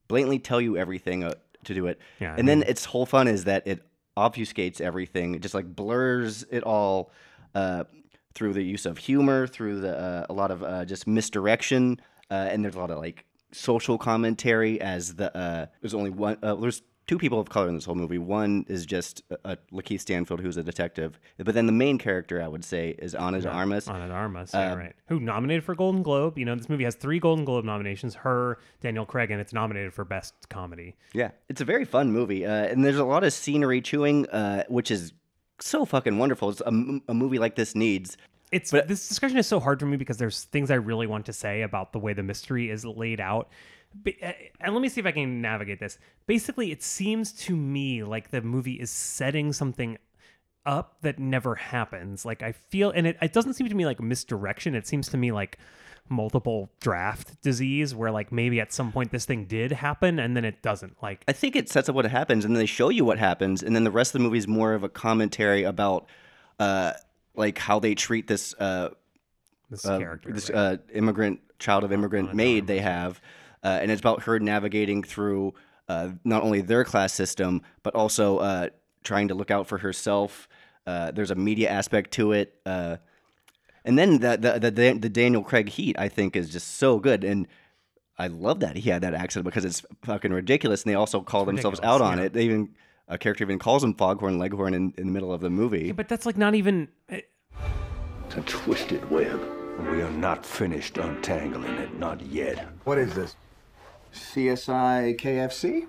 blatantly 0.07 0.39
tell 0.39 0.59
you 0.61 0.77
everything 0.77 1.23
uh, 1.23 1.33
to 1.63 1.73
do 1.73 1.87
it. 1.87 1.99
Yeah, 2.19 2.35
and 2.37 2.47
then 2.47 2.63
its 2.63 2.85
whole 2.85 3.05
fun 3.05 3.27
is 3.27 3.45
that 3.45 3.65
it 3.65 3.83
obfuscates 4.17 4.81
everything. 4.81 5.35
It 5.35 5.41
just 5.41 5.53
like 5.55 5.73
blurs 5.75 6.43
it 6.51 6.63
all 6.63 7.11
uh, 7.55 7.85
through 8.35 8.53
the 8.53 8.63
use 8.63 8.85
of 8.85 8.97
humor, 8.97 9.47
through 9.47 9.81
the 9.81 9.97
uh, 9.97 10.25
a 10.29 10.33
lot 10.33 10.51
of 10.51 10.63
uh, 10.63 10.85
just 10.85 11.07
misdirection, 11.07 11.99
uh, 12.31 12.33
and 12.51 12.63
there's 12.63 12.75
a 12.75 12.79
lot 12.79 12.91
of 12.91 12.97
like 12.97 13.25
social 13.51 13.97
commentary. 13.97 14.79
As 14.81 15.15
the 15.15 15.35
uh, 15.35 15.65
there's 15.81 15.93
only 15.93 16.09
one, 16.09 16.37
uh, 16.43 16.55
there's 16.55 16.81
two 17.05 17.17
people 17.17 17.37
of 17.39 17.49
color 17.49 17.67
in 17.67 17.75
this 17.75 17.83
whole 17.85 17.95
movie. 17.95 18.17
One 18.17 18.65
is 18.69 18.85
just 18.85 19.23
uh, 19.43 19.57
Lakeith 19.73 19.99
Stanfield, 19.99 20.39
who's 20.39 20.55
a 20.57 20.63
detective, 20.63 21.19
but 21.37 21.53
then 21.53 21.65
the 21.65 21.73
main 21.73 21.97
character 21.97 22.41
I 22.41 22.47
would 22.47 22.63
say 22.63 22.95
is 22.97 23.13
Ana 23.13 23.41
de 23.41 23.49
Armas. 23.49 23.87
Ana 23.89 24.07
de 24.07 24.13
Armas, 24.13 24.51
yeah, 24.53 24.71
Um, 24.71 24.79
right. 24.79 24.95
Who 25.07 25.19
nominated 25.19 25.63
for 25.65 25.75
Golden 25.75 26.01
Globe? 26.01 26.37
You 26.37 26.45
know, 26.45 26.55
this 26.55 26.69
movie 26.69 26.85
has 26.85 26.95
three 26.95 27.19
Golden 27.19 27.43
Globe 27.45 27.65
nominations. 27.65 28.15
Her, 28.15 28.57
Daniel 28.81 29.05
Craig, 29.05 29.31
and 29.31 29.41
it's 29.41 29.51
nominated 29.53 29.93
for 29.93 30.05
Best 30.05 30.33
Comedy. 30.49 30.95
Yeah, 31.13 31.31
it's 31.49 31.59
a 31.61 31.65
very 31.65 31.83
fun 31.85 32.11
movie, 32.13 32.45
uh, 32.45 32.51
and 32.51 32.85
there's 32.85 32.97
a 32.97 33.05
lot 33.05 33.23
of 33.25 33.33
scenery 33.33 33.81
chewing, 33.81 34.27
uh, 34.29 34.63
which 34.69 34.89
is 34.89 35.11
so 35.59 35.85
fucking 35.85 36.17
wonderful. 36.17 36.49
It's 36.49 36.61
a 36.61 36.71
movie 37.13 37.39
like 37.39 37.55
this 37.55 37.75
needs. 37.75 38.17
It's 38.51 38.71
but, 38.71 38.87
this 38.87 39.07
discussion 39.07 39.37
is 39.37 39.47
so 39.47 39.59
hard 39.59 39.79
for 39.79 39.87
me 39.87 39.97
because 39.97 40.17
there's 40.17 40.43
things 40.45 40.69
I 40.69 40.75
really 40.75 41.07
want 41.07 41.25
to 41.25 41.33
say 41.33 41.63
about 41.63 41.91
the 41.91 41.99
way 41.99 42.13
the 42.13 42.21
mystery 42.23 42.69
is 42.69 42.85
laid 42.85 43.19
out. 43.19 43.49
Uh, 44.05 44.31
And 44.59 44.73
let 44.73 44.81
me 44.81 44.89
see 44.89 45.01
if 45.01 45.07
I 45.07 45.11
can 45.11 45.41
navigate 45.41 45.79
this. 45.79 45.97
Basically, 46.27 46.71
it 46.71 46.83
seems 46.83 47.31
to 47.33 47.55
me 47.55 48.03
like 48.03 48.29
the 48.29 48.41
movie 48.41 48.73
is 48.73 48.91
setting 48.91 49.53
something 49.53 49.97
up 50.65 50.97
that 51.01 51.19
never 51.19 51.55
happens. 51.55 52.25
Like 52.25 52.43
I 52.43 52.51
feel, 52.51 52.91
and 52.91 53.07
it, 53.07 53.17
it 53.21 53.33
doesn't 53.33 53.53
seem 53.55 53.67
to 53.69 53.75
me 53.75 53.85
like 53.85 53.99
misdirection. 53.99 54.75
It 54.75 54.87
seems 54.87 55.09
to 55.09 55.17
me 55.17 55.31
like 55.31 55.57
multiple 56.13 56.69
draft 56.79 57.41
disease 57.41 57.93
where 57.93 58.11
like 58.11 58.31
maybe 58.31 58.59
at 58.59 58.71
some 58.71 58.91
point 58.91 59.11
this 59.11 59.25
thing 59.25 59.45
did 59.45 59.71
happen 59.71 60.19
and 60.19 60.35
then 60.37 60.45
it 60.45 60.61
doesn't 60.61 61.01
like 61.01 61.23
I 61.27 61.33
think 61.33 61.55
it 61.55 61.69
sets 61.69 61.89
up 61.89 61.95
what 61.95 62.05
happens, 62.05 62.45
and 62.45 62.55
then 62.55 62.59
they 62.59 62.65
show 62.65 62.89
you 62.89 63.03
what 63.05 63.19
happens, 63.19 63.63
and 63.63 63.75
then 63.75 63.83
the 63.83 63.91
rest 63.91 64.13
of 64.13 64.19
the 64.19 64.23
movie 64.23 64.37
is 64.37 64.47
more 64.47 64.73
of 64.73 64.83
a 64.83 64.89
commentary 64.89 65.63
about, 65.63 66.07
uh, 66.59 66.93
like 67.35 67.57
how 67.57 67.79
they 67.79 67.95
treat 67.95 68.27
this 68.27 68.53
uh, 68.59 68.89
this 69.69 69.85
uh, 69.85 69.97
character 69.97 70.31
this 70.31 70.49
right? 70.49 70.57
uh, 70.57 70.77
immigrant 70.93 71.39
child 71.59 71.83
of 71.83 71.91
immigrant 71.91 72.33
maid 72.33 72.67
they 72.67 72.79
have, 72.79 73.21
uh, 73.63 73.79
and 73.81 73.91
it's 73.91 73.99
about 73.99 74.23
her 74.23 74.39
navigating 74.39 75.03
through 75.03 75.53
uh, 75.89 76.09
not 76.23 76.43
only 76.43 76.61
their 76.61 76.83
class 76.83 77.13
system 77.13 77.61
but 77.81 77.95
also 77.95 78.37
uh, 78.37 78.69
trying 79.03 79.27
to 79.27 79.33
look 79.33 79.51
out 79.51 79.67
for 79.67 79.79
herself. 79.79 80.47
Uh, 80.85 81.11
there's 81.11 81.31
a 81.31 81.35
media 81.35 81.69
aspect 81.69 82.11
to 82.11 82.33
it, 82.33 82.59
uh, 82.65 82.97
and 83.85 83.97
then 83.97 84.19
the, 84.19 84.37
the 84.37 84.71
the 84.71 84.93
the 84.93 85.09
Daniel 85.09 85.43
Craig 85.43 85.69
heat 85.69 85.95
I 85.99 86.09
think 86.09 86.35
is 86.35 86.49
just 86.49 86.75
so 86.75 86.99
good, 86.99 87.23
and 87.23 87.47
I 88.17 88.27
love 88.27 88.59
that 88.59 88.75
he 88.77 88.89
had 88.89 89.01
that 89.01 89.13
accent 89.13 89.43
because 89.45 89.65
it's 89.65 89.83
fucking 90.03 90.31
ridiculous, 90.31 90.83
and 90.83 90.91
they 90.91 90.95
also 90.95 91.21
call 91.21 91.45
themselves 91.45 91.79
out 91.81 92.01
on 92.01 92.17
yeah. 92.17 92.25
it. 92.25 92.33
They 92.33 92.43
even 92.43 92.69
a 93.07 93.17
character 93.17 93.43
even 93.43 93.59
calls 93.59 93.83
him 93.83 93.93
Foghorn 93.93 94.39
Leghorn 94.39 94.73
in, 94.73 94.93
in 94.97 95.07
the 95.07 95.13
middle 95.13 95.33
of 95.33 95.41
the 95.41 95.49
movie. 95.49 95.87
Yeah, 95.87 95.93
but 95.93 96.07
that's 96.07 96.25
like 96.25 96.37
not 96.37 96.55
even 96.55 96.87
eh, 97.09 97.21
It's 98.25 98.35
a 98.35 98.41
twisted 98.41 99.09
web. 99.09 99.41
We 99.91 100.01
are 100.01 100.11
not 100.11 100.45
finished 100.45 100.97
untangling 100.97 101.73
it, 101.75 101.97
not 101.97 102.21
yet. 102.21 102.67
What 102.83 102.99
is 102.99 103.13
this? 103.15 103.35
CSI 104.13 105.19
KFC? 105.19 105.87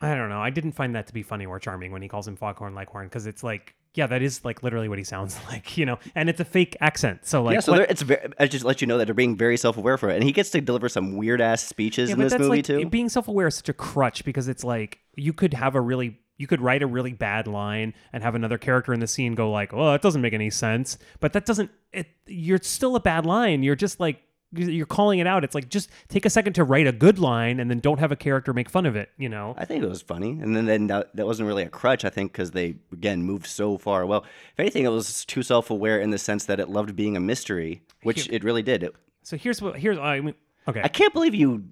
I 0.00 0.14
don't 0.14 0.28
know. 0.28 0.40
I 0.40 0.50
didn't 0.50 0.72
find 0.72 0.94
that 0.94 1.06
to 1.06 1.14
be 1.14 1.22
funny 1.22 1.46
or 1.46 1.58
charming 1.58 1.92
when 1.92 2.02
he 2.02 2.08
calls 2.08 2.26
him 2.26 2.36
Foghorn 2.36 2.74
Leghorn 2.74 3.06
because 3.06 3.26
it's 3.26 3.42
like, 3.42 3.74
yeah, 3.96 4.06
that 4.06 4.22
is 4.22 4.44
like 4.44 4.62
literally 4.62 4.88
what 4.88 4.98
he 4.98 5.04
sounds 5.04 5.38
like, 5.48 5.76
you 5.76 5.86
know, 5.86 5.98
and 6.14 6.28
it's 6.28 6.40
a 6.40 6.44
fake 6.44 6.76
accent. 6.80 7.26
So 7.26 7.42
like, 7.42 7.54
yeah, 7.54 7.60
so 7.60 7.72
what- 7.72 7.90
it's 7.90 8.02
very, 8.02 8.28
I 8.38 8.46
just 8.46 8.64
let 8.64 8.80
you 8.80 8.86
know 8.86 8.98
that 8.98 9.06
they're 9.06 9.14
being 9.14 9.36
very 9.36 9.56
self 9.56 9.76
aware 9.76 9.96
for 9.96 10.10
it, 10.10 10.14
and 10.16 10.24
he 10.24 10.32
gets 10.32 10.50
to 10.50 10.60
deliver 10.60 10.88
some 10.88 11.16
weird 11.16 11.40
ass 11.40 11.62
speeches 11.62 12.10
yeah, 12.10 12.14
in 12.14 12.20
this 12.20 12.32
that's 12.32 12.42
movie 12.42 12.58
like 12.58 12.64
too. 12.64 12.86
being 12.88 13.08
self-aware 13.08 13.46
is 13.48 13.56
such 13.56 13.68
a 13.68 13.72
crutch 13.72 14.24
because 14.24 14.48
it's 14.48 14.62
like 14.64 14.98
you 15.16 15.32
could 15.32 15.54
have 15.54 15.74
a 15.74 15.80
really 15.80 16.18
you 16.38 16.46
could 16.46 16.60
write 16.60 16.82
a 16.82 16.86
really 16.86 17.14
bad 17.14 17.46
line 17.46 17.94
and 18.12 18.22
have 18.22 18.34
another 18.34 18.58
character 18.58 18.92
in 18.92 19.00
the 19.00 19.06
scene 19.06 19.34
go 19.34 19.50
like, 19.50 19.72
"Oh, 19.72 19.94
it 19.94 20.02
doesn't 20.02 20.20
make 20.20 20.34
any 20.34 20.50
sense," 20.50 20.98
but 21.20 21.32
that 21.32 21.46
doesn't. 21.46 21.70
It 21.92 22.08
you're 22.26 22.58
still 22.62 22.96
a 22.96 23.00
bad 23.00 23.24
line. 23.24 23.62
You're 23.62 23.76
just 23.76 24.00
like 24.00 24.20
you're 24.58 24.86
calling 24.86 25.18
it 25.18 25.26
out. 25.26 25.44
It's 25.44 25.54
like 25.54 25.68
just 25.68 25.90
take 26.08 26.24
a 26.24 26.30
second 26.30 26.54
to 26.54 26.64
write 26.64 26.86
a 26.86 26.92
good 26.92 27.18
line 27.18 27.60
and 27.60 27.70
then 27.70 27.80
don't 27.80 27.98
have 27.98 28.12
a 28.12 28.16
character 28.16 28.52
make 28.52 28.68
fun 28.68 28.86
of 28.86 28.96
it. 28.96 29.10
You 29.16 29.28
know. 29.28 29.54
I 29.56 29.64
think 29.64 29.82
it 29.82 29.88
was 29.88 30.02
funny, 30.02 30.30
and 30.30 30.56
then, 30.56 30.66
then 30.66 30.86
that, 30.88 31.14
that 31.16 31.26
wasn't 31.26 31.46
really 31.46 31.62
a 31.62 31.68
crutch. 31.68 32.04
I 32.04 32.10
think 32.10 32.32
because 32.32 32.52
they 32.52 32.76
again 32.92 33.22
moved 33.22 33.46
so 33.46 33.78
far. 33.78 34.06
Well, 34.06 34.24
if 34.52 34.60
anything, 34.60 34.84
it 34.84 34.90
was 34.90 35.24
too 35.24 35.42
self-aware 35.42 36.00
in 36.00 36.10
the 36.10 36.18
sense 36.18 36.46
that 36.46 36.60
it 36.60 36.68
loved 36.68 36.96
being 36.96 37.16
a 37.16 37.20
mystery, 37.20 37.82
which 38.02 38.28
it 38.30 38.44
really 38.44 38.62
did. 38.62 38.82
It, 38.82 38.94
So 39.22 39.36
here's 39.36 39.60
what 39.62 39.78
here's 39.78 39.98
I 39.98 40.20
mean. 40.20 40.34
Okay. 40.68 40.80
I 40.82 40.88
can't 40.88 41.12
believe 41.12 41.34
you 41.34 41.64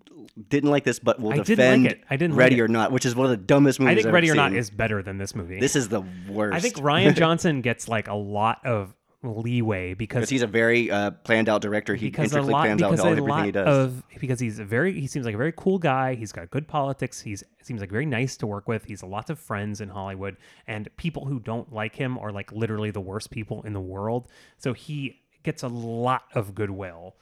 didn't 0.49 0.71
like 0.71 0.85
this, 0.85 0.99
but 0.99 1.21
will 1.21 1.33
I 1.33 1.39
didn't 1.39 1.49
like 1.49 1.57
defend 1.57 1.87
it. 1.87 2.05
I 2.09 2.17
didn't 2.17 2.35
like 2.35 2.39
Ready 2.39 2.59
it. 2.59 2.63
or 2.63 2.69
Not, 2.69 2.93
which 2.93 3.05
is 3.05 3.17
one 3.17 3.27
of 3.27 3.31
the 3.31 3.37
dumbest 3.37 3.81
movies 3.81 3.93
I 3.93 3.95
think 3.97 4.07
I've 4.07 4.15
Ready 4.15 4.31
or 4.31 4.35
Not 4.35 4.53
is 4.53 4.71
better 4.71 5.03
than 5.03 5.19
this 5.19 5.35
movie. 5.35 5.59
This 5.59 5.75
is 5.75 5.89
the 5.89 6.03
worst. 6.29 6.55
I 6.55 6.61
think 6.61 6.77
Rian 6.77 7.15
Johnson 7.17 7.61
gets 7.61 7.89
like 7.89 8.09
a 8.09 8.15
lot 8.15 8.65
of 8.65 8.95
leeway 9.25 9.95
because 9.95 10.17
because 10.17 10.31
he's 10.31 10.43
a 10.43 10.47
very 10.47 10.91
uh, 10.91 11.11
planned 11.11 11.49
out 11.49 11.63
director. 11.63 11.95
He 11.95 12.07
because 12.07 12.27
intricately 12.27 12.53
lot 12.53 12.63
plans 12.63 12.83
out 12.83 12.91
because 12.91 13.01
all 13.01 13.07
a 13.07 13.11
everything 13.11 13.29
lot 13.29 13.45
he 13.47 13.53
does. 13.53 13.67
of 13.87 14.03
because 14.21 14.41
he's 14.41 14.59
a 14.59 14.65
very 14.65 14.99
he 14.99 15.07
seems 15.07 15.27
like 15.27 15.35
a 15.35 15.39
very 15.39 15.53
cool 15.57 15.79
guy. 15.79 16.15
He's 16.15 16.33
got 16.33 16.51
good 16.51 16.69
politics. 16.69 17.21
He's 17.21 17.43
seems 17.63 17.81
like 17.81 17.91
very 17.91 18.07
nice 18.07 18.37
to 18.39 18.47
work 18.47 18.69
with. 18.69 18.85
He's 18.85 19.03
lots 19.03 19.31
of 19.31 19.39
friends 19.39 19.81
in 19.81 19.89
Hollywood 19.89 20.37
and 20.67 20.89
people 20.97 21.25
who 21.25 21.41
don't 21.41 21.73
like 21.73 21.97
him 21.97 22.19
are 22.19 22.33
like 22.33 22.53
literally 22.53 22.91
the 22.91 23.01
worst 23.01 23.31
people 23.31 23.63
in 23.63 23.73
the 23.73 23.81
world. 23.81 24.29
So 24.59 24.73
he 24.73 25.21
gets 25.43 25.63
a 25.63 25.69
lot 25.69 26.23
of 26.35 26.55
goodwill, 26.55 27.17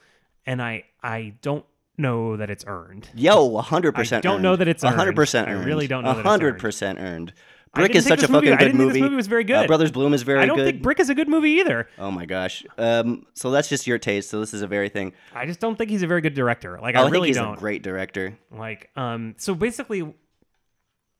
and 0.47 0.62
I 0.62 0.85
I 1.03 1.35
don't 1.43 1.65
know 1.99 2.37
that 2.37 2.51
it's 2.51 2.65
earned. 2.67 3.09
Yo, 3.15 3.57
hundred 3.59 3.93
percent. 3.93 4.25
I 4.25 4.29
don't 4.29 4.43
know 4.43 4.57
that 4.57 4.69
it's 4.69 4.83
earned. 4.85 4.97
hundred 4.97 5.17
percent. 5.17 5.49
I 5.49 5.53
really 5.53 5.87
don't 5.87 6.05
know 6.05 6.15
that 6.15 6.21
it's 6.21 6.29
hundred 6.29 6.55
earned. 6.55 6.61
percent 6.61 6.99
earned. 6.99 7.33
I 7.74 7.80
Brick 7.80 7.94
is 7.94 8.04
such 8.04 8.18
a 8.18 8.22
this 8.22 8.30
movie- 8.30 8.48
fucking 8.48 8.52
I 8.52 8.56
good 8.58 8.64
didn't 8.66 8.78
think 8.80 8.87
movie. 8.88 9.00
this 9.00 9.02
movie 9.04 9.16
was 9.16 9.26
very 9.28 9.44
Uh, 9.44 9.46
good. 9.62 9.66
Brothers 9.66 9.90
Bloom 9.90 10.12
is 10.12 10.22
very 10.22 10.40
I 10.40 10.46
don't 10.46 10.56
good. 10.58 10.66
think 10.66 10.82
Brick 10.82 11.00
is 11.00 11.08
a 11.08 11.14
good 11.14 11.28
movie 11.28 11.52
either. 11.52 11.88
oh 11.98 12.11
my 12.11 12.26
gosh. 12.26 12.64
Um, 12.76 13.24
so 13.32 13.50
that's 13.50 13.68
just 13.68 13.87
your 13.87 13.98
taste. 13.98 14.28
So 14.28 14.40
this 14.40 14.52
is 14.52 14.61
a 14.62 14.66
very 14.66 14.88
thing. 14.90 15.14
I 15.35 15.46
just 15.46 15.58
don't 15.61 15.76
think 15.76 15.90
he's 15.90 16.02
a 16.02 16.06
very 16.06 16.20
good 16.20 16.35
director. 16.35 16.78
Like 16.82 16.96
Oh, 16.96 16.98
I 16.98 17.00
I 17.00 17.04
think 17.04 17.12
really 17.14 17.28
he's 17.28 17.37
don't. 17.38 17.54
a 17.54 17.58
great 17.58 17.82
director. 17.82 18.37
Like, 18.50 18.90
um, 18.96 19.35
so 19.38 19.54
basically, 19.54 20.02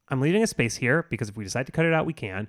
I'm 0.09 0.21
leaving 0.21 0.43
a 0.43 0.47
space 0.47 0.77
here 0.77 1.07
because 1.09 1.31
if 1.31 1.37
we 1.37 1.45
decide 1.45 1.67
to 1.67 1.73
cut 1.73 1.87
it 1.87 1.95
out, 1.95 2.05
we 2.05 2.13
can. 2.13 2.49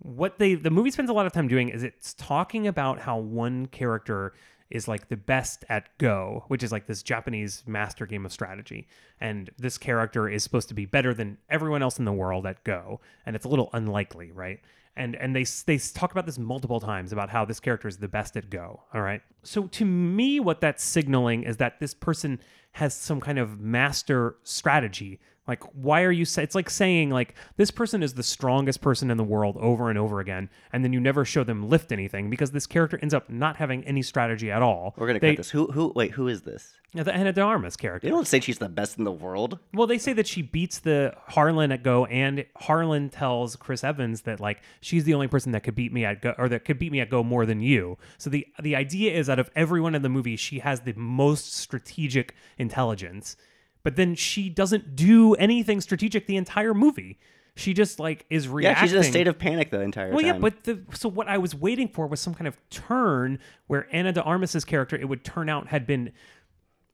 What 0.00 0.38
they 0.38 0.54
the 0.54 0.70
movie 0.70 0.90
spends 0.90 1.08
a 1.08 1.12
lot 1.14 1.24
of 1.26 1.32
time 1.32 1.48
doing 1.48 1.68
is 1.70 1.82
it's 1.82 2.12
talking 2.14 2.66
about 2.66 2.98
how 3.00 3.16
one 3.18 3.66
character 3.66 4.34
is 4.72 4.88
like 4.88 5.08
the 5.08 5.16
best 5.16 5.64
at 5.68 5.96
Go, 5.98 6.44
which 6.48 6.62
is 6.62 6.72
like 6.72 6.86
this 6.86 7.02
Japanese 7.02 7.62
master 7.66 8.06
game 8.06 8.24
of 8.24 8.32
strategy, 8.32 8.88
and 9.20 9.50
this 9.58 9.78
character 9.78 10.28
is 10.28 10.42
supposed 10.42 10.68
to 10.68 10.74
be 10.74 10.86
better 10.86 11.12
than 11.14 11.38
everyone 11.50 11.82
else 11.82 11.98
in 11.98 12.06
the 12.06 12.12
world 12.12 12.46
at 12.46 12.64
Go, 12.64 13.00
and 13.26 13.36
it's 13.36 13.44
a 13.44 13.48
little 13.48 13.68
unlikely, 13.74 14.32
right? 14.32 14.60
And 14.96 15.14
and 15.16 15.36
they 15.36 15.44
they 15.66 15.78
talk 15.78 16.10
about 16.10 16.26
this 16.26 16.38
multiple 16.38 16.80
times 16.80 17.12
about 17.12 17.30
how 17.30 17.44
this 17.44 17.60
character 17.60 17.86
is 17.86 17.98
the 17.98 18.08
best 18.08 18.36
at 18.36 18.50
Go. 18.50 18.82
All 18.94 19.02
right. 19.02 19.22
So 19.42 19.66
to 19.66 19.84
me, 19.84 20.40
what 20.40 20.60
that's 20.60 20.82
signaling 20.82 21.44
is 21.44 21.58
that 21.58 21.78
this 21.78 21.94
person 21.94 22.40
has 22.72 22.94
some 22.94 23.20
kind 23.20 23.38
of 23.38 23.60
master 23.60 24.36
strategy. 24.42 25.20
Like, 25.48 25.64
why 25.74 26.02
are 26.04 26.12
you? 26.12 26.24
Say- 26.24 26.44
it's 26.44 26.54
like 26.54 26.70
saying 26.70 27.10
like 27.10 27.34
this 27.56 27.72
person 27.72 28.02
is 28.02 28.14
the 28.14 28.22
strongest 28.22 28.80
person 28.80 29.10
in 29.10 29.16
the 29.16 29.24
world 29.24 29.56
over 29.58 29.90
and 29.90 29.98
over 29.98 30.20
again, 30.20 30.48
and 30.72 30.84
then 30.84 30.92
you 30.92 31.00
never 31.00 31.24
show 31.24 31.42
them 31.42 31.68
lift 31.68 31.90
anything 31.90 32.30
because 32.30 32.52
this 32.52 32.66
character 32.66 32.96
ends 33.02 33.12
up 33.12 33.28
not 33.28 33.56
having 33.56 33.82
any 33.84 34.02
strategy 34.02 34.52
at 34.52 34.62
all. 34.62 34.94
We're 34.96 35.08
gonna 35.08 35.18
They- 35.18 35.32
cut 35.32 35.38
this. 35.38 35.50
Who? 35.50 35.66
Who? 35.72 35.92
Wait. 35.96 36.12
Who 36.12 36.28
is 36.28 36.42
this? 36.42 36.74
Yeah, 36.94 37.02
the 37.04 37.14
Ana 37.14 37.32
de 37.32 37.40
Armas 37.40 37.76
character. 37.76 38.06
They 38.06 38.12
don't 38.12 38.26
say 38.26 38.38
she's 38.38 38.58
the 38.58 38.68
best 38.68 38.98
in 38.98 39.04
the 39.04 39.10
world. 39.10 39.58
Well, 39.72 39.86
they 39.86 39.96
say 39.98 40.12
that 40.12 40.26
she 40.28 40.42
beats 40.42 40.78
the 40.78 41.14
Harlan 41.26 41.72
at 41.72 41.82
Go, 41.82 42.04
and 42.04 42.44
Harlan 42.56 43.08
tells 43.08 43.56
Chris 43.56 43.82
Evans 43.82 44.20
that 44.22 44.38
like 44.40 44.60
she's 44.80 45.02
the 45.04 45.14
only 45.14 45.26
person 45.26 45.50
that 45.52 45.64
could 45.64 45.74
beat 45.74 45.92
me 45.92 46.04
at 46.04 46.22
Go, 46.22 46.34
or 46.38 46.48
that 46.50 46.64
could 46.64 46.78
beat 46.78 46.92
me 46.92 47.00
at 47.00 47.10
Go 47.10 47.24
more 47.24 47.46
than 47.46 47.60
you. 47.60 47.98
So 48.18 48.30
the 48.30 48.46
the 48.62 48.76
idea 48.76 49.12
is 49.12 49.28
out 49.28 49.40
of 49.40 49.50
everyone 49.56 49.94
in 49.96 50.02
the 50.02 50.08
movie, 50.08 50.36
she 50.36 50.60
has 50.60 50.82
the 50.82 50.92
most 50.92 51.52
strategic 51.54 52.34
intelligence, 52.58 53.36
but 53.82 53.96
then 53.96 54.14
she 54.14 54.48
doesn't 54.48 54.96
do 54.96 55.34
anything 55.34 55.80
strategic 55.80 56.26
the 56.26 56.36
entire 56.36 56.74
movie. 56.74 57.18
She 57.54 57.74
just 57.74 57.98
like 58.00 58.24
is 58.30 58.48
reacting. 58.48 58.76
Yeah, 58.76 58.82
she's 58.82 58.92
in 58.94 59.00
a 59.00 59.04
state 59.04 59.28
of 59.28 59.38
panic 59.38 59.70
the 59.70 59.80
entire 59.80 60.10
Well, 60.10 60.20
time. 60.20 60.26
Well, 60.26 60.34
yeah, 60.34 60.38
but 60.38 60.64
the 60.64 60.96
so 60.96 61.08
what 61.08 61.28
I 61.28 61.36
was 61.38 61.54
waiting 61.54 61.88
for 61.88 62.06
was 62.06 62.18
some 62.20 62.34
kind 62.34 62.48
of 62.48 62.56
turn 62.70 63.38
where 63.66 63.86
Ana 63.92 64.12
de 64.12 64.22
Armas's 64.22 64.64
character, 64.64 64.96
it 64.96 65.06
would 65.06 65.22
turn 65.22 65.50
out, 65.50 65.68
had 65.68 65.86
been 65.86 66.12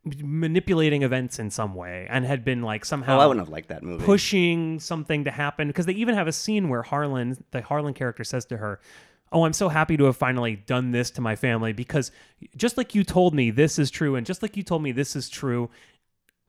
manipulating 0.04 1.02
events 1.02 1.38
in 1.38 1.50
some 1.50 1.74
way 1.74 2.06
and 2.10 2.24
had 2.24 2.44
been 2.44 2.62
like 2.62 2.84
somehow 2.84 3.18
oh, 3.18 3.20
I 3.20 3.26
wouldn't 3.26 3.44
have 3.46 3.52
liked 3.52 3.68
that 3.68 3.82
movie. 3.82 4.04
pushing 4.04 4.80
something 4.80 5.24
to 5.24 5.30
happen 5.30 5.68
because 5.68 5.86
they 5.86 5.92
even 5.92 6.14
have 6.14 6.26
a 6.26 6.32
scene 6.32 6.68
where 6.68 6.82
Harlan, 6.82 7.42
the 7.50 7.60
Harlan 7.62 7.94
character, 7.94 8.24
says 8.24 8.44
to 8.46 8.56
her, 8.56 8.80
"Oh, 9.30 9.44
I'm 9.44 9.52
so 9.52 9.68
happy 9.68 9.96
to 9.96 10.04
have 10.04 10.16
finally 10.16 10.56
done 10.56 10.92
this 10.92 11.10
to 11.12 11.20
my 11.20 11.36
family 11.36 11.72
because 11.72 12.10
just 12.56 12.76
like 12.76 12.94
you 12.94 13.04
told 13.04 13.34
me 13.34 13.50
this 13.50 13.78
is 13.78 13.90
true, 13.90 14.16
and 14.16 14.26
just 14.26 14.42
like 14.42 14.56
you 14.56 14.62
told 14.62 14.82
me 14.82 14.92
this 14.92 15.14
is 15.14 15.28
true." 15.28 15.70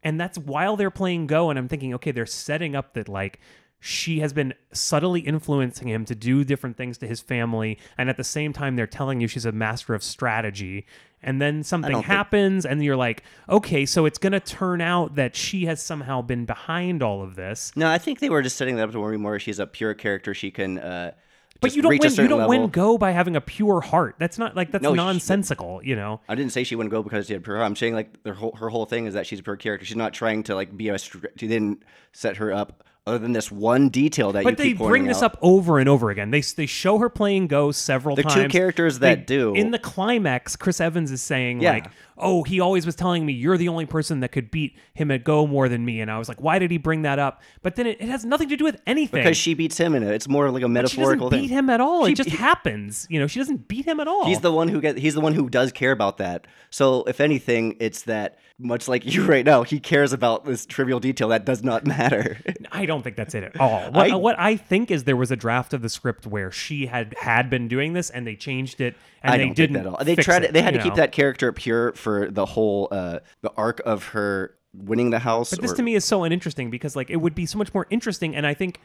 And 0.03 0.19
that's 0.19 0.37
while 0.37 0.75
they're 0.75 0.91
playing 0.91 1.27
Go, 1.27 1.49
and 1.49 1.59
I'm 1.59 1.67
thinking, 1.67 1.93
okay, 1.95 2.11
they're 2.11 2.25
setting 2.25 2.75
up 2.75 2.93
that 2.93 3.09
like 3.09 3.39
she 3.79 4.19
has 4.19 4.33
been 4.33 4.53
subtly 4.73 5.21
influencing 5.21 5.87
him 5.87 6.03
to 6.05 6.15
do 6.15 6.43
different 6.43 6.75
things 6.75 6.97
to 6.99 7.07
his 7.07 7.21
family, 7.21 7.77
and 7.97 8.09
at 8.09 8.17
the 8.17 8.23
same 8.23 8.53
time, 8.53 8.75
they're 8.75 8.87
telling 8.87 9.21
you 9.21 9.27
she's 9.27 9.45
a 9.45 9.51
master 9.51 9.93
of 9.93 10.03
strategy. 10.03 10.85
And 11.21 11.41
then 11.41 11.63
something 11.63 11.91
don't 11.91 12.01
think- 12.01 12.11
happens, 12.11 12.65
and 12.65 12.83
you're 12.83 12.95
like, 12.95 13.23
okay, 13.49 13.85
so 13.85 14.05
it's 14.05 14.17
gonna 14.17 14.39
turn 14.39 14.79
out 14.79 15.15
that 15.15 15.35
she 15.35 15.65
has 15.65 15.81
somehow 15.81 16.21
been 16.21 16.45
behind 16.45 17.03
all 17.03 17.21
of 17.21 17.35
this. 17.35 17.71
No, 17.75 17.89
I 17.89 17.97
think 17.97 18.19
they 18.19 18.29
were 18.29 18.41
just 18.41 18.57
setting 18.57 18.77
that 18.77 18.83
up 18.83 18.91
to 18.91 18.99
where 18.99 19.17
more 19.17 19.39
she's 19.39 19.59
a 19.59 19.67
pure 19.67 19.93
character. 19.93 20.33
She 20.33 20.51
can. 20.51 20.79
Uh, 20.79 21.11
But 21.61 21.75
you 21.75 21.81
don't 21.81 21.97
win. 21.99 22.11
You 22.11 22.27
don't 22.27 22.39
level. 22.39 22.49
win 22.49 22.69
Go 22.69 22.97
by 22.97 23.11
having 23.11 23.35
a 23.35 23.41
pure 23.41 23.81
heart. 23.81 24.15
That's 24.17 24.37
not 24.37 24.55
like 24.55 24.71
that's 24.71 24.81
No, 24.83 24.91
she- 24.93 24.97
nonsensical. 24.97 25.81
You 25.83 25.95
know. 25.95 26.21
I 26.29 26.35
didn't 26.35 26.51
say 26.53 26.63
she 26.63 26.75
wouldn't 26.75 26.91
go 26.91 27.03
because 27.03 27.27
she 27.27 27.33
had 27.33 27.43
pure. 27.43 27.61
I'm 27.61 27.75
saying 27.75 27.93
like 27.95 28.09
her 28.25 28.33
whole, 28.33 28.55
her 28.55 28.69
whole 28.69 28.85
thing 28.85 29.05
is 29.05 29.13
that 29.13 29.27
she's 29.27 29.39
a 29.39 29.43
pure 29.43 29.57
character. 29.57 29.85
She's 29.85 29.97
not 29.97 30.13
trying 30.13 30.43
to 30.43 30.55
like 30.55 30.75
be 30.75 30.89
a. 30.89 30.97
She 30.97 31.19
didn't 31.35 31.83
set 32.13 32.37
her 32.37 32.53
up 32.53 32.83
other 33.07 33.17
than 33.17 33.31
this 33.33 33.51
one 33.51 33.89
detail 33.89 34.31
that 34.33 34.39
you 34.43 34.43
But 34.51 34.57
they 34.57 34.73
bring 34.73 35.05
this 35.05 35.23
out. 35.23 35.33
up 35.33 35.39
over 35.41 35.79
and 35.79 35.89
over 35.89 36.11
again. 36.11 36.29
They 36.31 36.41
they 36.41 36.65
show 36.67 36.99
her 36.99 37.09
playing 37.09 37.47
Go 37.47 37.71
several 37.71 38.15
times. 38.15 38.33
The 38.35 38.43
two 38.43 38.49
characters 38.49 38.99
They- 38.99 39.15
that 39.15 39.25
do. 39.27 39.53
in 39.55 39.71
the 39.71 39.79
climax, 39.79 40.55
Chris 40.55 40.79
Evans 40.79 41.11
is 41.11 41.21
saying 41.21 41.61
Yeah. 41.61 41.71
like, 41.71 41.87
"Oh, 42.19 42.43
he 42.43 42.59
always 42.59 42.85
was 42.85 42.95
telling 42.95 43.25
me 43.25 43.33
you're 43.33 43.57
the 43.57 43.67
only 43.69 43.87
person 43.87 44.19
that 44.19 44.31
could 44.31 44.51
beat 44.51 44.75
him 44.93 45.09
at 45.09 45.23
Go 45.23 45.47
more 45.47 45.67
than 45.69 45.83
me," 45.83 46.01
and 46.01 46.11
I 46.11 46.19
was 46.19 46.29
like, 46.29 46.39
"Why 46.39 46.59
did 46.59 46.69
he 46.69 46.77
bring 46.77 47.01
that 47.01 47.17
up?" 47.17 47.41
But 47.63 47.77
then 47.77 47.87
it, 47.87 47.97
it 47.99 48.09
has 48.09 48.25
nothing 48.25 48.49
to 48.49 48.55
do 48.57 48.63
with 48.63 48.79
anything 48.85 49.21
because 49.23 49.37
she 49.37 49.55
beats 49.55 49.77
him 49.77 49.95
in 49.95 50.03
it. 50.03 50.13
It's 50.13 50.27
more 50.27 50.51
like 50.51 50.61
a 50.61 50.67
But 50.67 50.69
she 50.69 50.97
metaphorical 50.97 51.29
doesn't 51.29 51.39
thing. 51.39 51.47
beat 51.49 51.55
him 51.55 51.69
at 51.71 51.81
all. 51.81 52.05
She 52.05 52.11
it 52.11 52.15
just 52.15 52.29
happens. 52.29 53.07
You 53.09 53.19
know, 53.19 53.25
she 53.27 53.39
doesn't 53.39 53.67
beat 53.67 53.85
him 53.85 53.99
at 53.99 54.07
all. 54.07 54.25
He's 54.27 54.41
the 54.41 54.51
one 54.51 54.67
who 54.67 54.81
get. 54.81 54.97
He's 54.99 55.15
the 55.15 55.21
one 55.21 55.33
who 55.33 55.49
does 55.49 55.71
care 55.71 55.91
about 55.91 56.17
that. 56.17 56.45
So 56.69 57.03
if 57.05 57.19
anything, 57.19 57.75
it's 57.79 58.03
that 58.03 58.37
much 58.59 58.87
like 58.87 59.05
you 59.11 59.23
right 59.25 59.45
now. 59.45 59.63
He 59.63 59.79
cares 59.79 60.13
about 60.13 60.45
this 60.45 60.65
trivial 60.67 60.99
detail 60.99 61.29
that 61.29 61.45
does 61.45 61.63
not 61.63 61.87
matter. 61.87 62.37
I 62.71 62.85
don't 62.89 63.01
think 63.03 63.15
that's 63.15 63.33
it 63.33 63.43
at 63.45 63.59
all. 63.59 63.89
What 63.91 64.11
I- 64.11 64.15
what 64.17 64.37
I 64.37 64.57
think 64.57 64.91
is 64.91 65.05
there 65.05 65.15
was 65.15 65.31
a 65.31 65.37
draft 65.37 65.73
of 65.73 65.81
the 65.81 65.87
script 65.89 66.27
where 66.27 66.51
she 66.51 66.87
had 66.87 67.15
had 67.17 67.49
been 67.49 67.69
doing 67.69 67.93
this 67.93 68.09
and 68.09 68.27
they 68.27 68.35
changed 68.35 68.81
it 68.81 68.97
and 69.23 69.33
I 69.33 69.37
they 69.37 69.49
didn't. 69.51 69.77
at 69.77 69.85
all. 69.87 69.97
They 70.03 70.15
tried. 70.17 70.43
It, 70.43 70.53
they 70.53 70.61
had 70.61 70.73
to 70.73 70.83
keep 70.83 70.95
that 70.95 71.11
character 71.13 71.53
pure 71.53 71.93
for 71.93 72.29
the 72.29 72.45
whole 72.45 72.89
uh, 72.91 73.19
the 73.41 73.51
arc 73.55 73.81
of 73.85 74.09
her 74.09 74.55
winning 74.73 75.09
the 75.09 75.19
house. 75.19 75.49
But 75.49 75.61
this 75.61 75.71
or- 75.71 75.75
to 75.77 75.81
me 75.83 75.95
is 75.95 76.05
so 76.05 76.23
uninteresting 76.23 76.69
because 76.69 76.95
like 76.95 77.09
it 77.09 77.17
would 77.17 77.33
be 77.35 77.45
so 77.45 77.57
much 77.57 77.73
more 77.73 77.87
interesting, 77.89 78.35
and 78.35 78.45
I 78.45 78.53
think 78.53 78.79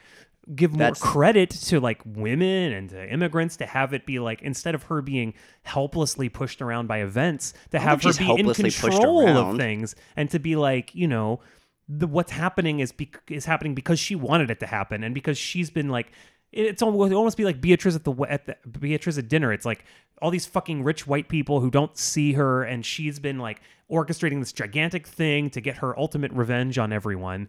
give 0.55 0.73
more 0.73 0.79
That's- 0.79 1.01
credit 1.01 1.51
to 1.51 1.81
like 1.81 2.01
women 2.05 2.73
and 2.73 2.91
to 2.91 3.13
immigrants 3.13 3.57
to 3.59 3.67
have 3.67 3.93
it 3.95 4.05
be 4.07 4.19
like 4.19 4.43
instead 4.43 4.75
of 4.75 4.85
her 4.85 5.03
being 5.03 5.35
helplessly 5.63 6.29
pushed 6.29 6.61
around 6.63 6.87
by 6.87 6.99
events, 6.99 7.55
to 7.71 7.79
have 7.79 8.03
her 8.03 8.13
be 8.13 8.25
in 8.25 8.27
helplessly 8.37 8.65
pushed 8.65 8.81
control 8.81 9.27
of 9.29 9.57
things 9.57 9.95
and 10.17 10.31
to 10.31 10.39
be 10.39 10.57
like 10.57 10.95
you 10.95 11.07
know 11.09 11.41
the 11.89 12.07
what's 12.07 12.33
happening 12.33 12.81
is 12.81 12.93
is 13.29 13.45
happening 13.45 13.75
because 13.75 13.99
she 13.99 14.15
wanted 14.15 14.51
it 14.51 14.61
to 14.61 14.67
happen 14.67 15.05
and 15.05 15.15
because 15.15 15.37
she's 15.37 15.71
been 15.71 15.89
like 15.89 16.13
it's 16.55 16.83
almost, 16.83 17.11
it 17.11 17.15
almost 17.15 17.37
be 17.37 17.45
like 17.45 17.61
Beatrice 17.61 17.97
at 17.97 18.05
the 18.05 18.15
at 18.29 18.47
the 18.47 18.57
Beatrice 18.79 19.19
at 19.19 19.29
dinner. 19.29 19.53
It's 19.53 19.67
like 19.67 19.85
all 20.23 20.31
these 20.31 20.47
fucking 20.47 20.85
rich 20.85 21.07
white 21.07 21.29
people 21.29 21.61
who 21.61 21.71
don't 21.71 21.97
see 21.99 22.35
her, 22.35 22.63
and 22.63 22.87
she's 22.87 23.19
been 23.19 23.39
like 23.39 23.61
orchestrating 23.91 24.39
this 24.39 24.53
gigantic 24.53 25.07
thing 25.07 25.51
to 25.51 25.61
get 25.61 25.79
her 25.79 25.99
ultimate 25.99 26.33
revenge 26.33 26.79
on 26.79 26.93
everyone. 26.93 27.49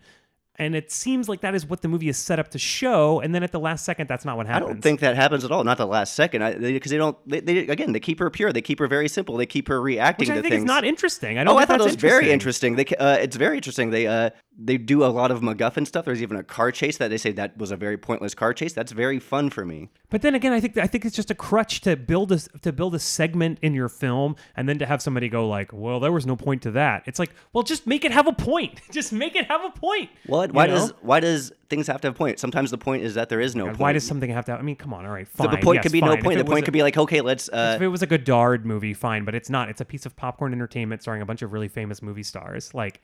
And 0.58 0.74
it 0.74 0.90
seems 0.92 1.28
like 1.28 1.42
that 1.42 1.54
is 1.54 1.66
what 1.66 1.82
the 1.82 1.90
movie 1.90 2.08
is 2.08 2.18
set 2.18 2.40
up 2.40 2.50
to 2.52 2.60
show, 2.60 3.20
and 3.20 3.36
then 3.36 3.44
at 3.44 3.52
the 3.52 3.60
last 3.60 3.84
second, 3.84 4.08
that's 4.08 4.24
not 4.24 4.38
what 4.38 4.48
happens 4.48 4.70
I 4.70 4.74
don't 4.74 4.82
think 4.82 5.02
that 5.02 5.16
happens 5.16 5.44
at 5.44 5.52
all. 5.52 5.66
Not 5.66 5.78
the 5.78 5.86
last 5.86 6.14
second, 6.14 6.62
because 6.62 6.92
they, 6.92 6.96
they 6.96 6.98
don't. 6.98 7.18
They, 7.28 7.40
they 7.42 7.58
again, 7.68 7.92
they 7.92 8.00
keep 8.00 8.20
her 8.20 8.30
pure. 8.30 8.54
They 8.54 8.62
keep 8.62 8.80
her 8.80 8.88
very 8.88 9.10
simple. 9.10 9.36
They 9.36 9.46
keep 9.46 9.68
her 9.68 9.82
reacting 9.82 10.28
which 10.28 10.32
I 10.32 10.36
to 10.36 10.42
think 10.42 10.54
things. 10.54 10.64
is 10.64 10.68
not 10.68 10.86
interesting. 10.86 11.38
I 11.38 11.44
don't. 11.44 11.56
Oh, 11.56 11.58
I 11.58 11.66
thought 11.66 11.82
it 11.82 11.84
was 11.84 11.96
very 11.96 12.32
interesting. 12.32 12.74
interesting. 12.74 12.98
They, 12.98 13.04
uh, 13.04 13.18
it's 13.18 13.36
very 13.36 13.58
interesting. 13.58 13.90
They, 13.90 14.08
uh, 14.08 14.30
they 14.58 14.78
do 14.78 15.04
a 15.04 15.08
lot 15.08 15.32
of 15.32 15.42
MacGuffin 15.42 15.86
stuff. 15.86 16.06
There's 16.06 16.22
even 16.22 16.38
a 16.38 16.44
car 16.44 16.72
chase 16.72 16.98
that 16.98 17.10
they 17.10 17.18
say 17.18 17.32
that 17.34 17.58
was 17.58 17.72
a 17.72 17.76
very 17.76 17.98
pointless 17.98 18.34
car 18.34 18.54
chase. 18.54 18.74
That's 18.74 18.92
very 18.92 19.20
fun 19.20 19.50
for 19.50 19.66
me. 19.66 19.90
But 20.10 20.22
then 20.22 20.34
again, 20.34 20.54
I 20.54 20.60
think 20.60 20.78
I 20.78 20.88
think 20.88 21.04
it's 21.04 21.16
just 21.16 21.30
a 21.30 21.36
crutch 21.36 21.82
to 21.82 21.96
build 21.98 22.32
a 22.32 22.40
to 22.40 22.72
build 22.72 22.96
a 22.96 23.00
segment 23.00 23.60
in 23.62 23.74
your 23.74 23.90
film, 23.90 24.36
and 24.56 24.70
then 24.70 24.80
to 24.80 24.86
have 24.86 25.02
somebody 25.02 25.28
go 25.28 25.48
like, 25.48 25.72
"Well, 25.74 26.00
there 26.00 26.12
was 26.12 26.26
no 26.26 26.36
point 26.36 26.62
to 26.64 26.72
that." 26.72 27.04
It's 27.06 27.20
like, 27.20 27.32
well, 27.52 27.64
just 27.64 27.86
make 27.86 28.06
it 28.06 28.12
have 28.12 28.28
a 28.28 28.34
point. 28.34 28.82
Just 28.92 29.12
make 29.12 29.36
it 29.36 29.48
have 29.48 29.66
a 29.66 29.72
point. 29.72 30.10
What? 30.26 30.54
Why 30.54 30.68
know? 30.68 30.76
does 30.76 30.94
why 31.02 31.20
does 31.20 31.52
things 31.70 31.88
have 31.88 32.00
to 32.02 32.08
have 32.08 32.16
a 32.16 32.18
point? 32.18 32.40
Sometimes 32.40 32.72
the 32.72 32.78
point 32.78 33.04
is 33.04 33.16
that 33.16 33.28
there 33.28 33.42
is 33.42 33.56
no 33.56 33.66
God, 33.66 33.72
point. 33.72 33.80
why 33.80 33.94
does 33.94 34.08
something 34.08 34.30
have 34.30 34.46
to? 34.46 34.54
I 34.54 34.62
mean, 34.62 34.78
come 34.78 34.94
on. 34.94 35.06
All 35.06 35.12
right, 35.12 35.28
fine. 35.28 35.52
the 35.52 35.58
point 35.58 35.78
yes, 35.78 35.84
could 35.84 35.92
be 35.92 36.00
no 36.00 36.08
fine. 36.08 36.18
If 36.20 36.24
point. 36.24 36.38
The 36.38 36.46
point 36.46 36.60
a- 36.60 36.66
could 36.66 36.74
be 36.74 36.84
like, 36.84 36.98
okay, 36.98 37.20
let's. 37.22 37.50
Uh, 37.50 37.74
if 37.76 37.82
it 37.82 37.90
was 37.90 38.02
a 38.02 38.08
Godard 38.08 38.66
movie, 38.66 38.94
fine, 38.94 39.26
but 39.26 39.36
it's 39.36 39.50
not. 39.50 39.68
It's 39.70 39.82
a 39.82 39.86
piece 39.86 40.06
of 40.06 40.16
popcorn 40.16 40.54
entertainment 40.54 41.02
starring 41.02 41.22
a 41.22 41.26
bunch 41.26 41.42
of 41.42 41.52
really 41.52 41.68
famous 41.68 42.02
movie 42.02 42.24
stars. 42.24 42.74
Like, 42.74 43.02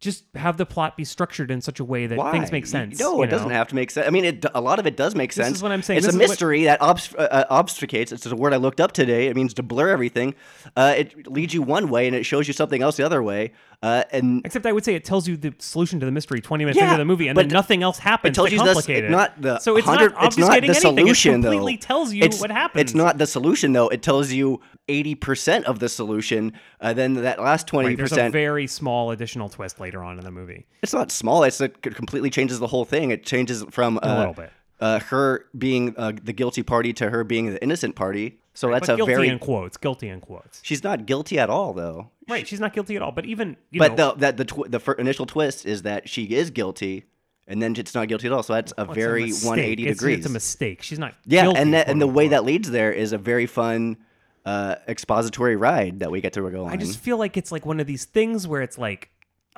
just 0.00 0.24
have 0.34 0.56
the 0.56 0.64
plot 0.64 0.96
be 0.96 1.04
structured 1.04 1.50
in 1.50 1.60
such 1.60 1.78
a 1.78 1.84
way 1.84 2.06
that 2.06 2.16
why? 2.16 2.32
things 2.32 2.50
make 2.50 2.66
sense. 2.66 2.98
No, 2.98 3.22
it 3.22 3.26
doesn't 3.28 3.50
have 3.50 3.68
to 3.68 3.74
make 3.74 3.90
sense. 3.90 4.06
I 4.06 4.10
mean, 4.10 4.24
it, 4.24 4.46
a 4.54 4.60
lot 4.60 4.78
of 4.78 4.86
it 4.86 4.96
does 4.96 5.14
make 5.14 5.32
sense. 5.32 5.48
This 5.48 5.56
is 5.58 5.62
what 5.62 5.72
I'm 5.72 5.82
saying. 5.82 5.98
It's 5.98 6.06
This 6.06 6.14
a 6.14 6.16
is 6.16 6.20
what- 6.22 6.28
mystery 6.30 6.64
that 6.64 6.80
obf- 6.80 7.14
uh, 7.18 7.22
uh, 7.22 7.62
obfuscates. 7.62 8.10
It's 8.10 8.24
a 8.24 8.34
word 8.34 8.54
I 8.54 8.56
looked 8.56 8.80
up 8.80 8.92
today. 8.92 9.26
It 9.26 9.36
means 9.36 9.52
to 9.54 9.62
blur 9.62 9.90
everything. 9.90 10.34
Uh, 10.74 10.94
it 10.96 11.26
leads 11.30 11.52
you 11.52 11.60
one 11.62 11.90
way 11.90 12.06
and 12.06 12.16
it 12.16 12.24
shows 12.24 12.48
you 12.48 12.54
something 12.54 12.80
else 12.82 12.96
the 12.96 13.04
other 13.04 13.22
way. 13.22 13.52
Uh, 13.82 14.04
and 14.12 14.42
Except 14.44 14.66
I 14.66 14.72
would 14.72 14.84
say 14.84 14.94
it 14.94 15.04
tells 15.04 15.26
you 15.26 15.38
the 15.38 15.54
solution 15.58 16.00
to 16.00 16.06
the 16.06 16.12
mystery 16.12 16.42
20 16.42 16.64
minutes 16.64 16.76
Yeah, 16.78 16.88
into 16.92 16.98
the 16.98 17.04
movie, 17.06 17.28
and 17.28 17.38
then 17.38 17.48
nothing 17.48 17.82
else 17.82 17.98
happens 17.98 18.32
it 18.32 18.34
tells 18.34 18.50
to 18.50 18.56
you 18.56 18.62
the, 18.62 18.70
it's 18.72 18.88
it. 18.90 19.10
not 19.10 19.40
the 19.40 19.58
so 19.58 19.78
it's 19.78 19.86
100 19.86 20.12
not 20.12 20.24
it's 20.26 20.36
not 20.36 20.50
obfuscating 20.50 20.60
the 20.60 20.66
anything. 20.66 20.80
solution 20.96 21.30
it 21.30 21.42
completely 21.44 21.76
though. 21.76 21.80
tells 21.80 22.12
you 22.12 22.22
It's- 22.24 22.40
what 22.42 22.50
happens. 22.50 22.80
It's 22.82 22.94
not 22.94 23.16
the 23.16 23.26
solution 23.26 23.72
though. 23.72 23.88
It 23.88 24.02
tells 24.02 24.30
you 24.32 24.60
80% 24.88 25.64
of 25.64 25.78
the 25.78 25.88
solution. 25.88 26.52
Uh, 26.80 26.92
then 26.92 27.14
that 27.14 27.40
last 27.40 27.66
20%. 27.68 27.84
Right, 27.86 27.96
there's 27.96 28.12
a 28.12 28.28
very 28.28 28.66
small 28.66 29.12
additional 29.12 29.48
twist 29.48 29.80
later 29.80 30.02
on 30.02 30.18
in 30.18 30.24
the 30.24 30.30
movie. 30.30 30.66
It's 30.82 30.92
not 30.92 31.10
small. 31.10 31.44
It's 31.44 31.60
it 31.62 31.80
completely 31.80 32.28
changes 32.28 32.58
the 32.58 32.66
whole 32.66 32.84
thing. 32.84 33.10
It 33.12 33.24
changes 33.24 33.64
from 33.70 33.98
uh, 34.02 34.18
little 34.18 34.34
bit. 34.34 34.52
Uh, 34.80 34.98
her 34.98 35.44
being 35.56 35.94
uh, 35.98 36.12
the 36.22 36.32
guilty 36.32 36.62
party 36.62 36.92
to 36.94 37.10
her 37.10 37.22
being 37.22 37.50
the 37.50 37.62
innocent 37.62 37.94
party. 37.94 38.38
So 38.54 38.70
that's 38.70 38.86
but 38.86 38.94
a 38.94 38.96
guilty 38.96 39.12
very. 39.12 39.28
in 39.28 39.38
quotes. 39.38 39.76
Guilty 39.76 40.08
in 40.08 40.20
quotes. 40.20 40.60
She's 40.64 40.82
not 40.82 41.06
guilty 41.06 41.38
at 41.38 41.50
all, 41.50 41.72
though. 41.72 42.10
Right, 42.28 42.46
she's 42.48 42.60
not 42.60 42.72
guilty 42.72 42.96
at 42.96 43.02
all. 43.02 43.12
But 43.12 43.26
even 43.26 43.56
you 43.70 43.78
But 43.78 43.96
know, 43.96 44.12
the 44.12 44.18
that 44.20 44.36
the 44.38 44.44
tw- 44.44 44.70
the 44.70 44.94
initial 44.98 45.26
twist 45.26 45.66
is 45.66 45.82
that 45.82 46.08
she 46.08 46.24
is 46.24 46.50
guilty, 46.50 47.04
and 47.46 47.60
then 47.62 47.74
it's 47.76 47.94
not 47.94 48.08
guilty 48.08 48.26
at 48.26 48.32
all. 48.32 48.42
So 48.42 48.54
that's 48.54 48.72
a 48.78 48.84
well, 48.86 48.94
very 48.94 49.26
mistake. 49.26 49.48
180 49.48 49.82
It's- 49.82 49.96
degrees. 49.98 50.18
It's 50.18 50.26
a 50.26 50.30
mistake. 50.30 50.82
She's 50.82 50.98
not. 50.98 51.14
yeah, 51.26 51.42
guilty, 51.42 51.58
and 51.60 51.74
that 51.74 51.88
and 51.88 52.00
the 52.00 52.06
way 52.06 52.28
that 52.28 52.44
leads 52.44 52.70
there 52.70 52.92
is 52.92 53.12
a 53.12 53.18
very 53.18 53.46
fun 53.46 53.98
uh, 54.46 54.76
expository 54.88 55.56
ride 55.56 56.00
that 56.00 56.10
we 56.10 56.20
get 56.20 56.32
to 56.34 56.50
go 56.50 56.64
on. 56.64 56.72
I 56.72 56.76
just 56.76 56.98
feel 56.98 57.18
like 57.18 57.36
it's 57.36 57.52
like 57.52 57.66
one 57.66 57.80
of 57.80 57.86
these 57.86 58.04
things 58.06 58.48
where 58.48 58.62
it's 58.62 58.78
like, 58.78 59.10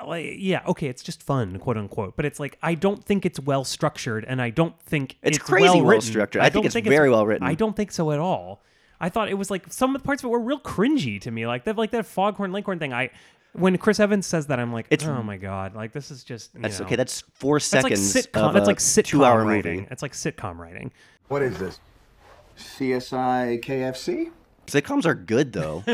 like, 0.07 0.35
yeah, 0.37 0.61
okay, 0.67 0.87
it's 0.87 1.03
just 1.03 1.21
fun, 1.23 1.59
quote 1.59 1.77
unquote. 1.77 2.15
But 2.15 2.25
it's 2.25 2.39
like 2.39 2.57
I 2.61 2.75
don't 2.75 3.03
think 3.03 3.25
it's 3.25 3.39
well 3.39 3.63
structured, 3.63 4.25
and 4.27 4.41
I 4.41 4.49
don't 4.49 4.79
think 4.81 5.17
It's 5.21 5.37
it's, 5.37 5.45
crazy 5.45 5.65
well 5.65 5.77
well 5.77 5.85
written. 5.85 6.01
structured. 6.09 6.41
I 6.41 6.45
think 6.45 6.65
don't 6.71 6.75
it's 6.77 6.87
very 6.87 7.09
well 7.09 7.25
written. 7.25 7.47
I 7.47 7.53
don't 7.55 7.75
think 7.75 7.91
so 7.91 8.11
at 8.11 8.19
all. 8.19 8.61
I 9.01 9.09
thought 9.09 9.27
it 9.29 9.33
was 9.33 9.51
like 9.51 9.71
some 9.71 9.95
of 9.95 10.01
the 10.01 10.05
parts 10.05 10.21
of 10.23 10.27
it 10.27 10.29
were 10.31 10.39
real 10.39 10.59
cringy 10.59 11.19
to 11.21 11.31
me, 11.31 11.45
like 11.45 11.65
that, 11.65 11.77
like 11.77 11.91
that 11.91 12.05
Foghorn 12.05 12.51
Leghorn 12.53 12.79
thing. 12.79 12.93
I 12.93 13.09
when 13.53 13.77
Chris 13.77 13.99
Evans 13.99 14.25
says 14.25 14.47
that, 14.47 14.59
I'm 14.59 14.71
like, 14.73 14.87
It's- 14.89 15.07
oh 15.07 15.21
my 15.21 15.37
god, 15.37 15.75
like 15.75 15.91
this 15.91 16.09
is 16.09 16.23
just 16.23 16.53
you 16.55 16.61
that's 16.61 16.79
know, 16.79 16.85
okay. 16.85 16.95
That's 16.95 17.21
four 17.35 17.59
that's 17.59 17.73
like 17.73 17.83
seconds. 17.97 18.13
sitcom. 18.13 18.53
That's 18.53 18.67
like 18.67 18.77
sitcom 18.79 19.05
two-hour 19.05 19.45
writing. 19.45 19.75
movie. 19.81 19.87
It's 19.91 20.01
like 20.01 20.13
sitcom 20.13 20.57
writing. 20.57 20.91
What 21.27 21.41
is 21.41 21.57
this? 21.59 21.79
CSI 22.57 23.61
KFC? 23.63 24.31
Sitcoms 24.67 25.05
are 25.05 25.15
good 25.15 25.51
though. 25.53 25.83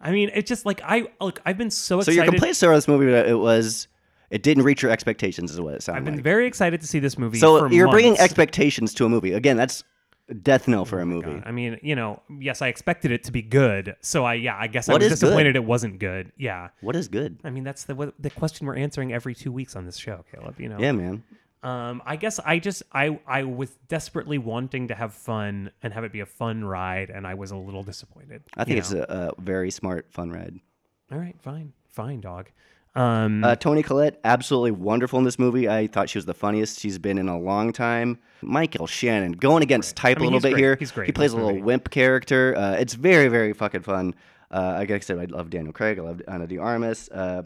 I 0.00 0.12
mean, 0.12 0.30
it's 0.34 0.48
just 0.48 0.64
like 0.64 0.80
I 0.84 1.08
look. 1.20 1.40
I've 1.44 1.58
been 1.58 1.70
so 1.70 1.98
excited. 1.98 2.16
so 2.16 2.22
your 2.22 2.30
complaints 2.30 2.62
with 2.62 2.70
this 2.72 2.88
movie 2.88 3.12
it 3.12 3.38
was 3.38 3.88
it 4.30 4.42
didn't 4.42 4.64
reach 4.64 4.82
your 4.82 4.92
expectations 4.92 5.50
is 5.50 5.60
what 5.60 5.74
it 5.74 5.82
sounded 5.82 5.98
I've 5.98 6.04
been 6.04 6.14
like. 6.16 6.24
very 6.24 6.46
excited 6.46 6.80
to 6.80 6.86
see 6.86 6.98
this 6.98 7.18
movie. 7.18 7.38
so 7.38 7.66
you're 7.66 7.90
bringing 7.90 8.18
expectations 8.18 8.94
to 8.94 9.04
a 9.04 9.08
movie 9.08 9.32
again. 9.32 9.56
That's 9.56 9.82
death 10.42 10.68
knell 10.68 10.84
for 10.84 10.98
a 10.98 11.02
oh 11.02 11.06
movie. 11.06 11.32
God. 11.32 11.42
I 11.46 11.52
mean, 11.52 11.78
you 11.82 11.96
know, 11.96 12.22
yes, 12.38 12.60
I 12.62 12.68
expected 12.68 13.10
it 13.10 13.24
to 13.24 13.32
be 13.32 13.42
good. 13.42 13.96
So 14.02 14.24
I, 14.24 14.34
yeah, 14.34 14.56
I 14.58 14.66
guess 14.66 14.88
What 14.88 15.02
I 15.02 15.04
was 15.04 15.12
is 15.14 15.20
good? 15.20 15.26
disappointed 15.26 15.56
it 15.56 15.64
wasn't 15.64 15.98
good. 15.98 16.32
Yeah. 16.36 16.68
What 16.80 16.96
is 16.96 17.08
good? 17.08 17.38
I 17.44 17.50
mean, 17.50 17.64
that's 17.64 17.84
the 17.84 18.12
the 18.18 18.30
question 18.30 18.66
we're 18.66 18.76
answering 18.76 19.12
every 19.12 19.34
two 19.34 19.52
weeks 19.52 19.76
on 19.76 19.84
this 19.86 19.96
show, 19.96 20.24
Caleb. 20.32 20.60
You 20.60 20.68
know. 20.68 20.78
Yeah, 20.78 20.92
man. 20.92 21.24
Um, 21.62 22.02
I 22.06 22.16
guess 22.16 22.38
I 22.38 22.58
just 22.60 22.82
I 22.92 23.18
I 23.26 23.42
was 23.42 23.70
desperately 23.88 24.38
wanting 24.38 24.88
to 24.88 24.94
have 24.94 25.12
fun 25.12 25.70
and 25.82 25.92
have 25.92 26.04
it 26.04 26.12
be 26.12 26.20
a 26.20 26.26
fun 26.26 26.64
ride, 26.64 27.10
and 27.10 27.26
I 27.26 27.34
was 27.34 27.50
a 27.50 27.56
little 27.56 27.82
disappointed. 27.82 28.42
I 28.56 28.64
think 28.64 28.78
it's 28.78 28.92
a, 28.92 29.32
a 29.36 29.40
very 29.40 29.70
smart, 29.70 30.06
fun 30.12 30.30
ride. 30.30 30.54
all 31.10 31.18
right. 31.18 31.34
Fine, 31.42 31.72
fine, 31.88 32.20
dog. 32.20 32.50
Um, 32.94 33.44
Uh, 33.44 33.54
Toni 33.54 33.82
Collette, 33.82 34.18
absolutely 34.24 34.70
wonderful 34.72 35.18
in 35.18 35.24
this 35.24 35.38
movie. 35.38 35.68
I 35.68 35.86
thought 35.88 36.08
she 36.08 36.18
was 36.18 36.26
the 36.26 36.34
funniest 36.34 36.80
she's 36.80 36.98
been 36.98 37.18
in 37.18 37.28
a 37.28 37.38
long 37.38 37.72
time. 37.72 38.18
Michael 38.40 38.86
Shannon 38.86 39.32
going 39.32 39.62
against 39.62 39.94
type 39.96 40.16
I 40.18 40.20
mean, 40.20 40.32
a 40.32 40.36
little 40.36 40.48
bit 40.48 40.54
great. 40.54 40.62
here. 40.62 40.76
He's 40.78 40.90
great 40.92 41.06
He 41.06 41.12
plays 41.12 41.32
a 41.32 41.36
little 41.36 41.50
movie. 41.50 41.62
wimp 41.62 41.90
character. 41.90 42.56
Uh, 42.56 42.72
it's 42.72 42.94
very, 42.94 43.28
very 43.28 43.52
fucking 43.52 43.82
fun. 43.82 44.14
Uh, 44.50 44.76
like 44.78 44.90
I 44.90 44.98
said, 45.00 45.18
I 45.18 45.26
love 45.26 45.50
Daniel 45.50 45.72
Craig. 45.72 45.98
I 45.98 46.02
love 46.02 46.22
Ana 46.26 46.46
De 46.46 46.58
Armas. 46.58 47.08
Uh, 47.10 47.42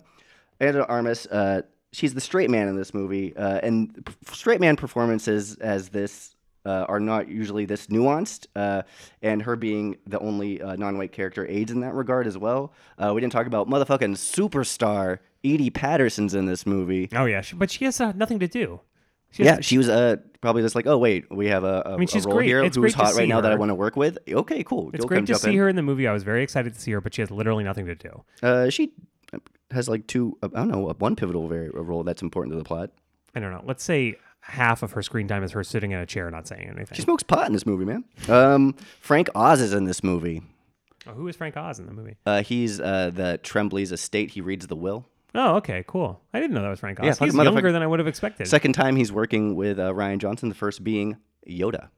Ana 0.61 0.73
De 0.73 0.87
Armas, 0.87 1.27
uh, 1.27 1.63
she's 1.93 2.15
the 2.15 2.21
straight 2.21 2.51
man 2.51 2.69
in 2.69 2.77
this 2.77 2.93
movie, 2.95 3.37
uh, 3.37 3.61
and 3.63 4.09
straight 4.31 4.61
man 4.61 4.77
performances 4.77 5.57
as 5.57 5.91
this 5.91 6.35
uh, 6.65 6.87
are 6.89 7.01
not 7.01 7.29
usually 7.29 7.65
this 7.65 7.89
nuanced, 7.89 8.47
uh, 8.57 8.83
and 9.23 9.43
her 9.43 9.57
being 9.57 9.97
the 10.07 10.19
only 10.21 10.63
uh, 10.63 10.77
non-white 10.77 11.13
character 11.13 11.47
aids 11.49 11.71
in 11.73 11.81
that 11.81 11.95
regard 11.95 12.27
as 12.27 12.39
well. 12.39 12.73
Uh, 12.99 13.13
we 13.15 13.21
didn't 13.21 13.33
talk 13.33 13.47
about 13.47 13.69
motherfucking 13.69 14.17
superstar 14.17 15.19
Edi 15.43 15.71
Patterson's 15.71 16.35
in 16.35 16.47
this 16.47 16.67
movie. 16.67 17.09
oh 17.15 17.25
yeah, 17.25 17.41
she, 17.41 17.57
but 17.57 17.71
she 17.71 17.85
has 17.85 18.01
uh, 18.01 18.13
nothing 18.15 18.39
to 18.39 18.49
do. 18.49 18.81
She 19.33 19.45
Yeah, 19.45 19.61
she 19.61 19.79
was 19.79 19.89
uh, 19.89 20.17
probably 20.41 20.63
just 20.63 20.75
like, 20.75 20.87
oh 20.87 20.99
wait, 20.99 21.25
we 21.31 21.47
have 21.49 21.65
a, 21.65 21.83
a, 21.87 21.99
mean, 21.99 22.05
a 22.05 22.07
she's 22.07 22.27
role 22.27 22.37
great. 22.37 22.49
here 22.49 22.63
It's 22.63 22.77
who's 22.77 22.95
hot 22.95 23.07
right 23.07 23.15
see 23.15 23.27
now 23.27 23.41
that 23.41 23.51
I 23.51 23.57
want 23.57 23.71
to 23.71 23.75
work 23.75 23.97
with. 23.97 24.19
Okay, 24.29 24.63
cool. 24.63 24.91
It's 24.93 25.03
Go 25.05 25.09
great 25.09 25.27
to 25.27 25.35
see 25.35 25.51
in. 25.53 25.57
her 25.57 25.69
in 25.69 25.77
the 25.77 25.83
movie. 25.83 26.07
I 26.07 26.13
was 26.13 26.23
very 26.23 26.43
excited 26.43 26.75
to 26.75 26.81
see 26.81 26.93
her, 26.93 27.01
but 27.01 27.15
she 27.15 27.23
has 27.23 27.31
literally 27.31 27.65
nothing 27.65 27.87
to 27.87 27.95
do. 27.95 28.25
Uh, 28.43 28.69
she 28.69 28.93
has 29.73 29.89
like 29.89 30.07
two, 30.07 30.37
I 30.43 30.49
don't 30.49 30.69
know, 30.69 30.93
one 30.99 31.17
pivotal 31.17 31.49
very, 31.49 31.71
role 31.71 32.05
that's 32.05 32.23
important 32.23 32.53
to 32.53 32.59
the 32.59 32.65
plot. 32.65 32.91
I 33.35 33.41
don't 33.41 33.51
know. 33.53 33.63
Let's 33.65 33.83
say 33.85 34.17
half 34.41 34.83
of 34.83 34.93
her 34.93 35.03
screen 35.03 35.29
time 35.29 35.43
is 35.45 35.53
her 35.53 35.65
sitting 35.65 35.93
in 35.93 35.99
a 35.99 36.07
chair 36.07 36.31
not 36.31 36.47
saying 36.49 36.69
anything. 36.69 36.95
She 36.97 37.03
smokes 37.03 37.23
pot 37.23 37.47
in 37.47 37.53
this 37.53 37.65
movie, 37.67 37.85
man. 37.85 38.05
Um, 38.29 38.75
Frank 39.01 39.29
Oz 39.35 39.61
is 39.61 39.73
in 39.73 39.85
this 39.85 40.03
movie. 40.03 40.43
Oh, 41.07 41.13
who 41.13 41.27
is 41.29 41.37
Frank 41.37 41.57
Oz 41.57 41.79
in 41.79 41.87
the 41.87 41.93
movie? 41.93 42.17
Uh, 42.27 42.43
he's 42.43 42.79
uh, 42.81 43.11
the 43.13 43.41
Thrombey's 43.43 43.91
estate. 43.93 44.31
He 44.31 44.41
reads 44.41 44.67
the 44.67 44.77
will. 44.77 45.07
Oh, 45.35 45.57
okay, 45.57 45.83
cool. 45.87 46.21
I 46.35 46.41
didn't 46.41 46.55
know 46.55 46.63
that 46.63 46.69
was 46.69 46.81
Frank 46.81 47.01
Oz. 47.01 47.07
Yeah, 47.07 47.25
He's 47.27 47.35
younger 47.35 47.73
than 47.73 47.83
I 47.83 47.87
would 47.87 47.99
have 47.99 48.07
expected. 48.09 48.47
Second 48.49 48.75
time 48.75 48.97
he's 48.97 49.11
working 49.11 49.55
with 49.57 49.79
uh, 49.79 49.93
Rian 49.93 50.19
Johnson. 50.19 50.49
The 50.51 50.55
first 50.55 50.85
being 50.85 51.17
Yoda. 51.49 51.89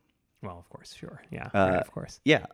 well, 0.43 0.59
of 0.59 0.69
course, 0.71 0.95
sure, 0.95 1.23
yeah, 1.31 1.49
Uh, 1.53 1.71
right, 1.73 1.81
of 1.81 1.91
course. 1.91 2.21
Yeah. 2.25 2.47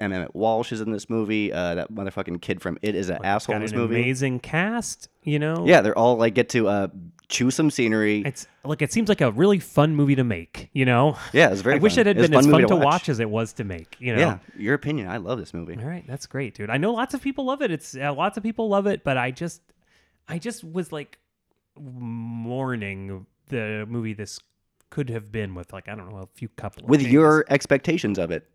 M. 0.00 0.12
Emmet 0.12 0.34
Walsh 0.34 0.72
is 0.72 0.80
in 0.80 0.90
this 0.90 1.08
movie. 1.08 1.52
Uh, 1.52 1.74
that 1.76 1.92
motherfucking 1.92 2.40
kid 2.42 2.60
from 2.60 2.78
It 2.82 2.94
is 2.94 3.08
an 3.08 3.24
asshole 3.24 3.54
Got 3.54 3.56
in 3.56 3.62
this 3.62 3.72
an 3.72 3.78
movie. 3.78 4.00
amazing 4.00 4.40
cast. 4.40 5.08
You 5.22 5.38
know. 5.38 5.64
Yeah, 5.66 5.80
they're 5.82 5.96
all 5.96 6.16
like 6.16 6.34
get 6.34 6.48
to 6.50 6.66
uh, 6.68 6.88
chew 7.28 7.50
some 7.52 7.70
scenery. 7.70 8.22
It's 8.26 8.48
like 8.64 8.82
it 8.82 8.92
seems 8.92 9.08
like 9.08 9.20
a 9.20 9.30
really 9.30 9.60
fun 9.60 9.94
movie 9.94 10.16
to 10.16 10.24
make. 10.24 10.68
You 10.72 10.84
know. 10.84 11.16
Yeah, 11.32 11.50
it's 11.50 11.60
very 11.60 11.76
I 11.76 11.78
wish 11.78 11.94
fun. 11.94 12.00
it 12.00 12.06
had 12.06 12.18
It 12.18 12.22
been 12.22 12.34
a 12.34 12.38
as 12.38 12.44
fun 12.46 12.52
movie 12.52 12.66
to 12.66 12.76
watch. 12.76 13.08
as 13.08 13.20
it 13.20 13.30
was 13.30 13.52
to 13.54 13.64
make. 13.64 13.96
You 14.00 14.16
know. 14.16 14.20
Yeah, 14.20 14.38
your 14.56 14.74
opinion. 14.74 15.08
I 15.08 15.18
love 15.18 15.38
this 15.38 15.54
movie. 15.54 15.76
All 15.76 15.84
right, 15.88 16.04
that's 16.08 16.26
great, 16.26 16.54
dude. 16.54 16.70
I 16.70 16.78
know 16.78 16.92
lots 16.92 17.14
of 17.14 17.22
people 17.22 17.44
love 17.44 17.62
it. 17.62 17.70
It's 17.70 17.94
uh, 17.96 18.12
lots 18.12 18.36
of 18.36 18.42
people 18.42 18.68
love 18.68 18.86
it, 18.88 19.04
but 19.04 19.16
I 19.16 19.30
just, 19.30 19.60
I 20.26 20.38
just 20.38 20.64
was 20.64 20.90
like 20.90 21.18
mourning 21.78 23.26
the 23.48 23.86
movie 23.88 24.12
this 24.14 24.40
could 24.90 25.08
have 25.10 25.32
been 25.32 25.54
with 25.54 25.72
like 25.72 25.88
I 25.88 25.94
don't 25.94 26.10
know 26.10 26.18
a 26.18 26.28
few 26.34 26.48
couple 26.50 26.84
of 26.84 26.88
With 26.90 27.02
your 27.02 27.44
expectations 27.48 28.18
of 28.18 28.30
it. 28.30 28.46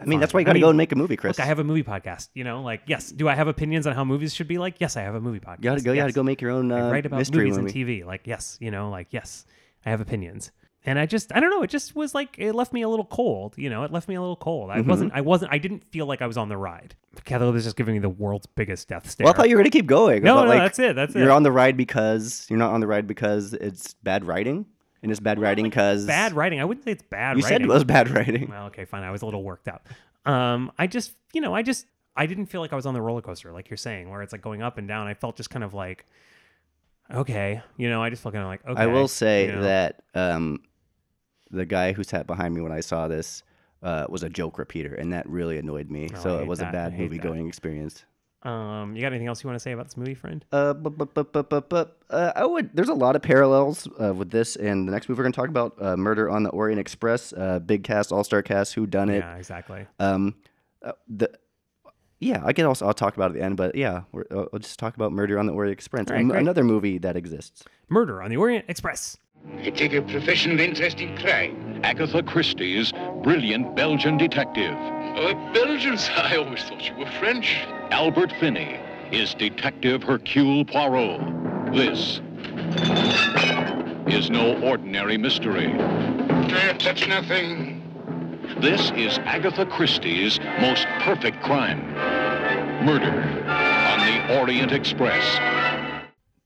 I 0.00 0.04
mean, 0.06 0.18
that's 0.20 0.32
why 0.32 0.40
you 0.40 0.46
got 0.46 0.52
to 0.52 0.54
mean, 0.54 0.62
go 0.62 0.68
and 0.70 0.76
make 0.78 0.92
a 0.92 0.96
movie, 0.96 1.16
Chris. 1.16 1.38
Look, 1.38 1.44
I 1.44 1.48
have 1.48 1.58
a 1.58 1.64
movie 1.64 1.82
podcast. 1.82 2.28
You 2.34 2.44
know, 2.44 2.62
like 2.62 2.82
yes, 2.86 3.10
do 3.10 3.28
I 3.28 3.34
have 3.34 3.48
opinions 3.48 3.86
on 3.86 3.94
how 3.94 4.04
movies 4.04 4.34
should 4.34 4.48
be 4.48 4.58
like? 4.58 4.76
Yes, 4.80 4.96
I 4.96 5.02
have 5.02 5.14
a 5.14 5.20
movie 5.20 5.40
podcast. 5.40 5.58
you 5.58 5.64
got 5.70 5.78
to 5.78 5.84
go. 5.84 5.92
You 5.92 5.96
got 6.00 6.04
to 6.04 6.08
Yes. 6.08 6.14
go 6.16 6.22
make 6.22 6.40
your 6.40 6.50
own 6.52 6.72
I 6.72 6.88
uh, 6.88 6.90
write 6.90 7.06
about 7.06 7.18
mystery 7.18 7.50
movies 7.50 7.58
movie. 7.58 7.80
and 7.82 7.88
TV. 8.02 8.06
Like 8.06 8.26
yes, 8.26 8.56
you 8.60 8.70
know, 8.70 8.90
like 8.90 9.08
yes, 9.10 9.44
I 9.84 9.90
have 9.90 10.00
opinions. 10.00 10.50
And 10.86 10.98
I 10.98 11.04
just, 11.04 11.30
I 11.36 11.40
don't 11.40 11.50
know. 11.50 11.62
It 11.62 11.68
just 11.68 11.94
was 11.94 12.14
like 12.14 12.38
it 12.38 12.54
left 12.54 12.72
me 12.72 12.80
a 12.80 12.88
little 12.88 13.04
cold. 13.04 13.52
You 13.58 13.68
know, 13.68 13.82
it 13.84 13.92
left 13.92 14.08
me 14.08 14.14
a 14.14 14.20
little 14.20 14.34
cold. 14.34 14.70
I 14.70 14.78
Mm-hmm. 14.78 14.88
wasn't, 14.88 15.12
I 15.12 15.20
wasn't, 15.20 15.52
I 15.52 15.58
didn't 15.58 15.84
feel 15.92 16.06
like 16.06 16.22
I 16.22 16.26
was 16.26 16.38
on 16.38 16.48
the 16.48 16.56
ride. 16.56 16.94
Caleb 17.26 17.54
is 17.56 17.64
just 17.64 17.76
giving 17.76 17.92
me 17.92 17.98
the 17.98 18.08
world's 18.08 18.46
biggest 18.46 18.88
death 18.88 19.10
stare. 19.10 19.26
Well, 19.26 19.34
I 19.34 19.36
thought 19.36 19.50
you 19.50 19.56
were 19.56 19.60
gonna 19.62 19.68
keep 19.68 19.84
going. 19.86 20.22
No, 20.22 20.36
no, 20.42 20.48
like, 20.48 20.58
that's 20.60 20.78
it, 20.78 20.96
that's 20.96 21.14
it. 21.14 21.18
you're 21.18 21.32
on 21.32 21.42
the 21.42 21.52
ride 21.52 21.76
because 21.76 22.46
you're 22.48 22.58
not 22.58 22.72
on 22.72 22.80
the 22.80 22.86
ride 22.86 23.06
because 23.06 23.52
it's 23.52 23.92
bad 23.92 24.24
writing, 24.24 24.64
and 25.02 25.10
it's 25.10 25.20
bad 25.20 25.38
writing 25.38 25.64
because 25.64 26.06
bad 26.06 26.32
writing. 26.32 26.60
I 26.60 26.64
wouldn't 26.64 26.84
say 26.84 26.92
it's 26.92 27.02
bad. 27.02 27.36
You 27.36 27.42
writing. 27.42 27.56
said 27.56 27.62
it 27.62 27.68
was 27.68 27.84
bad 27.84 28.10
writing. 28.10 28.48
Well, 28.50 28.66
okay, 28.66 28.84
fine. 28.84 29.02
I 29.02 29.10
was 29.10 29.22
a 29.22 29.24
little 29.24 29.42
worked 29.42 29.68
up. 29.68 29.88
Um, 30.26 30.72
I 30.78 30.86
just, 30.86 31.14
you 31.32 31.40
know, 31.40 31.54
I 31.54 31.62
just, 31.62 31.86
I 32.16 32.26
didn't 32.26 32.46
feel 32.46 32.60
like 32.60 32.72
I 32.72 32.76
was 32.76 32.86
on 32.86 32.94
the 32.94 33.00
roller 33.00 33.22
coaster, 33.22 33.52
like 33.52 33.70
you're 33.70 33.76
saying, 33.76 34.10
where 34.10 34.22
it's 34.22 34.32
like 34.32 34.42
going 34.42 34.62
up 34.62 34.78
and 34.78 34.86
down. 34.86 35.06
I 35.06 35.14
felt 35.14 35.36
just 35.36 35.50
kind 35.50 35.64
of 35.64 35.74
like, 35.74 36.04
okay, 37.12 37.62
you 37.76 37.88
know, 37.88 38.02
I 38.02 38.10
just 38.10 38.22
felt 38.22 38.34
kind 38.34 38.44
of 38.44 38.48
like, 38.48 38.66
okay. 38.66 38.82
I 38.82 38.86
will 38.86 39.08
say 39.08 39.46
you 39.46 39.52
know. 39.52 39.62
that 39.62 40.02
um, 40.14 40.62
the 41.50 41.64
guy 41.64 41.92
who 41.92 42.04
sat 42.04 42.26
behind 42.26 42.54
me 42.54 42.60
when 42.60 42.72
I 42.72 42.80
saw 42.80 43.08
this 43.08 43.42
uh, 43.82 44.06
was 44.08 44.22
a 44.22 44.28
joke 44.28 44.58
repeater, 44.58 44.94
and 44.94 45.12
that 45.12 45.28
really 45.28 45.58
annoyed 45.58 45.90
me. 45.90 46.10
Oh, 46.14 46.20
so 46.20 46.38
it 46.38 46.46
was 46.46 46.58
that. 46.58 46.68
a 46.68 46.72
bad 46.72 46.98
movie 46.98 47.16
that. 47.16 47.26
going 47.26 47.48
experience. 47.48 48.04
Um, 48.42 48.96
you 48.96 49.02
got 49.02 49.08
anything 49.08 49.26
else 49.28 49.42
you 49.44 49.48
want 49.48 49.56
to 49.58 49.62
say 49.62 49.72
about 49.72 49.84
this 49.86 49.96
movie, 49.98 50.14
friend? 50.14 50.44
Uh, 50.50 50.72
but 50.72 50.96
but 50.96 51.12
but 51.12 51.32
but 51.32 51.50
but 51.50 51.68
but 51.68 51.98
uh, 52.08 52.32
I 52.34 52.46
would. 52.46 52.70
There's 52.74 52.88
a 52.88 52.94
lot 52.94 53.14
of 53.16 53.20
parallels 53.22 53.86
uh, 54.02 54.14
with 54.14 54.30
this 54.30 54.56
and 54.56 54.88
the 54.88 54.92
next 54.92 55.08
movie 55.08 55.18
we're 55.18 55.24
going 55.24 55.32
to 55.32 55.36
talk 55.40 55.48
about, 55.50 55.74
uh, 55.80 55.96
Murder 55.96 56.30
on 56.30 56.42
the 56.42 56.50
Orient 56.50 56.80
Express. 56.80 57.32
Uh, 57.34 57.58
big 57.58 57.84
cast, 57.84 58.12
all 58.12 58.24
star 58.24 58.40
cast, 58.42 58.72
who 58.74 58.86
done 58.86 59.10
it? 59.10 59.18
Yeah, 59.18 59.36
exactly. 59.36 59.86
Um, 59.98 60.36
uh, 60.82 60.92
the 61.06 61.30
yeah, 62.18 62.42
I 62.44 62.52
can 62.54 62.64
also 62.66 62.86
I'll 62.86 62.94
talk 62.94 63.14
about 63.14 63.30
it 63.30 63.34
at 63.34 63.38
the 63.40 63.44
end, 63.44 63.56
but 63.58 63.74
yeah, 63.74 64.02
we're, 64.12 64.24
uh, 64.30 64.44
I'll 64.52 64.58
just 64.58 64.78
talk 64.78 64.94
about 64.94 65.12
Murder 65.12 65.38
on 65.38 65.46
the 65.46 65.52
Orient 65.52 65.72
Express, 65.72 66.08
All 66.08 66.14
right, 66.16 66.24
an- 66.24 66.30
another 66.30 66.64
movie 66.64 66.96
that 66.98 67.16
exists. 67.16 67.64
Murder 67.90 68.22
on 68.22 68.30
the 68.30 68.36
Orient 68.38 68.64
Express. 68.68 69.16
I 69.58 69.70
take 69.70 69.94
a 69.94 70.02
professional 70.02 70.60
interest 70.60 71.00
in 71.00 71.16
crime. 71.18 71.80
Agatha 71.82 72.22
Christie's 72.22 72.92
brilliant 73.22 73.74
Belgian 73.74 74.16
detective, 74.18 74.74
Oh, 74.78 75.34
Belgians? 75.54 76.08
I 76.16 76.36
always 76.36 76.62
thought 76.64 76.86
you 76.86 76.94
were 76.96 77.10
French. 77.18 77.66
Albert 77.90 78.32
Finney, 78.38 78.78
is 79.10 79.34
Detective 79.34 80.04
Hercule 80.04 80.64
Poirot. 80.64 81.20
This 81.74 82.20
is 84.06 84.30
no 84.30 84.58
ordinary 84.62 85.18
mystery. 85.18 85.72
Uh, 85.76 86.72
touch 86.74 87.08
nothing. 87.08 87.82
This 88.60 88.92
is 88.92 89.18
Agatha 89.18 89.66
Christie's 89.66 90.38
most 90.60 90.86
perfect 91.00 91.42
crime. 91.42 91.80
Murder 92.86 93.10
on 93.48 93.98
the 94.06 94.38
Orient 94.38 94.70
Express. 94.70 95.24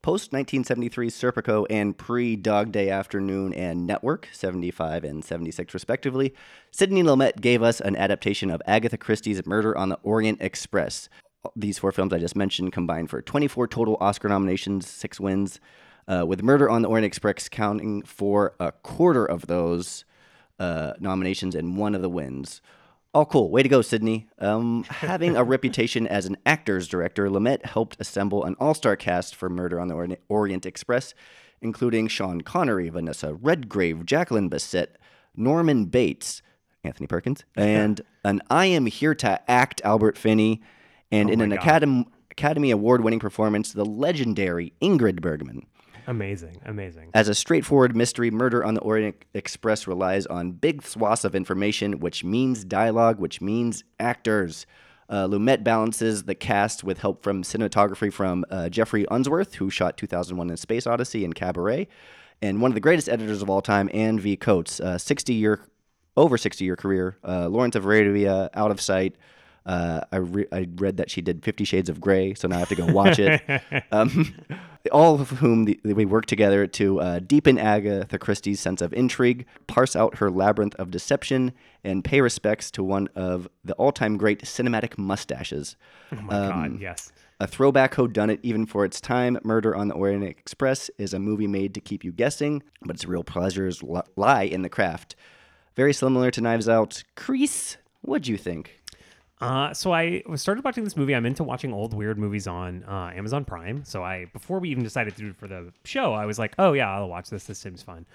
Post 0.04 0.32
1973 0.32 1.08
Serpico 1.08 1.66
and 1.70 1.96
pre 1.96 2.36
Dog 2.36 2.72
Day 2.72 2.90
Afternoon 2.90 3.54
and 3.54 3.86
Network, 3.86 4.28
75 4.32 5.02
and 5.04 5.24
76 5.24 5.72
respectively, 5.72 6.34
Sidney 6.70 7.02
Lumet 7.02 7.40
gave 7.40 7.62
us 7.62 7.80
an 7.80 7.96
adaptation 7.96 8.50
of 8.50 8.60
Agatha 8.66 8.98
Christie's 8.98 9.46
Murder 9.46 9.76
on 9.76 9.88
the 9.88 9.98
Orient 10.02 10.42
Express. 10.42 11.08
These 11.56 11.78
four 11.78 11.92
films 11.92 12.12
I 12.12 12.18
just 12.18 12.36
mentioned 12.36 12.72
combined 12.72 13.10
for 13.10 13.22
24 13.22 13.68
total 13.68 13.96
Oscar 14.00 14.28
nominations, 14.28 14.88
six 14.88 15.20
wins, 15.20 15.60
uh, 16.08 16.24
with 16.26 16.42
Murder 16.42 16.68
on 16.68 16.82
the 16.82 16.88
Orient 16.88 17.06
Express 17.06 17.48
counting 17.48 18.02
for 18.02 18.54
a 18.60 18.72
quarter 18.72 19.24
of 19.24 19.46
those 19.46 20.04
uh, 20.58 20.92
nominations 21.00 21.54
and 21.54 21.76
one 21.76 21.94
of 21.94 22.02
the 22.02 22.08
wins. 22.08 22.60
Oh, 23.14 23.24
cool. 23.24 23.48
Way 23.48 23.62
to 23.62 23.68
go, 23.68 23.80
Sydney. 23.80 24.26
Um, 24.40 24.84
having 24.84 25.36
a 25.36 25.44
reputation 25.54 26.06
as 26.06 26.26
an 26.26 26.36
actor's 26.44 26.88
director, 26.88 27.28
Lumet 27.30 27.64
helped 27.64 27.96
assemble 28.00 28.44
an 28.44 28.56
all 28.58 28.74
star 28.74 28.96
cast 28.96 29.36
for 29.36 29.48
Murder 29.48 29.78
on 29.78 29.88
the 29.88 29.94
Ori- 29.94 30.18
Orient 30.28 30.66
Express, 30.66 31.14
including 31.60 32.08
Sean 32.08 32.40
Connery, 32.40 32.88
Vanessa 32.88 33.34
Redgrave, 33.34 34.04
Jacqueline 34.04 34.50
Bisset, 34.50 34.96
Norman 35.36 35.84
Bates, 35.86 36.42
Anthony 36.82 37.06
Perkins, 37.06 37.44
and 37.56 38.00
an 38.24 38.42
I 38.50 38.66
Am 38.66 38.86
Here 38.86 39.14
to 39.14 39.48
Act 39.48 39.80
Albert 39.84 40.18
Finney, 40.18 40.60
and 41.14 41.30
in 41.30 41.40
an 41.40 41.50
God. 41.50 42.06
Academy, 42.30 42.70
Award 42.70 43.02
winning 43.02 43.20
performance, 43.20 43.72
the 43.72 43.84
legendary 43.84 44.72
Ingrid 44.82 45.20
Bergman. 45.20 45.66
Amazing, 46.06 46.60
amazing. 46.66 47.10
As 47.14 47.28
a 47.28 47.34
straightforward 47.34 47.96
mystery, 47.96 48.30
Murder 48.30 48.64
on 48.64 48.74
the 48.74 48.80
Orient 48.80 49.24
Express 49.32 49.86
relies 49.86 50.26
on 50.26 50.52
big 50.52 50.82
swaths 50.82 51.24
of 51.24 51.34
information, 51.34 52.00
which 52.00 52.24
means 52.24 52.64
dialogue, 52.64 53.18
which 53.18 53.40
means 53.40 53.84
actors. 53.98 54.66
Uh, 55.08 55.26
Lumet 55.26 55.62
balances 55.64 56.24
the 56.24 56.34
cast 56.34 56.84
with 56.84 56.98
help 56.98 57.22
from 57.22 57.42
cinematography 57.42 58.12
from 58.12 58.44
uh, 58.50 58.68
Geoffrey 58.68 59.06
Unsworth, 59.10 59.54
who 59.54 59.70
shot 59.70 59.96
2001: 59.96 60.50
A 60.50 60.56
Space 60.56 60.86
Odyssey 60.86 61.24
and 61.24 61.34
Cabaret, 61.34 61.88
and 62.42 62.60
one 62.60 62.70
of 62.70 62.74
the 62.74 62.80
greatest 62.80 63.08
editors 63.08 63.40
of 63.40 63.48
all 63.48 63.62
time, 63.62 63.88
Anne 63.94 64.18
V. 64.18 64.36
Coates, 64.36 64.80
uh, 64.80 64.98
60 64.98 65.32
year, 65.34 65.60
over 66.16 66.36
60 66.36 66.64
year 66.64 66.76
career. 66.76 67.16
Uh, 67.26 67.48
Lawrence 67.48 67.76
of 67.76 67.84
Arabia, 67.84 68.50
Out 68.54 68.70
of 68.70 68.80
Sight. 68.80 69.16
Uh, 69.66 70.00
I, 70.12 70.16
re- 70.16 70.46
I 70.52 70.68
read 70.76 70.98
that 70.98 71.10
she 71.10 71.22
did 71.22 71.42
Fifty 71.42 71.64
Shades 71.64 71.88
of 71.88 72.00
Grey, 72.00 72.34
so 72.34 72.48
now 72.48 72.56
I 72.56 72.58
have 72.60 72.68
to 72.68 72.74
go 72.74 72.86
watch 72.86 73.18
it. 73.18 73.42
um, 73.92 74.34
all 74.92 75.14
of 75.20 75.30
whom 75.30 75.64
the, 75.64 75.80
we 75.84 76.04
work 76.04 76.26
together 76.26 76.66
to 76.66 77.00
uh, 77.00 77.18
deepen 77.20 77.58
Agatha 77.58 78.18
Christie's 78.18 78.60
sense 78.60 78.82
of 78.82 78.92
intrigue, 78.92 79.46
parse 79.66 79.96
out 79.96 80.18
her 80.18 80.30
labyrinth 80.30 80.74
of 80.74 80.90
deception, 80.90 81.52
and 81.82 82.04
pay 82.04 82.20
respects 82.20 82.70
to 82.72 82.82
one 82.82 83.08
of 83.14 83.48
the 83.64 83.72
all-time 83.74 84.18
great 84.18 84.42
cinematic 84.42 84.98
mustaches. 84.98 85.76
Oh 86.12 86.16
my 86.20 86.32
God, 86.32 86.80
yes. 86.80 87.12
A 87.40 87.46
throwback 87.46 87.94
whodunit 87.94 88.38
even 88.42 88.66
for 88.66 88.84
its 88.84 89.00
time, 89.00 89.38
Murder 89.42 89.74
on 89.74 89.88
the 89.88 89.94
Orient 89.94 90.24
Express 90.24 90.90
is 90.98 91.12
a 91.12 91.18
movie 91.18 91.48
made 91.48 91.74
to 91.74 91.80
keep 91.80 92.04
you 92.04 92.12
guessing, 92.12 92.62
but 92.82 92.96
its 92.96 93.06
real 93.06 93.24
pleasures 93.24 93.82
li- 93.82 94.02
lie 94.16 94.44
in 94.44 94.62
the 94.62 94.68
craft. 94.68 95.16
Very 95.74 95.92
similar 95.92 96.30
to 96.30 96.40
Knives 96.40 96.68
Out. 96.68 97.02
Chris, 97.16 97.76
what'd 98.02 98.28
you 98.28 98.36
think? 98.36 98.80
Uh, 99.40 99.74
so 99.74 99.92
I 99.92 100.22
started 100.36 100.64
watching 100.64 100.84
this 100.84 100.96
movie. 100.96 101.14
I'm 101.14 101.26
into 101.26 101.44
watching 101.44 101.72
old 101.72 101.92
weird 101.92 102.18
movies 102.18 102.46
on 102.46 102.84
uh, 102.84 103.10
Amazon 103.14 103.44
Prime. 103.44 103.84
So 103.84 104.02
I 104.02 104.26
before 104.32 104.60
we 104.60 104.70
even 104.70 104.84
decided 104.84 105.16
to 105.16 105.22
do 105.22 105.28
it 105.28 105.36
for 105.36 105.48
the 105.48 105.72
show, 105.84 106.12
I 106.12 106.24
was 106.24 106.38
like, 106.38 106.54
oh 106.58 106.72
yeah, 106.72 106.90
I'll 106.90 107.08
watch 107.08 107.30
this. 107.30 107.44
This 107.44 107.58
seems 107.58 107.82
fun. 107.82 108.06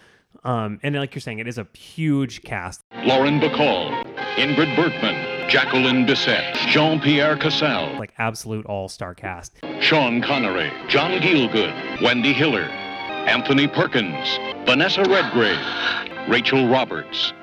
Um, 0.44 0.80
and 0.84 0.96
like 0.96 1.14
you're 1.16 1.22
saying, 1.22 1.40
it 1.40 1.48
is 1.48 1.58
a 1.58 1.68
huge 1.74 2.44
cast. 2.44 2.84
Lauren 3.04 3.40
Bacall, 3.40 4.04
Ingrid 4.36 4.76
Bergman, 4.76 5.50
Jacqueline 5.50 6.06
Bisset, 6.06 6.54
Jean-Pierre 6.68 7.36
Cassel, 7.36 7.98
like 7.98 8.14
absolute 8.20 8.66
all-star 8.68 9.16
cast. 9.16 9.58
Sean 9.80 10.22
Connery, 10.22 10.72
John 10.88 11.12
Gielgud, 11.20 12.02
Wendy 12.04 12.32
Hiller, 12.32 12.62
Anthony 12.62 13.68
Perkins, 13.68 14.38
Vanessa 14.66 15.04
Redgrave, 15.04 16.30
Rachel 16.30 16.70
Roberts, 16.70 17.34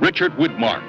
Richard 0.00 0.32
Widmark, 0.32 0.82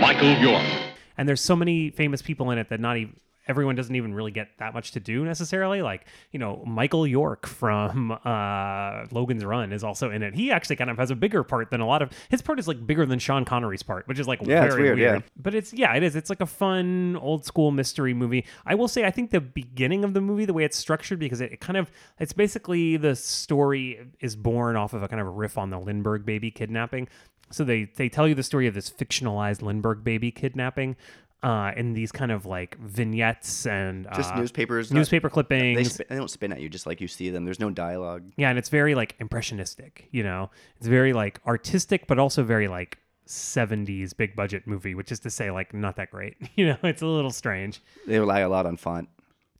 Michael 0.00 0.36
York. 0.36 0.83
And 1.16 1.28
there's 1.28 1.40
so 1.40 1.56
many 1.56 1.90
famous 1.90 2.22
people 2.22 2.50
in 2.50 2.58
it 2.58 2.68
that 2.68 2.80
not 2.80 2.96
even 2.96 3.14
everyone 3.46 3.74
doesn't 3.74 3.94
even 3.94 4.14
really 4.14 4.30
get 4.30 4.48
that 4.58 4.72
much 4.72 4.92
to 4.92 5.00
do 5.00 5.24
necessarily. 5.24 5.82
Like 5.82 6.06
you 6.32 6.38
know 6.38 6.62
michael 6.66 7.06
york 7.06 7.46
from 7.46 8.12
uh 8.24 9.06
logan's 9.10 9.44
run 9.44 9.72
is 9.72 9.84
also 9.84 10.10
in 10.10 10.22
it. 10.22 10.34
He 10.34 10.50
actually 10.50 10.76
kind 10.76 10.90
of 10.90 10.96
has 10.96 11.10
a 11.10 11.14
bigger 11.14 11.42
part 11.42 11.70
than 11.70 11.80
a 11.80 11.86
lot 11.86 12.02
of 12.02 12.10
his 12.30 12.42
part 12.42 12.58
is 12.58 12.66
like 12.66 12.86
bigger 12.86 13.06
than 13.06 13.18
sean 13.18 13.44
connery's 13.44 13.82
part 13.82 14.08
which 14.08 14.18
is 14.18 14.26
like 14.26 14.40
Yeah, 14.42 14.64
it's 14.64 14.74
very 14.74 14.86
weird, 14.86 14.98
weird, 14.98 15.22
yeah. 15.22 15.28
but 15.36 15.54
it's 15.54 15.72
yeah 15.72 15.94
it 15.94 16.02
is. 16.02 16.16
It's 16.16 16.30
like 16.30 16.40
a 16.40 16.46
fun 16.46 17.16
old 17.20 17.44
school 17.44 17.70
mystery 17.70 18.14
movie. 18.14 18.44
I 18.64 18.74
will 18.74 18.88
say 18.88 19.04
i 19.04 19.10
think 19.10 19.30
the 19.30 19.40
beginning 19.40 20.04
of 20.04 20.14
the 20.14 20.20
movie 20.20 20.44
the 20.44 20.54
way 20.54 20.64
it's 20.64 20.76
structured 20.76 21.18
because 21.18 21.40
it, 21.40 21.52
it 21.52 21.60
kind 21.60 21.76
of 21.76 21.90
it's 22.18 22.32
basically 22.32 22.96
the 22.96 23.14
story 23.14 24.06
is 24.20 24.36
born 24.36 24.76
off 24.76 24.94
of 24.94 25.02
a 25.02 25.08
kind 25.08 25.20
of 25.20 25.26
a 25.26 25.30
riff 25.30 25.58
on 25.58 25.70
the 25.70 25.78
lindbergh 25.78 26.24
baby 26.24 26.50
kidnapping 26.50 27.08
so 27.50 27.64
they 27.64 27.84
they 27.96 28.08
tell 28.08 28.26
you 28.28 28.34
the 28.34 28.42
story 28.42 28.66
of 28.66 28.74
this 28.74 28.90
fictionalized 28.90 29.62
lindbergh 29.62 30.02
baby 30.04 30.30
kidnapping 30.30 30.96
uh, 31.42 31.72
in 31.76 31.92
these 31.92 32.10
kind 32.10 32.32
of 32.32 32.46
like 32.46 32.78
vignettes 32.78 33.66
and 33.66 34.06
Just 34.16 34.32
uh, 34.32 34.36
newspapers, 34.36 34.90
not- 34.90 34.98
newspaper 34.98 35.28
They, 35.28 35.32
clippings. 35.32 35.92
sp- 35.92 36.08
they 36.08 36.16
don't 36.16 36.30
spin 36.30 36.52
at 36.52 36.60
you 36.60 36.70
just 36.70 36.86
like 36.86 37.00
you 37.02 37.08
see 37.08 37.28
them. 37.28 37.44
There's 37.44 37.60
no 37.60 37.68
dialogue. 37.68 38.24
Yeah, 38.36 38.48
and 38.48 38.58
it's 38.58 38.70
very 38.70 38.94
like 38.94 39.14
impressionistic, 39.20 40.08
you 40.10 40.22
know. 40.22 40.50
It's 40.78 40.86
very 40.86 41.12
like 41.12 41.40
artistic 41.46 42.06
but 42.06 42.18
also 42.18 42.42
very 42.44 42.66
like 42.66 42.98
70s 43.26 44.16
big 44.16 44.34
budget 44.36 44.66
movie, 44.66 44.94
which 44.94 45.12
is 45.12 45.20
to 45.20 45.30
say 45.30 45.50
like 45.50 45.74
not 45.74 45.96
that 45.96 46.10
great. 46.10 46.36
You 46.56 46.66
know, 46.68 46.76
it's 46.82 47.02
a 47.02 47.06
little 47.06 47.30
strange. 47.32 47.82
They 48.06 48.18
rely 48.18 48.40
a 48.40 48.48
lot 48.48 48.64
on 48.64 48.76
font. 48.76 49.08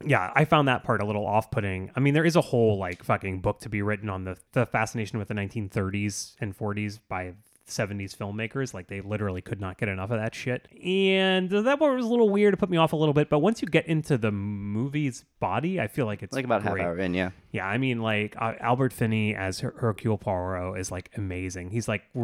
Yeah, 0.04 0.32
I 0.34 0.44
found 0.44 0.68
that 0.68 0.84
part 0.84 1.00
a 1.00 1.04
little 1.04 1.26
off-putting. 1.26 1.90
I 1.96 2.00
mean, 2.00 2.14
there 2.14 2.24
is 2.24 2.36
a 2.36 2.40
whole 2.40 2.78
like 2.78 3.02
fucking 3.02 3.40
book 3.40 3.60
to 3.60 3.68
be 3.68 3.82
written 3.82 4.08
on 4.08 4.24
the 4.24 4.36
the 4.52 4.64
fascination 4.66 5.18
with 5.18 5.28
the 5.28 5.34
1930s 5.34 6.34
and 6.40 6.56
40s 6.56 6.98
by 7.08 7.34
70s 7.68 8.16
filmmakers. 8.16 8.74
Like 8.74 8.88
they 8.88 9.00
literally 9.00 9.40
could 9.40 9.60
not 9.60 9.78
get 9.78 9.88
enough 9.88 10.10
of 10.10 10.18
that 10.20 10.34
shit. 10.34 10.68
And 10.84 11.48
that 11.50 11.78
part 11.78 11.96
was 11.96 12.04
a 12.04 12.08
little 12.08 12.28
weird 12.30 12.52
to 12.52 12.56
put 12.56 12.70
me 12.70 12.76
off 12.76 12.92
a 12.92 12.96
little 12.96 13.14
bit, 13.14 13.28
but 13.28 13.38
once 13.40 13.62
you 13.62 13.68
get 13.68 13.86
into 13.86 14.18
the 14.18 14.30
movie's 14.30 15.24
body, 15.40 15.80
I 15.80 15.86
feel 15.88 16.06
like 16.06 16.22
it's 16.22 16.34
Like 16.34 16.44
about 16.44 16.62
half 16.62 16.72
great. 16.72 16.84
hour 16.84 16.98
in, 16.98 17.14
yeah. 17.14 17.30
Yeah, 17.52 17.66
I 17.66 17.78
mean, 17.78 18.00
like 18.02 18.34
uh, 18.36 18.54
Albert 18.60 18.92
Finney 18.92 19.34
as 19.36 19.60
Her- 19.60 19.74
Hercule 19.78 20.18
Poirot 20.18 20.78
is 20.78 20.90
like 20.90 21.10
amazing. 21.16 21.70
He's 21.70 21.86
like, 21.86 22.02
I 22.16 22.18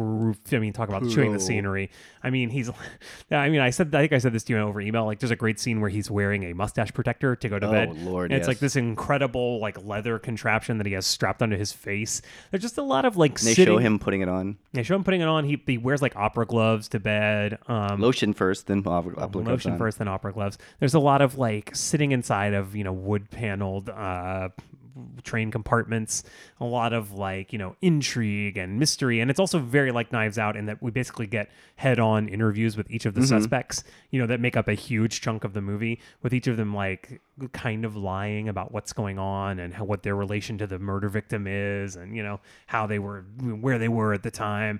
mean, 0.59 0.73
talk 0.73 0.89
about 0.89 1.09
chewing 1.09 1.31
the 1.31 1.39
scenery. 1.39 1.89
I 2.21 2.29
mean, 2.29 2.49
he's, 2.49 2.69
I 3.31 3.47
mean, 3.49 3.61
I 3.61 3.69
said, 3.69 3.95
I 3.95 4.01
think 4.01 4.11
I 4.13 4.17
said 4.17 4.33
this 4.33 4.43
to 4.45 4.53
you 4.53 4.59
over 4.59 4.81
email. 4.81 5.05
Like, 5.05 5.19
there's 5.19 5.31
a 5.31 5.35
great 5.37 5.57
scene 5.59 5.79
where 5.79 5.89
he's 5.89 6.11
wearing 6.11 6.43
a 6.43 6.53
mustache 6.53 6.91
protector 6.93 7.35
to 7.37 7.49
go 7.49 7.59
to 7.59 7.67
Oh, 7.67 7.71
bed. 7.71 7.97
Lord, 8.03 8.31
And 8.31 8.39
it's 8.39 8.47
like 8.47 8.59
this 8.59 8.75
incredible 8.75 9.59
like 9.59 9.81
leather 9.85 10.19
contraption 10.19 10.77
that 10.79 10.85
he 10.87 10.93
has 10.93 11.05
strapped 11.05 11.41
onto 11.41 11.55
his 11.57 11.71
face. 11.71 12.21
There's 12.51 12.61
just 12.61 12.77
a 12.77 12.83
lot 12.83 13.05
of 13.05 13.15
like 13.15 13.39
And 13.39 13.47
they 13.47 13.53
sitting. 13.53 13.65
show 13.73 13.77
him 13.77 13.99
putting 13.99 14.19
it 14.21 14.27
on. 14.27 14.57
They 14.73 14.83
show 14.83 14.95
him 14.95 15.03
putting 15.05 15.21
it 15.21 15.25
on. 15.25 15.30
He, 15.45 15.61
he 15.65 15.77
wears 15.77 16.01
like 16.01 16.15
opera 16.15 16.45
gloves 16.45 16.87
to 16.89 16.99
bed. 16.99 17.57
Um, 17.67 17.99
Lotion 18.01 18.33
first, 18.33 18.67
then 18.67 18.83
opera, 18.85 19.13
opera 19.17 19.29
gloves 19.43 19.47
lotion 19.47 19.71
on. 19.73 19.77
first, 19.77 19.97
then 19.99 20.07
opera 20.07 20.33
gloves. 20.33 20.57
There's 20.79 20.93
a 20.93 20.99
lot 20.99 21.21
of 21.21 21.37
like 21.37 21.75
sitting 21.75 22.11
inside 22.11 22.53
of 22.53 22.75
you 22.75 22.83
know 22.83 22.93
wood 22.93 23.29
paneled 23.31 23.89
uh, 23.89 24.49
train 25.23 25.51
compartments. 25.51 26.23
A 26.59 26.65
lot 26.65 26.91
of 26.93 27.13
like 27.13 27.53
you 27.53 27.59
know 27.59 27.75
intrigue 27.81 28.57
and 28.57 28.77
mystery, 28.77 29.19
and 29.21 29.31
it's 29.31 29.39
also 29.39 29.57
very 29.59 29.91
like 29.91 30.11
Knives 30.11 30.37
Out 30.37 30.55
in 30.57 30.65
that 30.65 30.81
we 30.83 30.91
basically 30.91 31.27
get 31.27 31.49
head 31.77 31.97
on 31.99 32.27
interviews 32.27 32.75
with 32.77 32.91
each 32.91 33.05
of 33.05 33.13
the 33.13 33.21
Mhm. 33.21 33.27
suspects. 33.29 33.83
You 34.11 34.19
know 34.21 34.27
that 34.27 34.39
make 34.41 34.57
up 34.57 34.67
a 34.67 34.73
huge 34.73 35.21
chunk 35.21 35.43
of 35.43 35.53
the 35.53 35.61
movie, 35.61 35.99
with 36.21 36.33
each 36.33 36.47
of 36.47 36.57
them 36.57 36.73
like 36.75 37.21
kind 37.53 37.85
of 37.85 37.95
lying 37.95 38.49
about 38.49 38.71
what's 38.71 38.93
going 38.93 39.17
on 39.17 39.59
and 39.59 39.73
how 39.73 39.85
what 39.85 40.03
their 40.03 40.15
relation 40.15 40.57
to 40.59 40.67
the 40.67 40.77
murder 40.77 41.07
victim 41.09 41.47
is, 41.47 41.95
and 41.95 42.15
you 42.15 42.21
know 42.21 42.39
how 42.67 42.85
they 42.85 42.99
were 42.99 43.21
where 43.41 43.79
they 43.79 43.87
were 43.89 44.13
at 44.13 44.23
the 44.23 44.31
time 44.31 44.79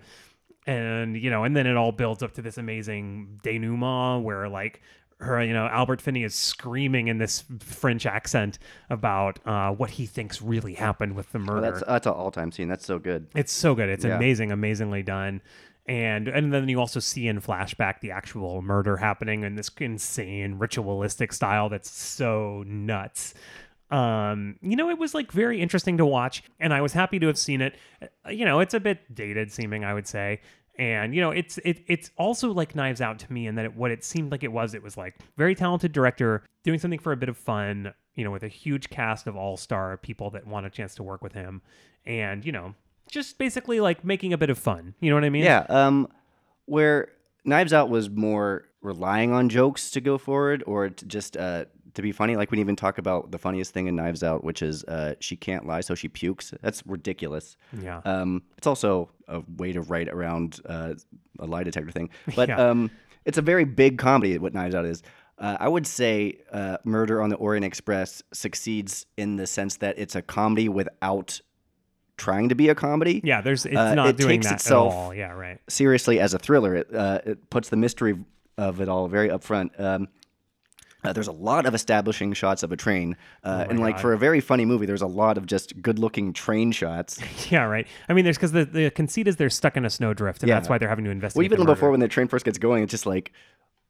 and 0.68 1.18
you 1.18 1.30
know 1.30 1.44
and 1.44 1.56
then 1.56 1.66
it 1.68 1.76
all 1.76 1.92
builds 1.92 2.22
up 2.24 2.34
to 2.34 2.42
this 2.42 2.58
amazing 2.58 3.40
denouement 3.44 4.24
where 4.24 4.48
like 4.50 4.82
her, 5.20 5.44
you 5.44 5.54
know, 5.54 5.68
Albert 5.68 6.02
Finney 6.02 6.24
is 6.24 6.34
screaming 6.34 7.08
in 7.08 7.20
this 7.20 7.44
French 7.60 8.08
accent 8.08 8.58
about 8.90 9.38
uh, 9.46 9.70
what 9.72 9.92
he 9.92 10.08
thinks 10.08 10.42
really 10.42 10.74
happened 10.74 11.14
with 11.16 11.32
the 11.32 11.38
Oh, 11.38 11.42
murder. 11.44 11.62
that's 11.62 11.84
that's 11.86 12.08
an 12.08 12.14
all-time 12.14 12.52
scene. 12.52 12.68
That's 12.68 12.84
so 12.88 12.98
good. 12.98 13.28
It's 13.36 13.52
so 13.54 13.76
good. 13.76 13.88
It's 13.88 14.04
Yeah. 14.04 14.16
amazing, 14.16 14.52
amazingly 14.52 15.04
done. 15.04 15.42
And 15.86 16.28
and 16.28 16.52
then 16.52 16.68
you 16.70 16.80
also 16.80 17.00
see 17.00 17.28
in 17.28 17.40
flashback 17.40 18.00
the 18.00 18.10
actual 18.10 18.64
murder 18.64 18.98
happening 18.98 19.44
in 19.44 19.54
this 19.56 19.70
insane 19.80 20.56
ritualistic 20.58 21.34
style 21.34 21.70
that's 21.70 21.90
so 21.92 22.64
nuts. 22.66 23.36
Um, 23.92 24.56
you 24.62 24.76
know, 24.76 24.90
it 24.90 24.98
was 24.98 25.14
like 25.14 25.32
very 25.32 25.62
interesting 25.62 25.98
to 25.98 26.06
watch, 26.06 26.44
and 26.60 26.74
I 26.74 26.82
was 26.82 26.94
happy 26.94 27.20
to 27.20 27.28
have 27.28 27.38
seen 27.38 27.62
it. 27.62 27.76
Uh, 28.02 28.30
You 28.30 28.46
know, 28.46 28.60
it's 28.62 28.74
a 28.74 28.80
bit 28.80 29.14
dated 29.14 29.52
seeming, 29.52 29.84
I 29.84 29.94
would 29.94 30.08
say. 30.08 30.40
And 30.78 31.14
you 31.14 31.20
know, 31.22 31.32
it's 31.32 31.58
it 31.60 31.84
it's 31.88 32.10
also 32.18 32.52
like 32.52 32.74
Knives 32.74 33.02
Out 33.02 33.20
to 33.20 33.32
me, 33.32 33.46
in 33.46 33.56
that 33.56 33.66
it, 33.66 33.76
what 33.76 33.92
it 33.92 34.04
seemed 34.04 34.32
like 34.32 34.44
it 34.44 34.52
was, 34.52 34.74
it 34.74 34.82
was 34.82 34.96
like 34.96 35.20
very 35.38 35.54
talented 35.54 35.92
director 35.92 36.44
doing 36.64 36.80
something 36.80 37.00
for 37.00 37.12
a 37.12 37.18
bit 37.18 37.30
of 37.30 37.38
fun. 37.38 37.94
You 38.16 38.24
know, 38.24 38.32
with 38.32 38.44
a 38.44 38.48
huge 38.48 38.90
cast 38.90 39.28
of 39.28 39.36
all 39.36 39.58
star 39.58 39.98
people 39.98 40.30
that 40.32 40.48
want 40.48 40.66
a 40.66 40.70
chance 40.70 40.96
to 40.96 41.04
work 41.04 41.22
with 41.22 41.34
him, 41.34 41.62
and 42.06 42.46
you 42.46 42.52
know, 42.52 42.74
just 43.10 43.38
basically 43.38 43.80
like 43.82 44.06
making 44.06 44.32
a 44.34 44.38
bit 44.38 44.50
of 44.50 44.58
fun. 44.58 44.96
You 45.02 45.10
know 45.10 45.16
what 45.18 45.26
I 45.26 45.30
mean? 45.30 45.44
Yeah. 45.44 45.66
Um, 45.70 46.08
where 46.66 47.10
Knives 47.44 47.74
Out 47.74 47.90
was 47.90 48.10
more 48.10 48.66
relying 48.82 49.32
on 49.34 49.50
jokes 49.50 49.92
to 49.92 50.02
go 50.02 50.18
forward, 50.18 50.64
or 50.66 50.90
just 50.90 51.36
uh, 51.38 51.66
to 51.96 52.02
be 52.02 52.12
funny. 52.12 52.36
Like 52.36 52.52
we 52.52 52.56
didn't 52.58 52.66
even 52.68 52.76
talk 52.76 52.98
about 52.98 53.32
the 53.32 53.38
funniest 53.38 53.74
thing 53.74 53.88
in 53.88 53.96
Knives 53.96 54.24
Out, 54.24 54.44
which 54.44 54.62
is 54.62 54.84
uh, 54.86 55.16
she 55.20 55.36
can't 55.36 55.66
lie, 55.66 55.82
so 55.82 55.96
she 55.96 56.08
pukes. 56.08 56.54
That's 56.62 56.86
ridiculous. 56.86 57.58
Yeah. 57.82 58.02
Um, 58.06 58.44
it's 58.58 58.68
also 58.68 59.10
a 59.28 59.42
way 59.58 59.72
to 59.74 59.82
write 59.82 60.10
around 60.10 60.60
uh, 60.66 60.94
a 61.40 61.46
lie 61.46 61.64
detector 61.64 61.92
thing, 61.92 62.10
but 62.36 62.50
Yeah. 62.50 62.70
um, 62.70 62.92
it's 63.26 63.38
a 63.38 63.42
very 63.42 63.66
big 63.66 63.98
comedy. 63.98 64.38
What 64.38 64.54
Knives 64.54 64.76
Out 64.76 64.86
is. 64.86 65.04
Uh, 65.38 65.58
I 65.60 65.68
would 65.68 65.88
say 65.88 66.38
uh, 66.52 66.78
Murder 66.84 67.20
on 67.22 67.30
the 67.32 67.36
Orient 67.36 67.66
Express 67.66 68.22
succeeds 68.32 69.08
in 69.18 69.38
the 69.38 69.48
sense 69.48 69.78
that 69.78 69.98
it's 69.98 70.16
a 70.16 70.22
comedy 70.22 70.70
without 70.70 71.42
trying 72.18 72.50
to 72.50 72.56
be 72.56 72.70
a 72.70 72.76
comedy. 72.76 73.22
Yeah, 73.24 73.42
there's 73.42 73.66
it's 73.66 73.76
Uh, 73.76 73.96
not 73.96 74.10
it 74.10 74.18
doing 74.18 74.30
takes 74.42 74.48
that 74.48 74.56
itself 74.56 74.94
at 74.94 74.96
all. 74.98 75.14
Yeah, 75.16 75.32
right. 75.32 75.60
seriously 75.68 76.20
as 76.20 76.36
a 76.36 76.40
thriller. 76.40 76.76
It 76.76 76.94
uh, 76.94 77.22
it 77.26 77.50
puts 77.50 77.70
the 77.70 77.78
mystery 77.78 78.18
of 78.58 78.82
it 78.82 78.88
all 78.90 79.08
very 79.08 79.30
upfront. 79.30 79.80
Um, 79.80 80.10
uh, 81.04 81.14
there's 81.14 81.28
a 81.28 81.32
lot 81.32 81.66
of 81.66 81.74
establishing 81.76 82.34
shots 82.34 82.64
of 82.64 82.72
a 82.72 82.78
train, 82.78 83.16
uh, 83.44 83.66
and 83.70 83.80
like 83.80 83.96
Oh 83.96 83.98
God. 83.98 84.02
for 84.02 84.14
a 84.14 84.18
very 84.18 84.40
funny 84.40 84.66
movie, 84.66 84.86
there's 84.86 85.02
a 85.02 85.08
lot 85.08 85.38
of 85.38 85.46
just 85.46 85.82
good-looking 85.82 86.34
train 86.34 86.72
shots. 86.72 87.20
Yeah, 87.52 87.64
right. 87.64 87.88
I 88.08 88.14
mean, 88.14 88.24
there's 88.24 88.38
because 88.38 88.52
the, 88.52 88.66
the 88.66 88.92
conceit 88.92 89.28
is 89.28 89.36
they're 89.38 89.50
stuck 89.50 89.76
in 89.78 89.86
a 89.86 89.90
snowdrift, 89.90 90.44
and 90.44 90.50
Yeah. 90.50 90.56
that's 90.56 90.70
why 90.70 90.78
they're 90.78 90.90
having 90.90 91.06
to 91.06 91.12
invest. 91.12 91.36
Well, 91.36 91.44
even 91.44 91.60
the 91.60 91.66
before 91.66 91.92
when 91.92 92.00
the 92.00 92.08
train 92.08 92.28
first 92.28 92.46
gets 92.46 92.58
going, 92.58 92.84
it's 92.84 92.92
just 92.92 93.06
like 93.06 93.32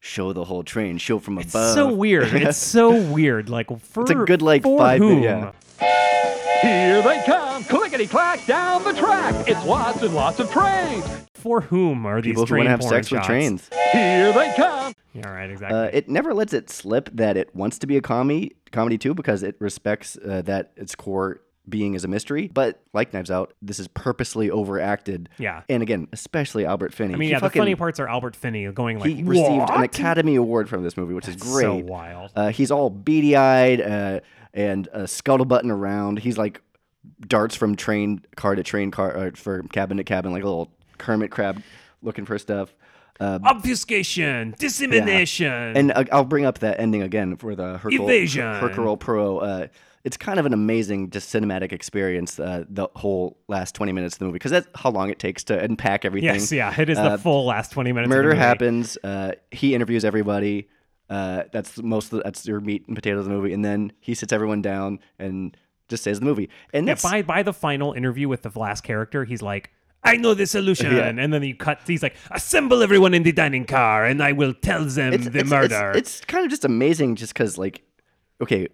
show 0.00 0.32
the 0.32 0.44
whole 0.44 0.64
train, 0.64 0.98
show 0.98 1.18
from 1.18 1.34
above. 1.38 1.44
it's 1.46 1.52
so 1.74 1.92
weird. 1.92 2.32
It's 2.34 2.58
so 2.58 3.00
weird. 3.12 3.48
Like 3.48 3.68
for 3.80 4.02
It's 4.02 4.10
a 4.10 4.14
good, 4.14 4.42
like, 4.42 4.62
for 4.62 4.78
five 4.78 4.98
whom? 4.98 5.20
minute- 5.20 5.54
Here 6.60 7.02
they 7.02 7.22
come, 7.26 7.64
clickety 7.64 8.06
clack 8.06 8.44
down 8.46 8.84
the 8.84 8.92
track. 8.92 9.48
It's 9.48 9.64
lots 9.66 10.02
and 10.02 10.14
lots 10.14 10.38
of 10.40 10.50
trains. 10.50 11.04
For 11.34 11.60
whom 11.60 12.06
are 12.06 12.20
these 12.22 12.30
People 12.32 12.42
who 12.44 12.46
train 12.46 12.58
want 12.60 12.66
to 12.66 12.70
have 12.70 12.80
porn 12.80 12.90
sex 12.92 13.10
with 13.10 13.18
shots? 13.18 13.26
trains. 13.26 13.68
Here 13.92 14.32
they 14.32 14.52
come. 14.56 14.92
Yeah, 15.12 15.28
right. 15.28 15.50
Exactly. 15.50 15.78
Uh, 15.78 15.90
it 15.92 16.08
never 16.08 16.32
lets 16.34 16.52
it 16.52 16.70
slip 16.70 17.10
that 17.12 17.36
it 17.36 17.54
wants 17.54 17.78
to 17.80 17.86
be 17.86 17.96
a 17.96 18.00
comedy, 18.00 18.56
comedy 18.70 18.98
too, 18.98 19.14
because 19.14 19.42
it 19.42 19.56
respects 19.58 20.16
uh, 20.16 20.42
that 20.42 20.72
its 20.76 20.94
core 20.94 21.40
being 21.68 21.94
is 21.94 22.04
a 22.04 22.08
mystery. 22.08 22.50
But 22.52 22.82
like 22.92 23.12
Knives 23.12 23.30
Out, 23.30 23.52
this 23.62 23.78
is 23.78 23.88
purposely 23.88 24.50
overacted. 24.50 25.28
Yeah. 25.38 25.62
And 25.68 25.82
again, 25.82 26.08
especially 26.12 26.64
Albert 26.64 26.92
Finney. 26.92 27.14
I 27.14 27.16
mean, 27.16 27.26
He 27.28 27.32
yeah. 27.32 27.40
The 27.40 27.50
funny 27.50 27.74
parts 27.74 28.00
are 28.00 28.08
Albert 28.08 28.34
Finney 28.36 28.70
going 28.72 28.98
like, 28.98 29.10
he 29.10 29.22
received 29.22 29.70
an 29.70 29.82
Academy 29.82 30.36
Award 30.36 30.68
from 30.68 30.82
this 30.82 30.96
movie, 30.96 31.14
which 31.14 31.28
is 31.28 31.36
great. 31.36 31.62
so 31.62 31.76
wild. 31.76 32.32
Uh, 32.34 32.48
he's 32.50 32.70
all 32.70 32.90
beady 32.90 33.36
eyed 33.36 33.80
uh, 33.80 34.20
and 34.54 34.88
uh, 34.92 35.00
scuttlebutting 35.00 35.70
around. 35.70 36.18
He's 36.18 36.38
like 36.38 36.60
darts 37.26 37.54
from 37.54 37.76
train 37.76 38.22
car 38.36 38.54
to 38.54 38.62
train 38.62 38.90
car, 38.90 39.16
uh, 39.16 39.30
for 39.34 39.62
cabin 39.72 39.98
to 39.98 40.04
cabin, 40.04 40.32
like 40.32 40.42
a 40.42 40.46
little 40.46 40.72
Kermit 40.98 41.30
crab 41.30 41.62
looking 42.02 42.24
for 42.24 42.38
stuff. 42.38 42.74
Uh, 43.22 43.38
Obfuscation, 43.44 44.54
dissemination, 44.58 45.52
and 45.76 45.92
uh, 45.92 46.04
I'll 46.12 46.24
bring 46.24 46.44
up 46.44 46.58
that 46.60 46.80
ending 46.80 47.02
again 47.02 47.36
for 47.36 47.54
the 47.54 47.78
Hercule, 47.78 48.04
Evasion. 48.08 48.54
Hercule 48.56 48.96
Pro. 48.96 49.38
Uh, 49.38 49.66
it's 50.04 50.16
kind 50.16 50.40
of 50.40 50.46
an 50.46 50.52
amazing, 50.52 51.10
just 51.10 51.32
cinematic 51.32 51.72
experience. 51.72 52.40
Uh, 52.40 52.64
the 52.68 52.88
whole 52.96 53.38
last 53.48 53.74
twenty 53.74 53.92
minutes 53.92 54.16
of 54.16 54.18
the 54.20 54.24
movie, 54.26 54.34
because 54.36 54.50
that's 54.50 54.68
how 54.74 54.90
long 54.90 55.10
it 55.10 55.18
takes 55.18 55.44
to 55.44 55.58
unpack 55.62 56.04
everything. 56.04 56.34
yes, 56.34 56.50
yeah. 56.52 56.74
It 56.80 56.88
is 56.90 56.98
Uh, 56.98 57.10
the 57.10 57.18
full 57.18 57.46
last 57.46 57.70
twenty 57.72 57.92
minutes. 57.92 58.06
of 58.06 58.10
the 58.10 58.16
murder 58.16 58.34
happens. 58.34 58.98
Uh, 59.04 59.32
he 59.50 59.74
interviews 59.74 60.04
everybody. 60.04 60.68
Uh, 61.08 61.44
that's 61.52 61.80
most. 61.82 62.12
Of 62.12 62.18
the, 62.18 62.22
that's 62.24 62.46
your 62.46 62.60
meat 62.60 62.84
and 62.88 62.96
potatoes 62.96 63.20
of 63.20 63.24
the 63.26 63.30
movie, 63.36 63.52
and 63.52 63.64
then 63.64 63.92
he 64.00 64.14
sits 64.14 64.32
everyone 64.32 64.62
down 64.62 64.98
and 65.18 65.56
just 65.88 66.02
says 66.02 66.18
the 66.20 66.24
movie. 66.26 66.48
And 66.72 66.86
Yeah, 66.88 66.96
by 67.02 67.22
by 67.22 67.42
the 67.42 67.52
final 67.52 67.92
interview 67.92 68.28
with 68.28 68.42
the 68.42 68.50
last 68.58 68.82
character, 68.82 69.24
he's 69.24 69.42
like, 69.42 69.70
"I 70.04 70.16
know 70.16 70.34
the 70.34 70.46
solution," 70.46 70.94
Yeah. 70.96 71.08
and 71.08 71.32
then 71.32 71.42
you 71.42 71.54
cut. 71.54 71.80
He's 71.86 72.02
like, 72.02 72.16
"Assemble 72.30 72.82
everyone 72.82 73.14
in 73.14 73.22
the 73.22 73.32
dining 73.32 73.64
car, 73.64 74.04
and 74.04 74.22
I 74.22 74.32
will 74.32 74.54
tell 74.54 74.84
them 74.84 75.12
it's, 75.12 75.28
the 75.28 75.40
it's, 75.40 75.50
murder." 75.50 75.92
It's, 75.94 76.18
it's 76.18 76.24
kind 76.24 76.44
of 76.44 76.50
just 76.50 76.64
amazing, 76.64 77.16
just 77.16 77.32
because 77.32 77.58
like, 77.58 77.82
okay, 78.40 78.68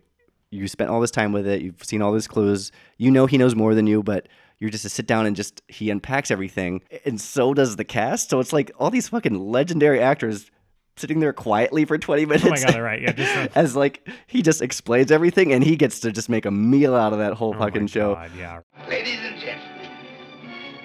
you 0.51 0.67
spent 0.69 0.91
all 0.91 1.01
this 1.01 1.11
time 1.11 1.33
with 1.33 1.47
it, 1.47 1.61
you've 1.63 1.83
seen 1.85 2.03
all 2.03 2.13
these 2.13 2.29
clues, 2.29 2.73
you 2.97 3.11
know 3.11 3.27
he 3.27 3.37
knows 3.39 3.55
more 3.55 3.75
than 3.75 3.87
you, 3.87 4.03
but 4.03 4.29
you're 4.59 4.71
just 4.71 4.83
to 4.83 4.89
sit 4.89 5.07
down 5.07 5.27
and 5.27 5.37
just 5.37 5.63
he 5.69 5.91
unpacks 5.91 6.31
everything, 6.31 6.83
and 7.05 7.21
so 7.21 7.55
does 7.55 7.77
the 7.77 7.85
cast. 7.85 8.31
So 8.31 8.41
it's 8.41 8.53
like 8.53 8.71
all 8.79 8.91
these 8.91 9.09
fucking 9.09 9.39
legendary 9.39 10.01
actors 10.01 10.51
sitting 10.97 11.21
there 11.21 11.33
quietly 11.33 11.85
for 11.85 11.97
20 11.97 12.27
minutes. 12.27 12.45
oh 12.45 12.51
my 12.51 12.61
god! 12.61 12.81
Right? 12.81 13.03
Yeah. 13.03 13.13
Just 13.13 13.51
As 13.57 13.77
like 13.77 14.09
he 14.27 14.43
just 14.43 14.63
explains 14.63 15.13
everything, 15.13 15.53
and 15.53 15.63
he 15.63 15.77
gets 15.77 16.01
to 16.01 16.11
just 16.11 16.29
make 16.29 16.47
a 16.47 16.51
meal 16.51 16.95
out 16.95 17.13
of 17.13 17.19
that 17.21 17.35
whole 17.35 17.51
oh 17.55 17.59
my 17.59 17.67
fucking 17.67 17.87
show. 17.89 18.15
God, 18.15 18.31
yeah. 18.37 18.61
Ladies 18.89 19.19
and 19.23 19.39
gentlemen, 19.39 19.68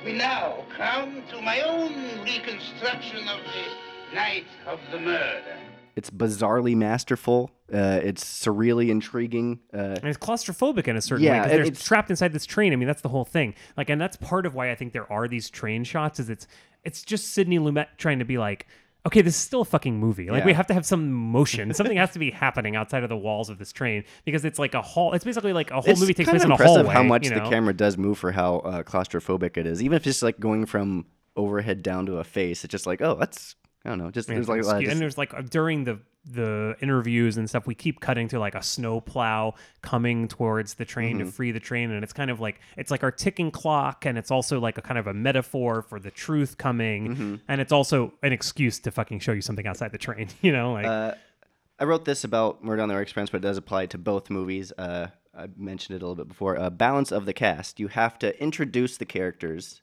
we 0.05 0.13
now 0.13 0.65
come 0.75 1.23
to 1.29 1.41
my 1.41 1.61
own 1.61 1.93
reconstruction 2.23 3.27
of 3.27 3.39
the 3.39 4.15
night 4.15 4.45
of 4.67 4.79
the 4.91 4.99
murder. 4.99 5.57
It's 5.95 6.09
bizarrely 6.09 6.75
masterful. 6.75 7.51
Uh, 7.71 7.99
it's 8.03 8.23
surreally 8.23 8.89
intriguing. 8.89 9.59
Uh, 9.73 9.77
And 10.01 10.05
it's 10.05 10.17
claustrophobic 10.17 10.87
in 10.87 10.97
a 10.97 11.01
certain 11.01 11.23
Yeah, 11.23 11.33
way 11.33 11.37
because 11.39 11.51
they're 11.51 11.61
it's- 11.67 11.83
trapped 11.83 12.09
inside 12.09 12.33
this 12.33 12.45
train. 12.45 12.73
I 12.73 12.75
mean, 12.75 12.87
that's 12.87 13.01
the 13.01 13.09
whole 13.09 13.25
thing. 13.25 13.53
Like, 13.77 13.89
and 13.89 14.01
that's 14.01 14.17
part 14.17 14.45
of 14.45 14.55
why 14.55 14.71
I 14.71 14.75
think 14.75 14.91
there 14.93 15.11
are 15.11 15.27
these 15.27 15.49
train 15.49 15.83
shots. 15.83 16.19
Is 16.19 16.29
it's 16.29 16.47
it's 16.83 17.03
just 17.03 17.29
Sidney 17.29 17.59
Lumet 17.59 17.87
trying 17.97 18.19
to 18.19 18.25
be 18.25 18.37
like, 18.37 18.67
okay, 19.05 19.21
this 19.21 19.35
is 19.35 19.41
still 19.41 19.61
a 19.61 19.65
fucking 19.65 19.97
movie. 19.99 20.29
Like, 20.29 20.45
we 20.45 20.53
have 20.53 20.67
to 20.67 20.73
have 20.73 20.85
some 20.85 21.11
motion. 21.11 21.73
Something 21.73 21.97
has 21.97 22.11
to 22.11 22.19
be 22.19 22.31
happening 22.45 22.75
outside 22.75 23.03
of 23.03 23.09
the 23.09 23.17
walls 23.17 23.49
of 23.49 23.57
this 23.57 23.71
train 23.71 24.03
because 24.25 24.45
it's 24.45 24.59
like 24.59 24.73
a 24.73 24.81
hall. 24.81 25.13
It's 25.13 25.25
basically 25.25 25.53
like 25.53 25.71
a 25.71 25.81
whole 25.81 25.89
it's 25.91 25.99
movie 25.99 26.13
takes 26.13 26.29
place 26.29 26.43
in 26.43 26.51
a 26.51 26.55
hallway. 26.55 26.93
how 26.93 27.03
much 27.03 27.25
you 27.25 27.33
the 27.33 27.41
camera 27.49 27.73
does 27.73 27.97
move 27.97 28.17
for 28.17 28.31
how 28.31 28.57
uh, 28.57 28.83
claustrophobic 28.83 29.57
it 29.57 29.65
is. 29.67 29.83
Even 29.83 29.95
if 29.95 30.07
it's 30.07 30.21
like 30.21 30.39
going 30.39 30.65
from 30.65 31.05
overhead 31.35 31.83
down 31.83 32.05
to 32.05 32.17
a 32.17 32.23
face, 32.23 32.63
it's 32.63 32.71
just 32.71 32.85
like, 32.87 33.01
oh, 33.01 33.15
that's 33.15 33.55
I 33.85 33.89
don't 33.89 33.97
know. 33.97 34.11
Just 34.11 34.29
Yeah, 34.29 34.35
there's 34.35 34.47
like 34.49 34.61
a 34.61 34.65
lot 34.65 34.75
of 34.75 34.81
excuse- 34.81 34.87
just- 34.87 34.91
and 34.93 35.01
there's 35.01 35.17
like 35.17 35.33
uh, 35.33 35.41
during 35.41 35.83
the 35.83 35.99
the 36.25 36.75
interviews 36.81 37.35
and 37.37 37.49
stuff, 37.49 37.67
we 37.67 37.75
keep 37.75 37.99
cutting 37.99 38.27
to 38.29 38.39
like 38.39 38.55
a 38.55 38.63
snow 38.63 39.01
plow 39.01 39.53
coming 39.81 40.27
towards 40.27 40.75
the 40.75 40.85
train 40.85 41.17
Mm-hmm. 41.17 41.25
to 41.27 41.31
free 41.33 41.51
the 41.51 41.59
train, 41.59 41.91
and 41.91 42.03
it's 42.03 42.13
kind 42.13 42.31
of 42.31 42.39
like 42.39 42.61
it's 42.77 42.91
like 42.91 43.03
our 43.03 43.11
ticking 43.11 43.51
clock, 43.51 44.05
and 44.05 44.17
it's 44.17 44.31
also 44.31 44.59
like 44.59 44.77
a 44.77 44.81
kind 44.81 44.97
of 44.97 45.07
a 45.07 45.13
metaphor 45.13 45.81
for 45.81 45.99
the 45.99 46.11
truth 46.11 46.57
coming, 46.57 47.07
Mm-hmm. 47.09 47.35
and 47.47 47.59
it's 47.61 47.71
also 47.73 48.13
an 48.23 48.31
excuse 48.31 48.79
to 48.79 48.91
fucking 48.91 49.19
show 49.19 49.33
you 49.33 49.41
something 49.41 49.67
outside 49.67 49.91
the 49.91 49.97
train, 49.97 50.29
you 50.41 50.51
know, 50.53 50.73
like 50.73 50.85
Uh, 50.85 51.13
I 51.79 51.85
wrote 51.85 52.05
this 52.05 52.23
about 52.23 52.63
Murder 52.63 52.83
on 52.83 52.87
the 52.87 52.93
Orient 52.93 53.07
Express, 53.09 53.29
but 53.29 53.37
it 53.37 53.41
does 53.41 53.57
apply 53.57 53.87
to 53.87 53.97
both 53.97 54.29
movies. 54.29 54.71
Uh, 54.77 55.07
I 55.35 55.47
mentioned 55.57 55.95
it 55.95 56.03
a 56.03 56.05
little 56.07 56.15
bit 56.15 56.27
before. 56.29 56.57
Uh, 56.57 56.69
balance 56.69 57.11
of 57.11 57.25
the 57.25 57.33
cast. 57.33 57.79
You 57.79 57.87
have 57.89 58.17
to 58.19 58.41
introduce 58.41 58.95
the 58.97 59.05
characters, 59.05 59.81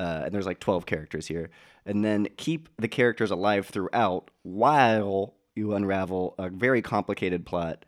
uh, 0.00 0.22
and 0.24 0.32
there's 0.34 0.46
like 0.46 0.60
12 0.60 0.86
characters 0.86 1.26
here, 1.26 1.50
and 1.84 2.04
then 2.04 2.28
keep 2.36 2.68
the 2.78 2.88
characters 2.88 3.30
alive 3.32 3.66
throughout 3.66 4.30
while 4.42 5.34
you 5.56 5.74
unravel 5.74 6.34
a 6.38 6.48
very 6.50 6.82
complicated 6.82 7.44
plot. 7.44 7.84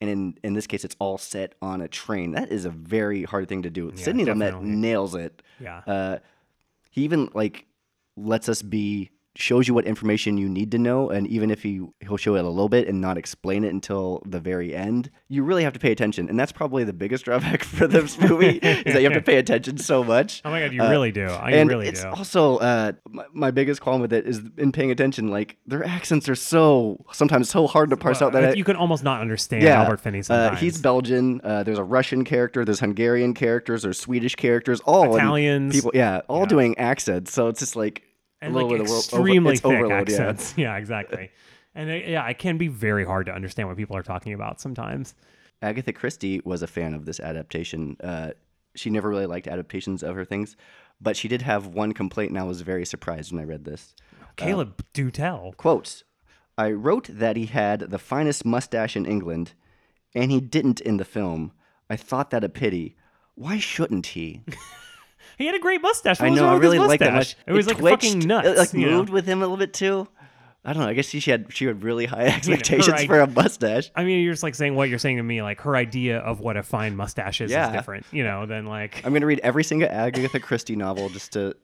And 0.00 0.08
in, 0.08 0.38
in 0.44 0.54
this 0.54 0.66
case, 0.68 0.84
it's 0.84 0.94
all 1.00 1.18
set 1.18 1.54
on 1.60 1.80
a 1.80 1.88
train. 1.88 2.30
That 2.32 2.50
is 2.52 2.64
a 2.64 2.70
very 2.70 3.24
hard 3.24 3.48
thing 3.48 3.62
to 3.62 3.70
do. 3.70 3.92
Sidney 3.96 4.24
Lumet 4.24 4.62
nails 4.62 5.14
it. 5.16 5.42
yeah. 5.60 5.78
Uh, 5.86 6.18
he 6.90 7.02
even 7.02 7.28
like 7.34 7.66
lets 8.16 8.48
us 8.48 8.62
be 8.62 9.10
shows 9.40 9.68
you 9.68 9.72
what 9.74 9.84
information 9.84 10.36
you 10.36 10.48
need 10.48 10.70
to 10.72 10.78
know 10.78 11.10
and 11.10 11.26
even 11.28 11.48
if 11.48 11.62
he 11.62 11.80
he'll 12.00 12.16
show 12.16 12.34
it 12.34 12.44
a 12.44 12.48
little 12.48 12.68
bit 12.68 12.88
and 12.88 13.00
not 13.00 13.16
explain 13.16 13.62
it 13.62 13.68
until 13.72 14.20
the 14.26 14.40
very 14.40 14.74
end 14.74 15.08
you 15.28 15.44
really 15.44 15.62
have 15.62 15.72
to 15.72 15.78
pay 15.78 15.92
attention 15.92 16.28
and 16.28 16.36
that's 16.38 16.50
probably 16.50 16.82
the 16.82 16.92
biggest 16.92 17.24
drawback 17.26 17.62
for 17.62 17.86
this 17.86 18.18
movie 18.28 18.58
is 18.58 18.92
that 18.94 19.00
you 19.00 19.04
have 19.08 19.12
to 19.12 19.22
pay 19.22 19.36
attention 19.38 19.78
so 19.78 20.02
much 20.02 20.42
oh 20.44 20.50
my 20.50 20.58
god, 20.60 20.72
you 20.72 20.82
Uh, 20.82 20.90
really 20.90 21.12
do. 21.12 21.24
I 21.26 21.52
and 21.52 21.70
really 21.70 21.86
it's 21.86 22.02
do. 22.02 22.08
also 22.08 22.56
uh, 22.58 22.92
my, 23.08 23.24
my 23.32 23.50
biggest 23.52 23.80
qualm 23.80 24.00
with 24.00 24.12
it 24.12 24.26
is 24.26 24.40
in 24.56 24.72
paying 24.72 24.90
attention 24.90 25.28
like 25.28 25.56
their 25.66 25.84
accents 25.84 26.28
are 26.28 26.34
so 26.34 27.04
sometimes 27.12 27.48
so 27.48 27.68
hard 27.68 27.90
to 27.90 27.96
parse 27.96 28.20
out 28.20 28.32
that 28.32 28.44
I- 28.44 28.52
you 28.54 28.64
can 28.64 28.74
almost 28.76 29.04
not 29.04 29.20
understand 29.20 29.62
yeah, 29.62 29.82
Albert 29.82 30.00
Finney 30.00 30.22
uh, 30.28 30.56
he's 30.56 30.80
Belgian. 30.80 31.40
Uh, 31.44 31.62
there's 31.62 31.78
a 31.78 31.84
Russian 31.84 32.24
character. 32.24 32.64
There's 32.64 32.80
Hungarian 32.80 33.34
characters. 33.34 33.82
There's 33.82 34.00
Swedish 34.00 34.34
characters. 34.34 34.80
All 34.80 35.14
Italians. 35.14 35.74
people. 35.76 35.92
Yeah, 35.94 36.22
all 36.28 36.40
Yeah. 36.40 36.46
doing 36.46 36.78
accents. 36.78 37.32
So 37.32 37.46
it's 37.46 37.60
just 37.60 37.76
like 37.76 38.02
and 38.40 38.54
like 38.54 38.68
bit 38.68 38.80
of 38.80 38.86
wo- 38.88 38.92
over- 38.92 38.98
extremely 38.98 39.56
thick 39.56 39.64
overload, 39.66 39.92
accents. 39.92 40.54
Yeah. 40.56 40.76
exactly. 40.76 41.30
And 41.74 41.90
it, 41.90 42.08
yeah, 42.08 42.26
it 42.28 42.38
can 42.38 42.58
be 42.58 42.68
very 42.68 43.04
hard 43.04 43.26
to 43.26 43.32
understand 43.32 43.68
what 43.68 43.76
people 43.76 43.96
are 43.96 44.02
talking 44.02 44.32
about 44.32 44.60
sometimes. 44.60 45.14
Agatha 45.62 45.92
Christie 45.92 46.40
was 46.44 46.62
a 46.62 46.66
fan 46.66 46.94
of 46.94 47.04
this 47.04 47.20
adaptation. 47.20 47.96
Uh, 48.02 48.30
she 48.74 48.90
never 48.90 49.08
really 49.08 49.26
liked 49.26 49.46
adaptations 49.48 50.02
of 50.02 50.14
her 50.16 50.24
things, 50.24 50.56
but 51.00 51.16
she 51.16 51.28
did 51.28 51.42
have 51.42 51.66
one 51.66 51.92
complaint, 51.92 52.30
and 52.30 52.38
I 52.38 52.44
was 52.44 52.60
very 52.62 52.84
surprised 52.86 53.32
when 53.32 53.40
I 53.40 53.44
read 53.44 53.64
this. 53.64 53.94
Caleb, 54.36 54.84
do 54.92 55.10
tell. 55.10 55.52
Quote 55.56 56.02
I 56.56 56.70
wrote 56.72 57.08
that 57.10 57.36
he 57.36 57.46
had 57.46 57.80
the 57.80 57.98
finest 57.98 58.44
mustache 58.44 58.96
in 58.96 59.06
England, 59.06 59.52
and 60.14 60.30
he 60.30 60.40
didn't 60.40 60.80
in 60.80 60.96
the 60.96 61.04
film. 61.04 61.52
I 61.90 61.96
thought 61.96 62.30
that 62.30 62.44
a 62.44 62.48
pity. 62.48 62.96
Why 63.34 63.58
shouldn't 63.58 64.06
he? 64.08 64.42
He 65.38 65.46
had 65.46 65.54
a 65.54 65.58
great 65.60 65.80
mustache. 65.80 66.20
What 66.20 66.26
I 66.26 66.34
know. 66.34 66.46
I 66.48 66.56
really 66.56 66.78
like 66.78 67.00
that. 67.00 67.14
mustache? 67.14 67.36
much. 67.38 67.44
It 67.46 67.52
was 67.52 67.66
like 67.68 67.78
twitched, 67.78 68.02
fucking 68.04 68.18
nuts. 68.26 68.48
It 68.48 68.58
like 68.58 68.72
you 68.74 68.86
know? 68.86 68.98
moved 68.98 69.08
with 69.10 69.24
him 69.26 69.38
a 69.38 69.42
little 69.42 69.56
bit 69.56 69.72
too. 69.72 70.08
I 70.64 70.72
don't 70.72 70.82
know. 70.82 70.88
I 70.88 70.94
guess 70.94 71.06
she 71.06 71.20
had 71.20 71.46
she 71.50 71.64
had 71.66 71.82
really 71.82 72.04
high 72.06 72.26
expectations 72.36 73.00
id- 73.02 73.06
for 73.06 73.20
a 73.20 73.26
mustache. 73.26 73.90
I 73.94 74.04
mean, 74.04 74.22
you're 74.24 74.32
just 74.34 74.42
like 74.42 74.54
saying 74.56 74.74
what 74.74 74.88
you're 74.90 74.98
saying 74.98 75.16
to 75.18 75.22
me. 75.22 75.40
Like 75.40 75.60
her 75.62 75.76
idea 75.76 76.18
of 76.18 76.40
what 76.40 76.56
a 76.56 76.62
fine 76.62 76.96
mustache 76.96 77.40
is 77.40 77.50
Yeah. 77.50 77.68
is 77.68 77.72
different, 77.72 78.04
you 78.10 78.24
know, 78.24 78.44
than 78.44 78.66
like 78.66 79.00
I'm 79.06 79.12
gonna 79.14 79.24
read 79.26 79.40
every 79.42 79.64
single 79.64 79.88
Agatha 79.88 80.40
Christie 80.40 80.76
novel 80.76 81.08
just 81.08 81.32
to 81.34 81.54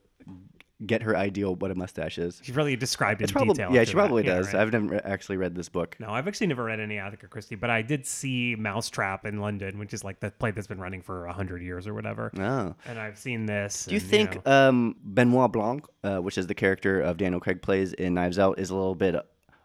get 0.87 1.03
her 1.03 1.17
ideal 1.17 1.55
what 1.55 1.71
a 1.71 1.75
mustache 1.75 2.19
is. 2.19 2.41
she 2.43 2.51
really 2.53 2.75
described 2.77 3.21
it 3.21 3.25
It's 3.25 3.31
in 3.31 3.35
probably 3.37 3.55
detail. 3.55 3.73
yeah, 3.73 3.85
she 3.85 3.93
that. 3.93 3.95
probably 3.95 4.25
Yeah, 4.27 4.35
does. 4.35 4.47
right. 4.49 4.57
I've 4.57 4.73
never 4.73 5.07
actually 5.07 5.37
read 5.37 5.55
this 5.55 5.69
book. 5.69 5.97
No, 6.01 6.11
I've 6.11 6.27
actually 6.27 6.49
never 6.49 6.65
read 6.65 6.81
any 6.81 6.99
Agatha 6.99 7.29
Christie, 7.29 7.55
but 7.55 7.71
I 7.71 7.81
did 7.83 8.05
see 8.07 8.57
Mousetrap 8.59 9.25
in 9.25 9.41
London, 9.41 9.79
which 9.79 9.95
is 9.95 10.03
like 10.03 10.19
the 10.21 10.31
play 10.33 10.51
that's 10.51 10.67
been 10.67 10.81
running 10.81 11.01
for 11.01 11.27
a 11.27 11.33
hundred 11.33 11.63
years 11.63 11.87
or 11.87 11.95
whatever. 11.95 12.33
Oh. 12.39 12.75
And 12.87 12.99
I've 12.99 13.17
seen 13.19 13.47
this. 13.47 13.85
Do 13.87 13.95
you 13.95 14.01
and, 14.01 14.11
think 14.11 14.45
know- 14.47 14.69
um, 14.69 14.97
Benoit 15.05 15.53
Blanc, 15.53 15.87
uh, 16.03 16.19
which 16.19 16.37
is 16.39 16.49
the 16.49 16.55
character 16.55 17.01
of 17.01 17.17
Daniel 17.19 17.41
Craig 17.41 17.63
plays 17.63 17.93
in 17.93 18.15
Knives 18.15 18.39
Out, 18.39 18.59
is 18.59 18.71
a 18.71 18.75
little 18.75 18.97
bit 18.97 19.15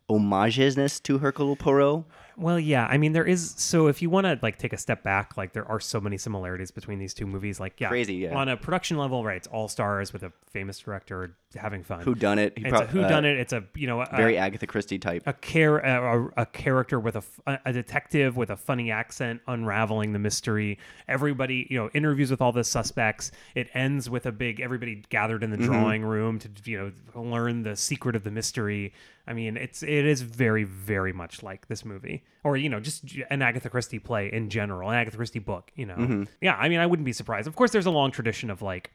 homages 0.08 1.00
to 1.02 1.18
Hercule 1.18 1.56
Poirot? 1.56 2.04
Well, 2.40 2.60
yeah. 2.60 2.86
I 2.86 2.98
mean, 2.98 3.12
there 3.14 3.26
is. 3.26 3.54
So 3.58 3.88
if 3.88 4.02
you 4.02 4.10
want 4.10 4.26
to 4.26 4.40
like 4.42 4.58
take 4.58 4.74
a 4.74 4.78
step 4.78 5.04
back, 5.04 5.36
like 5.38 5.54
there 5.54 5.68
are 5.68 5.80
so 5.80 6.00
many 6.00 6.18
similarities 6.18 6.72
between 6.72 6.98
these 7.00 7.14
two 7.14 7.26
movies. 7.28 7.60
Like, 7.60 7.80
yeah, 7.80 7.90
Crazy, 7.90 8.16
yeah. 8.16 8.36
On 8.36 8.48
a 8.48 8.56
production 8.58 8.98
level, 8.98 9.24
right? 9.24 9.38
It's 9.38 9.48
all 9.48 9.68
stars 9.68 10.14
with 10.14 10.24
a 10.24 10.32
famous 10.52 10.80
director 10.80 11.36
having 11.56 11.84
fun. 11.84 12.02
Who 12.02 12.16
done 12.16 12.40
it? 12.40 12.54
It's 12.56 12.70
prob- 12.70 12.84
a 12.84 12.88
who 12.88 13.02
done 13.02 13.26
uh, 13.26 13.30
it. 13.30 13.38
It's 13.40 13.54
a 13.54 13.64
you 13.76 13.88
know 13.88 14.02
a, 14.02 14.16
Very 14.16 14.38
Agatha 14.38 14.68
Christie 14.68 15.00
type. 15.00 15.24
a 15.26 15.34
care 15.34 15.78
a, 15.80 16.22
a, 16.38 16.42
a 16.44 16.46
character 16.46 17.00
with 17.00 17.16
a, 17.16 17.60
a 17.66 17.74
detective 17.74 18.38
with 18.38 18.50
a 18.50 18.58
funny 18.58 18.90
accent 18.92 19.42
unraveling 19.48 20.14
the 20.14 20.20
mystery 20.20 20.78
everybody 21.08 21.68
you 21.70 21.78
know 21.78 21.90
interviews 21.94 22.30
with 22.32 22.42
all 22.42 22.52
the 22.52 22.64
suspects 22.64 23.32
it 23.56 23.68
ends 23.74 24.10
with 24.10 24.26
a 24.26 24.32
big 24.32 24.60
everybody 24.60 25.04
gathered 25.10 25.44
in 25.44 25.50
the 25.50 25.58
Mhm. 25.58 25.66
drawing 25.66 26.02
room 26.04 26.40
to 26.40 26.50
you 26.66 26.78
know 27.16 27.22
learn 27.22 27.64
the 27.64 27.76
secret 27.76 28.16
of 28.16 28.24
the 28.24 28.32
mystery 28.32 28.94
i 29.30 29.34
mean 29.34 29.56
it's 29.56 29.82
it 29.84 30.06
is 30.06 30.22
very 30.22 30.66
very 30.66 31.14
much 31.14 31.42
like 31.44 31.68
this 31.68 31.86
movie 31.86 32.24
or 32.44 32.58
you 32.58 32.68
know 32.68 32.80
just 32.82 33.06
an 33.30 33.42
agatha 33.42 33.70
christie 33.70 34.00
play 34.00 34.30
in 34.34 34.50
general 34.50 34.90
an 34.90 34.96
agatha 34.98 35.16
christie 35.18 35.40
book 35.40 35.72
you 35.76 35.86
know 35.86 35.96
Mhm. 35.96 36.28
yeah 36.42 36.56
i 36.56 36.68
mean 36.68 36.80
i 36.80 36.86
wouldn't 36.86 37.06
be 37.06 37.14
surprised 37.14 37.48
of 37.48 37.56
course 37.56 37.72
there's 37.72 37.86
a 37.86 37.92
long 37.92 38.12
tradition 38.12 38.50
of 38.50 38.62
like 38.62 38.92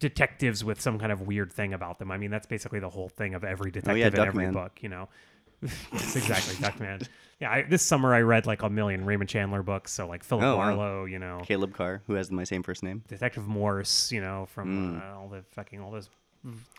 detectives 0.00 0.64
with 0.64 0.80
some 0.80 0.98
kind 0.98 1.12
of 1.12 1.20
weird 1.22 1.52
thing 1.52 1.72
about 1.72 1.98
them. 2.00 2.10
I 2.10 2.18
mean, 2.18 2.30
that's 2.30 2.46
basically 2.48 2.80
the 2.80 2.90
whole 2.90 3.08
thing 3.08 3.32
of 3.34 3.44
every 3.44 3.70
detective 3.70 3.92
Oh, 3.94 3.96
yeah, 3.96 4.08
in 4.08 4.18
every 4.18 4.44
Duckman. 4.46 4.52
book, 4.52 4.82
you 4.82 4.88
know. 4.88 5.08
Exactly 5.92 6.54
Duckman. 6.56 7.06
Yeah, 7.40 7.50
I, 7.50 7.62
this 7.62 7.82
summer 7.82 8.12
I 8.12 8.20
read 8.20 8.44
like 8.44 8.62
a 8.62 8.68
million 8.68 9.04
Raymond 9.04 9.30
Chandler 9.30 9.62
books. 9.62 9.92
So 9.92 10.06
like 10.06 10.24
Philip 10.24 10.44
Oh, 10.44 10.56
wow. 10.56 10.64
Marlowe, 10.74 11.04
you 11.04 11.18
know, 11.20 11.42
Caleb 11.44 11.74
Carr, 11.74 12.02
who 12.06 12.14
has 12.14 12.30
my 12.30 12.44
same 12.44 12.62
first 12.64 12.82
name. 12.82 13.02
Detective 13.08 13.46
Morse, 13.46 14.10
you 14.12 14.20
know, 14.20 14.46
from 14.46 15.00
Mm. 15.00 15.02
uh, 15.14 15.16
all 15.18 15.28
the 15.28 15.42
fucking 15.52 15.80
all 15.80 15.92
those 15.92 16.10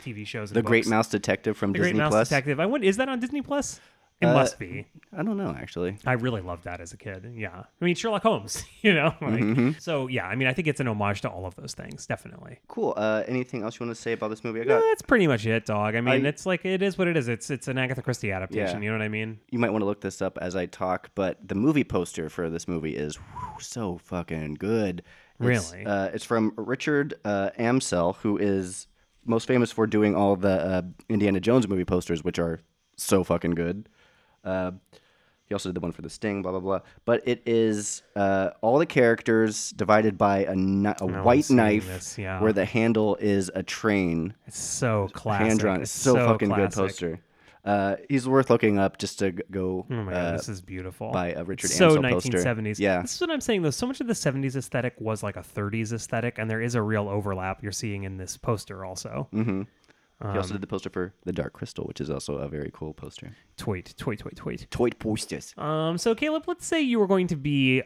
TV 0.02 0.26
shows. 0.26 0.52
And 0.52 0.58
The 0.58 0.62
Great 0.62 0.84
books. 0.84 0.90
Mouse 0.90 1.10
Detective 1.10 1.58
from 1.58 1.72
the 1.74 1.80
Disney 1.80 1.92
Great 1.94 1.98
Mouse 2.00 2.12
Plus. 2.12 2.30
Detective. 2.30 2.60
I 2.60 2.66
wonder, 2.66 2.88
is 2.88 2.98
that 2.98 3.10
on 3.10 3.20
Disney 3.20 3.42
Plus? 3.42 3.80
It 4.22 4.28
Uh, 4.28 4.34
must 4.34 4.58
be. 4.60 4.86
I 5.12 5.24
don't 5.24 5.36
know 5.36 5.54
actually. 5.60 5.98
I 6.06 6.14
really 6.14 6.40
loved 6.40 6.64
that 6.64 6.80
as 6.80 6.94
a 6.94 6.98
kid. 6.98 7.34
Yeah, 7.36 7.64
I 7.82 7.84
mean 7.86 7.96
Sherlock 7.96 8.24
Holmes, 8.24 8.64
you 8.82 8.94
know. 8.94 9.08
Like, 9.20 9.42
Mhm. 9.44 9.82
So 9.82 10.08
yeah, 10.08 10.26
I 10.26 10.36
mean 10.36 10.48
I 10.48 10.54
think 10.54 10.70
it's 10.70 10.80
an 10.80 10.88
homage 10.88 11.20
to 11.24 11.30
all 11.30 11.46
of 11.46 11.54
those 11.56 11.74
things, 11.74 12.06
definitely. 12.06 12.60
Cool. 12.70 12.94
Uh, 12.96 13.24
anything 13.28 13.62
else 13.62 13.78
you 13.78 13.86
want 13.86 13.94
to 13.94 14.02
say 14.02 14.14
about 14.14 14.30
this 14.30 14.42
movie? 14.42 14.62
I 14.62 14.64
No, 14.64 14.80
got. 14.80 14.86
that's 14.88 15.02
pretty 15.02 15.28
much 15.28 15.46
it, 15.46 15.66
dog. 15.66 15.96
I 15.96 16.02
mean, 16.02 16.26
I- 16.26 16.30
it's 16.30 16.46
like 16.46 16.64
it 16.64 16.82
is 16.82 16.98
what 16.98 17.10
it 17.10 17.18
is. 17.18 17.28
It's 17.28 17.50
it's 17.50 17.68
an 17.68 17.78
Agatha 17.78 18.02
Christie 18.02 18.32
adaptation. 18.32 18.78
Yeah. 18.78 18.86
You 18.86 18.92
know 18.92 18.98
what 19.00 19.04
I 19.04 19.10
mean? 19.10 19.38
You 19.52 19.60
might 19.60 19.72
want 19.72 19.82
to 19.82 19.86
look 19.86 20.00
this 20.00 20.22
up 20.22 20.38
as 20.42 20.56
I 20.56 20.66
talk, 20.68 21.10
but 21.14 21.46
the 21.46 21.56
movie 21.56 21.84
poster 21.84 22.30
for 22.30 22.50
this 22.50 22.70
movie 22.70 22.96
is 22.96 23.18
whew, 23.18 23.60
so 23.60 23.98
fucking 23.98 24.54
good. 24.54 25.00
It's, 25.42 25.74
Really? 25.74 25.86
Uh, 25.86 26.06
it's 26.14 26.24
from 26.24 26.54
Richard 26.56 27.16
uh, 27.26 27.50
Amsel, 27.60 28.16
who 28.22 28.38
is 28.38 28.88
most 29.26 29.48
famous 29.48 29.72
for 29.72 29.88
doing 29.88 30.16
all 30.16 30.36
the 30.36 30.50
uh, 30.50 30.82
Indiana 31.10 31.40
Jones 31.40 31.68
movie 31.68 31.86
posters, 31.86 32.24
which 32.24 32.40
are 32.40 32.60
so 32.96 33.24
fucking 33.24 33.52
good. 33.52 33.90
Uh, 34.44 34.72
he 35.48 35.54
also 35.54 35.70
did 35.70 35.76
the 35.76 35.80
one 35.80 35.92
for 35.92 36.02
The 36.02 36.10
Sting, 36.10 36.42
blah 36.42 36.52
blah 36.52 36.60
blah. 36.60 36.80
But 37.06 37.22
it 37.28 37.44
is 37.46 38.02
uh, 38.16 38.52
all 38.62 38.80
the 38.80 38.86
characters 38.86 39.72
divided 39.72 40.18
by 40.18 40.40
a, 40.40 40.54
kni- 40.54 41.00
a 41.00 41.04
I'm 41.04 41.24
white 41.24 41.50
knife, 41.52 41.88
this, 41.88 42.18
yeah. 42.18 42.40
where 42.42 42.54
the 42.54 42.66
handle 42.66 43.16
is 43.18 43.52
a 43.54 43.62
train. 43.62 44.34
It's 44.48 44.60
so 44.60 45.10
classic. 45.14 45.48
Hand 45.48 45.60
drawn. 45.60 45.82
It's 45.82 45.92
It's 45.96 46.02
so, 46.04 46.16
so 46.16 46.28
fucking 46.28 46.50
good 46.50 46.72
poster. 46.72 47.20
Uh, 47.66 47.96
he's 48.10 48.28
worth 48.28 48.50
looking 48.52 48.78
up 48.78 48.98
just 49.00 49.18
to 49.20 49.32
go. 49.32 49.86
Oh 49.90 49.94
my 50.04 50.12
god, 50.12 50.26
uh, 50.26 50.32
this 50.38 50.48
is 50.48 50.62
beautiful. 50.62 51.12
By 51.12 51.32
a 51.34 51.44
Richard 51.44 51.72
so 51.72 51.98
Amsel 51.98 52.10
poster. 52.12 52.38
1970s. 52.38 52.80
Yeah. 52.80 53.02
This 53.02 53.16
is 53.16 53.22
what 53.22 53.32
I'm 53.32 53.42
saying 53.42 53.64
though. 53.64 53.72
So 53.72 53.88
much 53.88 54.00
of 54.02 54.08
the 54.08 54.14
70s 54.14 54.56
aesthetic 54.56 54.94
was 55.00 55.24
like 55.24 55.36
a 55.36 55.42
30s 55.42 55.92
aesthetic, 55.92 56.38
and 56.38 56.50
there 56.50 56.62
is 56.62 56.76
a 56.76 56.82
real 56.82 57.10
overlap 57.10 57.64
you're 57.64 57.72
seeing 57.72 58.04
in 58.04 58.18
this 58.18 58.38
poster 58.38 58.86
also. 58.86 59.28
Mm-hmm. 59.34 59.62
he 59.62 60.28
also 60.38 60.50
Um, 60.50 60.58
did 60.58 60.62
the 60.62 60.68
poster 60.68 60.90
for 60.92 61.14
The 61.26 61.34
Dark 61.34 61.54
Crystal, 61.54 61.86
which 61.86 62.00
is 62.02 62.10
also 62.12 62.38
a 62.38 62.48
very 62.48 62.70
cool 62.72 62.94
poster. 62.94 63.32
Tweet, 63.58 63.96
tweet, 63.98 64.20
tweet, 64.20 64.36
tweet. 64.36 64.68
Tweet 64.70 65.00
posters. 65.00 65.54
Um, 65.58 65.98
so 65.98 66.14
Caleb, 66.14 66.44
let's 66.48 66.68
say 66.68 66.82
you 66.82 67.00
were 67.00 67.08
going 67.08 67.28
to 67.28 67.36
be 67.36 67.82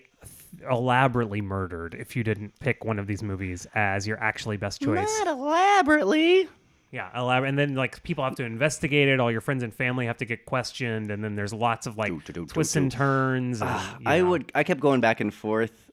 elaborately 0.70 1.42
murdered 1.42 1.96
if 1.98 2.16
you 2.16 2.24
didn't 2.24 2.58
pick 2.60 2.84
one 2.84 3.00
of 3.00 3.08
these 3.08 3.24
movies 3.24 3.66
as 3.76 4.06
your 4.06 4.22
actually 4.22 4.58
best 4.58 4.82
choice. 4.82 5.08
Not 5.24 5.28
elaborately. 5.38 6.50
Yeah, 6.92 7.10
elaborate, 7.16 7.50
and 7.50 7.60
then 7.60 7.76
like 7.76 8.02
people 8.02 8.24
have 8.24 8.36
to 8.38 8.44
investigate 8.44 9.10
it. 9.10 9.20
All 9.20 9.32
your 9.32 9.42
friends 9.42 9.62
and 9.62 9.74
family 9.74 10.08
have 10.08 10.18
to 10.18 10.26
get 10.26 10.46
questioned, 10.46 11.12
and 11.12 11.24
then 11.24 11.36
there's 11.36 11.54
lots 11.54 11.86
of 11.86 11.98
like 11.98 12.12
twists 12.26 12.76
and 12.76 12.92
turns. 12.92 13.62
And, 13.62 13.70
you 14.00 14.06
I 14.08 14.20
know. 14.20 14.30
would. 14.32 14.52
I 14.56 14.64
kept 14.64 14.82
going 14.82 15.00
back 15.00 15.20
and 15.20 15.32
forth 15.32 15.92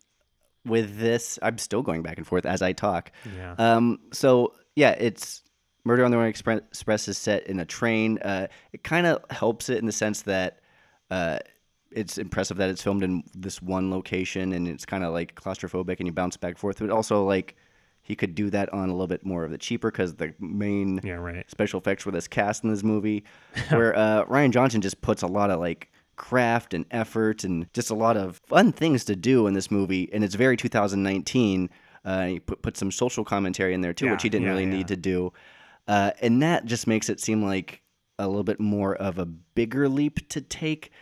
with 0.64 0.98
this. 0.98 1.38
I'm 1.42 1.58
still 1.58 1.82
going 1.82 2.02
back 2.02 2.16
and 2.16 2.26
forth 2.26 2.46
as 2.46 2.62
I 2.62 2.72
talk. 2.72 3.12
Yeah. 3.36 3.54
Um. 3.58 3.98
So 4.12 4.54
yeah, 4.74 4.92
it's 4.92 5.42
Murder 5.84 6.04
on 6.04 6.10
the 6.10 6.16
Orient 6.16 6.36
Express 6.36 7.08
is 7.08 7.18
set 7.18 7.46
in 7.46 7.60
a 7.60 7.64
train. 7.64 8.18
Uh, 8.18 8.48
it 8.72 8.82
kind 8.82 9.06
of 9.06 9.24
helps 9.30 9.68
it 9.68 9.78
in 9.78 9.86
the 9.86 9.92
sense 9.92 10.22
that 10.22 10.60
uh, 11.10 11.38
it's 11.92 12.18
impressive 12.18 12.56
that 12.56 12.70
it's 12.70 12.82
filmed 12.82 13.04
in 13.04 13.22
this 13.34 13.62
one 13.62 13.90
location 13.90 14.52
and 14.52 14.66
it's 14.66 14.84
kind 14.84 15.04
of 15.04 15.12
like 15.12 15.34
claustrophobic 15.34 15.98
and 15.98 16.06
you 16.06 16.12
bounce 16.12 16.36
back 16.36 16.50
and 16.50 16.58
forth. 16.58 16.78
But 16.80 16.90
also 16.90 17.24
like 17.24 17.54
he 18.06 18.14
could 18.14 18.36
do 18.36 18.50
that 18.50 18.72
on 18.72 18.88
a 18.88 18.92
little 18.92 19.08
bit 19.08 19.26
more 19.26 19.42
of 19.42 19.50
the 19.50 19.58
cheaper 19.58 19.90
because 19.90 20.14
the 20.14 20.32
main 20.38 21.00
yeah, 21.02 21.14
right. 21.14 21.50
special 21.50 21.80
effects 21.80 22.04
for 22.04 22.12
this 22.12 22.28
cast 22.28 22.62
in 22.62 22.70
this 22.70 22.84
movie, 22.84 23.24
where 23.70 23.96
uh, 23.98 24.24
Rian 24.26 24.52
Johnson 24.52 24.80
just 24.80 25.00
puts 25.00 25.22
a 25.22 25.26
lot 25.26 25.50
of 25.50 25.58
like 25.58 25.90
craft 26.14 26.72
and 26.72 26.86
effort 26.92 27.42
and 27.42 27.66
just 27.72 27.90
a 27.90 27.94
lot 27.94 28.16
of 28.16 28.40
fun 28.46 28.70
things 28.70 29.04
to 29.06 29.16
do 29.16 29.48
in 29.48 29.54
this 29.54 29.72
movie, 29.72 30.08
and 30.12 30.22
it's 30.22 30.36
very 30.36 30.56
2019. 30.56 31.68
Uh, 32.04 32.26
he 32.26 32.38
put, 32.38 32.62
put 32.62 32.76
some 32.76 32.92
social 32.92 33.24
commentary 33.24 33.74
in 33.74 33.80
there 33.80 33.92
too, 33.92 34.08
which 34.08 34.22
he 34.22 34.28
didn't 34.28 34.44
yeah, 34.44 34.52
really 34.52 34.64
yeah. 34.64 34.70
need 34.70 34.86
to 34.86 34.96
do, 34.96 35.32
uh, 35.88 36.12
and 36.22 36.40
that 36.40 36.64
just 36.64 36.86
makes 36.86 37.08
it 37.08 37.18
seem 37.18 37.42
like 37.42 37.82
a 38.20 38.28
little 38.28 38.44
bit 38.44 38.60
more 38.60 38.94
of 38.94 39.18
a 39.18 39.26
bigger 39.26 39.88
leap 39.88 40.28
to 40.28 40.40
take. 40.40 40.92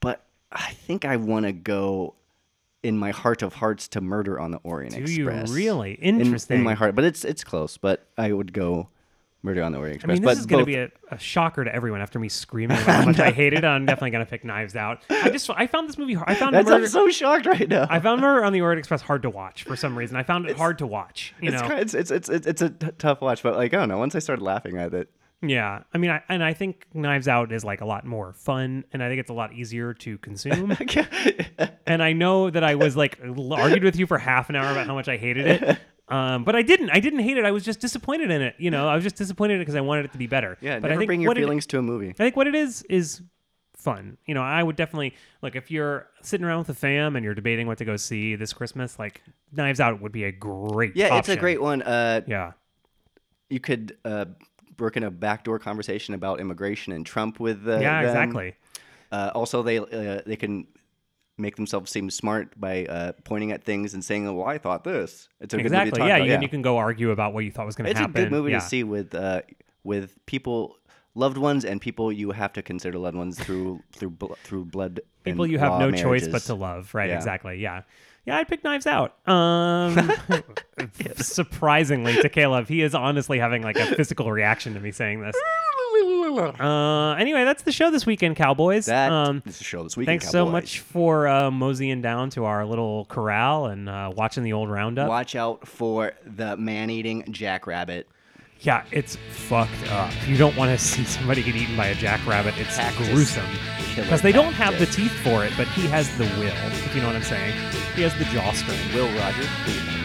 But 0.00 0.24
I 0.50 0.70
think 0.70 1.04
I 1.04 1.16
want 1.16 1.44
to 1.44 1.52
go 1.52 2.14
in 2.84 2.98
my 2.98 3.10
heart 3.10 3.42
of 3.42 3.54
hearts 3.54 3.88
to 3.88 4.00
Murder 4.00 4.38
on 4.38 4.50
the 4.50 4.58
Orient 4.62 4.94
Do 4.94 5.00
you 5.12 5.28
Express. 5.28 5.50
really? 5.50 5.92
In- 5.94 6.20
In, 6.20 6.62
my 6.62 6.74
heart, 6.74 6.94
but 6.94 7.04
it's 7.04 7.24
it's 7.24 7.42
close. 7.42 7.76
But 7.78 8.06
I 8.18 8.32
would 8.32 8.52
go 8.52 8.88
Murder 9.42 9.62
on 9.62 9.72
the 9.72 9.78
Orient 9.78 9.96
I 9.96 9.96
Express. 9.96 10.16
mean, 10.18 10.22
but 10.24 10.30
this 10.30 10.38
is 10.40 10.46
going 10.46 10.64
to 10.64 10.70
both- 10.70 10.90
be 10.90 11.06
a, 11.10 11.14
a 11.14 11.18
shocker 11.18 11.64
to 11.64 11.74
everyone 11.74 12.00
after 12.00 12.18
me 12.18 12.28
screaming 12.28 12.76
about 12.82 12.96
how 13.00 13.04
much 13.06 13.18
I 13.20 13.30
hate 13.30 13.52
it. 13.52 13.64
I'm 13.64 13.84
definitely 13.86 14.10
going 14.10 14.24
to 14.24 14.30
pick 14.30 14.44
Knives 14.44 14.74
Out. 14.76 15.02
I 15.10 15.28
just 15.30 15.50
I 15.50 15.66
found 15.66 15.88
this 15.88 15.98
movie. 15.98 16.14
hard- 16.14 16.28
I 16.30 16.34
found 16.34 16.54
That's, 16.54 16.66
Murder, 16.68 16.84
I'm 16.84 16.90
so 16.90 17.08
shocked 17.10 17.46
right 17.46 17.68
now. 17.68 17.86
I 17.90 18.00
found 18.00 18.20
Murder 18.20 18.44
on 18.44 18.52
the 18.52 18.60
Orient 18.62 18.78
Express 18.78 19.02
hard 19.02 19.22
to 19.22 19.30
watch 19.30 19.64
for 19.64 19.76
some 19.76 19.96
reason. 19.98 20.16
I 20.16 20.22
found 20.22 20.48
it 20.48 20.56
hard 20.56 20.78
to 20.78 20.86
watch. 20.86 21.34
You 21.40 21.52
it's, 21.52 21.60
know, 21.62 21.68
kind 21.68 21.80
it's, 21.80 21.94
it's 21.94 22.10
it's 22.10 22.28
it's 22.28 22.46
it's 22.46 22.62
a 22.62 22.70
t- 22.70 22.88
tough 22.98 23.20
watch, 23.20 23.42
but 23.42 23.54
like 23.56 23.74
I 23.74 23.78
don't 23.78 23.88
know. 23.88 23.98
Once 23.98 24.14
I 24.14 24.18
started 24.18 24.42
laughing 24.42 24.76
at 24.78 24.94
it, 24.94 25.10
Yeah, 25.48 25.82
I 25.92 25.98
mean, 25.98 26.10
I, 26.10 26.22
and 26.28 26.42
I 26.42 26.52
think 26.54 26.86
Knives 26.94 27.28
Out 27.28 27.52
is 27.52 27.64
like 27.64 27.80
a 27.80 27.84
lot 27.86 28.04
more 28.06 28.32
fun, 28.32 28.84
and 28.92 29.02
I 29.02 29.08
think 29.08 29.20
it's 29.20 29.30
a 29.30 29.34
lot 29.34 29.52
easier 29.52 29.94
to 29.94 30.18
consume. 30.18 30.76
and 31.86 32.02
I 32.02 32.12
know 32.12 32.50
that 32.50 32.64
I 32.64 32.74
was 32.74 32.96
like 32.96 33.18
argued 33.50 33.84
with 33.84 33.96
you 33.96 34.06
for 34.06 34.18
half 34.18 34.48
an 34.50 34.56
hour 34.56 34.70
about 34.70 34.86
how 34.86 34.94
much 34.94 35.08
I 35.08 35.16
hated 35.16 35.46
it, 35.46 35.78
um, 36.08 36.44
but 36.44 36.54
I 36.56 36.62
didn't. 36.62 36.90
I 36.90 37.00
didn't 37.00 37.20
hate 37.20 37.36
it. 37.36 37.44
I 37.44 37.50
was 37.50 37.64
just 37.64 37.80
disappointed 37.80 38.30
in 38.30 38.42
it. 38.42 38.54
You 38.58 38.70
know, 38.70 38.88
I 38.88 38.94
was 38.94 39.04
just 39.04 39.16
disappointed 39.16 39.58
because 39.58 39.74
I 39.74 39.80
wanted 39.80 40.04
it 40.06 40.12
to 40.12 40.18
be 40.18 40.26
better. 40.26 40.56
yeah, 40.60 40.78
but 40.80 40.90
I 40.92 40.96
think 40.96 41.08
bring 41.08 41.20
your 41.20 41.28
what 41.28 41.38
it- 41.38 41.42
feelings 41.42 41.66
to 41.66 41.78
a 41.78 41.82
movie. 41.82 42.10
I 42.10 42.12
think 42.12 42.36
what 42.36 42.46
it 42.46 42.54
is 42.54 42.82
is 42.90 43.22
fun. 43.76 44.16
You 44.26 44.34
know, 44.34 44.42
I 44.42 44.62
would 44.62 44.76
definitely 44.76 45.14
like 45.42 45.56
if 45.56 45.70
you're 45.70 46.08
sitting 46.22 46.46
around 46.46 46.58
with 46.58 46.66
the 46.68 46.74
fam 46.74 47.16
and 47.16 47.24
you're 47.24 47.34
debating 47.34 47.66
what 47.66 47.78
to 47.78 47.84
go 47.84 47.96
see 47.96 48.34
this 48.34 48.52
Christmas. 48.52 48.98
Like 48.98 49.22
Knives 49.52 49.80
Out 49.80 50.00
would 50.00 50.12
be 50.12 50.24
a 50.24 50.32
great. 50.32 50.96
Yeah, 50.96 51.18
it's 51.18 51.28
a 51.28 51.36
great 51.36 51.60
one. 51.60 51.82
Uh, 51.82 52.22
Yeah. 52.26 52.52
you 53.50 53.60
could 53.60 53.96
uh, 54.04 54.24
work 54.78 54.96
in 54.96 55.02
a 55.02 55.10
backdoor 55.10 55.58
conversation 55.58 56.14
about 56.14 56.40
immigration 56.40 56.92
and 56.92 57.04
Trump 57.04 57.40
with 57.40 57.66
uh, 57.66 57.78
Yeah, 57.78 58.02
them. 58.02 58.10
exactly. 58.10 58.56
Uh, 59.12 59.30
also, 59.34 59.62
they 59.62 59.78
uh, 59.78 60.22
they 60.26 60.36
can 60.36 60.66
make 61.36 61.56
themselves 61.56 61.90
seem 61.90 62.10
smart 62.10 62.58
by 62.58 62.86
uh, 62.86 63.12
pointing 63.24 63.52
at 63.52 63.64
things 63.64 63.94
and 63.94 64.04
saying, 64.04 64.24
"Well, 64.36 64.46
I 64.46 64.58
thought 64.58 64.84
this." 64.84 65.28
It's 65.40 65.54
a 65.54 65.58
good 65.58 65.64
movie 65.64 65.70
to 65.70 65.88
exactly. 65.88 66.00
Yeah, 66.00 66.16
about, 66.16 66.26
you, 66.26 66.32
and 66.34 66.42
you 66.42 66.48
can 66.48 66.62
go 66.62 66.76
argue 66.78 67.10
about 67.10 67.32
what 67.34 67.44
you 67.44 67.50
thought 67.50 67.66
was 67.66 67.76
going 67.76 67.92
to 67.92 67.96
happen. 67.96 68.10
It's 68.10 68.18
a 68.18 68.22
good 68.24 68.32
movie 68.32 68.52
yeah. 68.52 68.60
to 68.60 68.66
see 68.66 68.84
with 68.84 69.14
uh, 69.14 69.42
with 69.82 70.18
people, 70.26 70.76
loved 71.14 71.36
ones, 71.36 71.64
and 71.64 71.80
people 71.80 72.12
you 72.12 72.32
have 72.32 72.52
to 72.54 72.62
consider 72.62 72.98
loved 72.98 73.16
ones 73.16 73.38
through 73.38 73.82
through 73.92 74.10
bl- 74.10 74.34
through 74.42 74.64
blood. 74.66 75.00
People 75.24 75.46
you 75.46 75.58
have 75.58 75.78
no 75.78 75.90
choice 75.90 76.28
but 76.28 76.42
to 76.42 76.54
love. 76.54 76.94
Right. 76.94 77.10
Yeah. 77.10 77.16
Exactly. 77.16 77.60
Yeah. 77.60 77.82
Yeah, 78.26 78.38
I'd 78.38 78.48
pick 78.48 78.64
Knives 78.64 78.86
Out. 78.86 79.16
Um, 79.28 80.10
surprisingly 81.16 82.14
to 82.22 82.28
Caleb, 82.28 82.68
he 82.68 82.80
is 82.80 82.94
honestly 82.94 83.38
having 83.38 83.62
like 83.62 83.76
a 83.76 83.94
physical 83.94 84.32
reaction 84.32 84.74
to 84.74 84.80
me 84.80 84.92
saying 84.92 85.20
this. 85.20 85.36
Uh, 86.34 87.12
anyway, 87.14 87.44
that's 87.44 87.62
the 87.62 87.70
show 87.70 87.90
this 87.90 88.06
weekend, 88.06 88.34
Cowboys. 88.34 88.86
That 88.86 89.12
um, 89.12 89.42
is 89.46 89.58
the 89.58 89.64
show 89.64 89.84
this 89.84 89.96
weekend. 89.96 90.20
thanks 90.20 90.32
so 90.32 90.46
much 90.46 90.80
for 90.80 91.28
uh, 91.28 91.50
moseying 91.50 92.02
down 92.02 92.30
to 92.30 92.44
our 92.44 92.66
little 92.66 93.04
corral 93.04 93.66
and 93.66 93.88
uh, 93.88 94.10
watching 94.14 94.42
the 94.42 94.52
old 94.52 94.68
roundup. 94.68 95.08
Watch 95.08 95.36
out 95.36 95.68
for 95.68 96.12
the 96.24 96.56
man-eating 96.56 97.30
jackrabbit 97.30 98.08
yeah, 98.60 98.84
it's 98.90 99.16
fucked 99.30 99.90
up. 99.90 100.12
You 100.26 100.36
don't 100.36 100.56
want 100.56 100.70
to 100.70 100.82
see 100.82 101.04
somebody 101.04 101.42
get 101.42 101.54
eaten 101.54 101.76
by 101.76 101.88
a 101.88 101.94
jackrabbit. 101.94 102.54
It's 102.58 102.76
Cactus 102.76 103.08
gruesome 103.08 103.44
because 103.96 104.22
they 104.22 104.32
don't 104.32 104.54
have 104.54 104.78
the 104.78 104.86
teeth 104.86 105.12
for 105.22 105.44
it, 105.44 105.52
but 105.56 105.68
he 105.68 105.86
has 105.88 106.08
the 106.16 106.24
will. 106.38 106.54
If 106.72 106.94
you 106.94 107.00
know 107.00 107.08
what 107.08 107.16
I'm 107.16 107.22
saying, 107.22 107.52
he 107.94 108.02
has 108.02 108.16
the 108.16 108.24
jaw 108.26 108.52
strength. 108.52 108.94
Will 108.94 109.08
Rogers. 109.18 109.46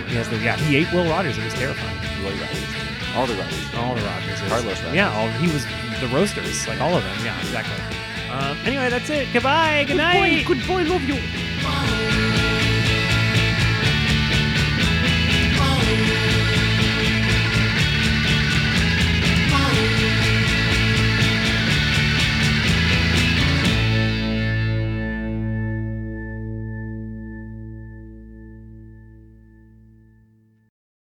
He 0.08 0.16
has 0.16 0.30
the 0.30 0.38
yeah. 0.38 0.58
He 0.58 0.78
ate 0.78 0.92
Will 0.92 1.10
Rogers. 1.10 1.38
It 1.38 1.46
was 1.46 1.54
terrifying. 1.54 1.98
Will 2.24 2.32
Rogers. 2.32 2.80
All 3.16 3.26
the 3.26 3.36
Rogers. 3.36 3.66
All 3.76 3.96
the 3.96 4.02
Rogers. 4.02 4.40
Carlos 4.50 4.82
Rogers. 4.82 4.94
Yeah, 4.94 5.12
all, 5.18 5.30
he 5.40 5.52
was 5.52 5.66
the 6.00 6.08
roasters, 6.14 6.68
like 6.68 6.82
all 6.82 6.96
of 6.96 7.04
them. 7.04 7.26
Yeah, 7.26 7.40
exactly. 7.40 7.76
Um, 8.30 8.58
anyway, 8.66 8.90
that's 8.90 9.10
it. 9.10 9.28
Goodbye. 9.34 9.86
Good, 9.86 9.94
good 9.94 9.98
night. 9.98 10.46
Boy, 10.46 10.54
good 10.56 10.68
boy. 10.68 10.84
Love 10.84 11.04
you. 11.04 11.18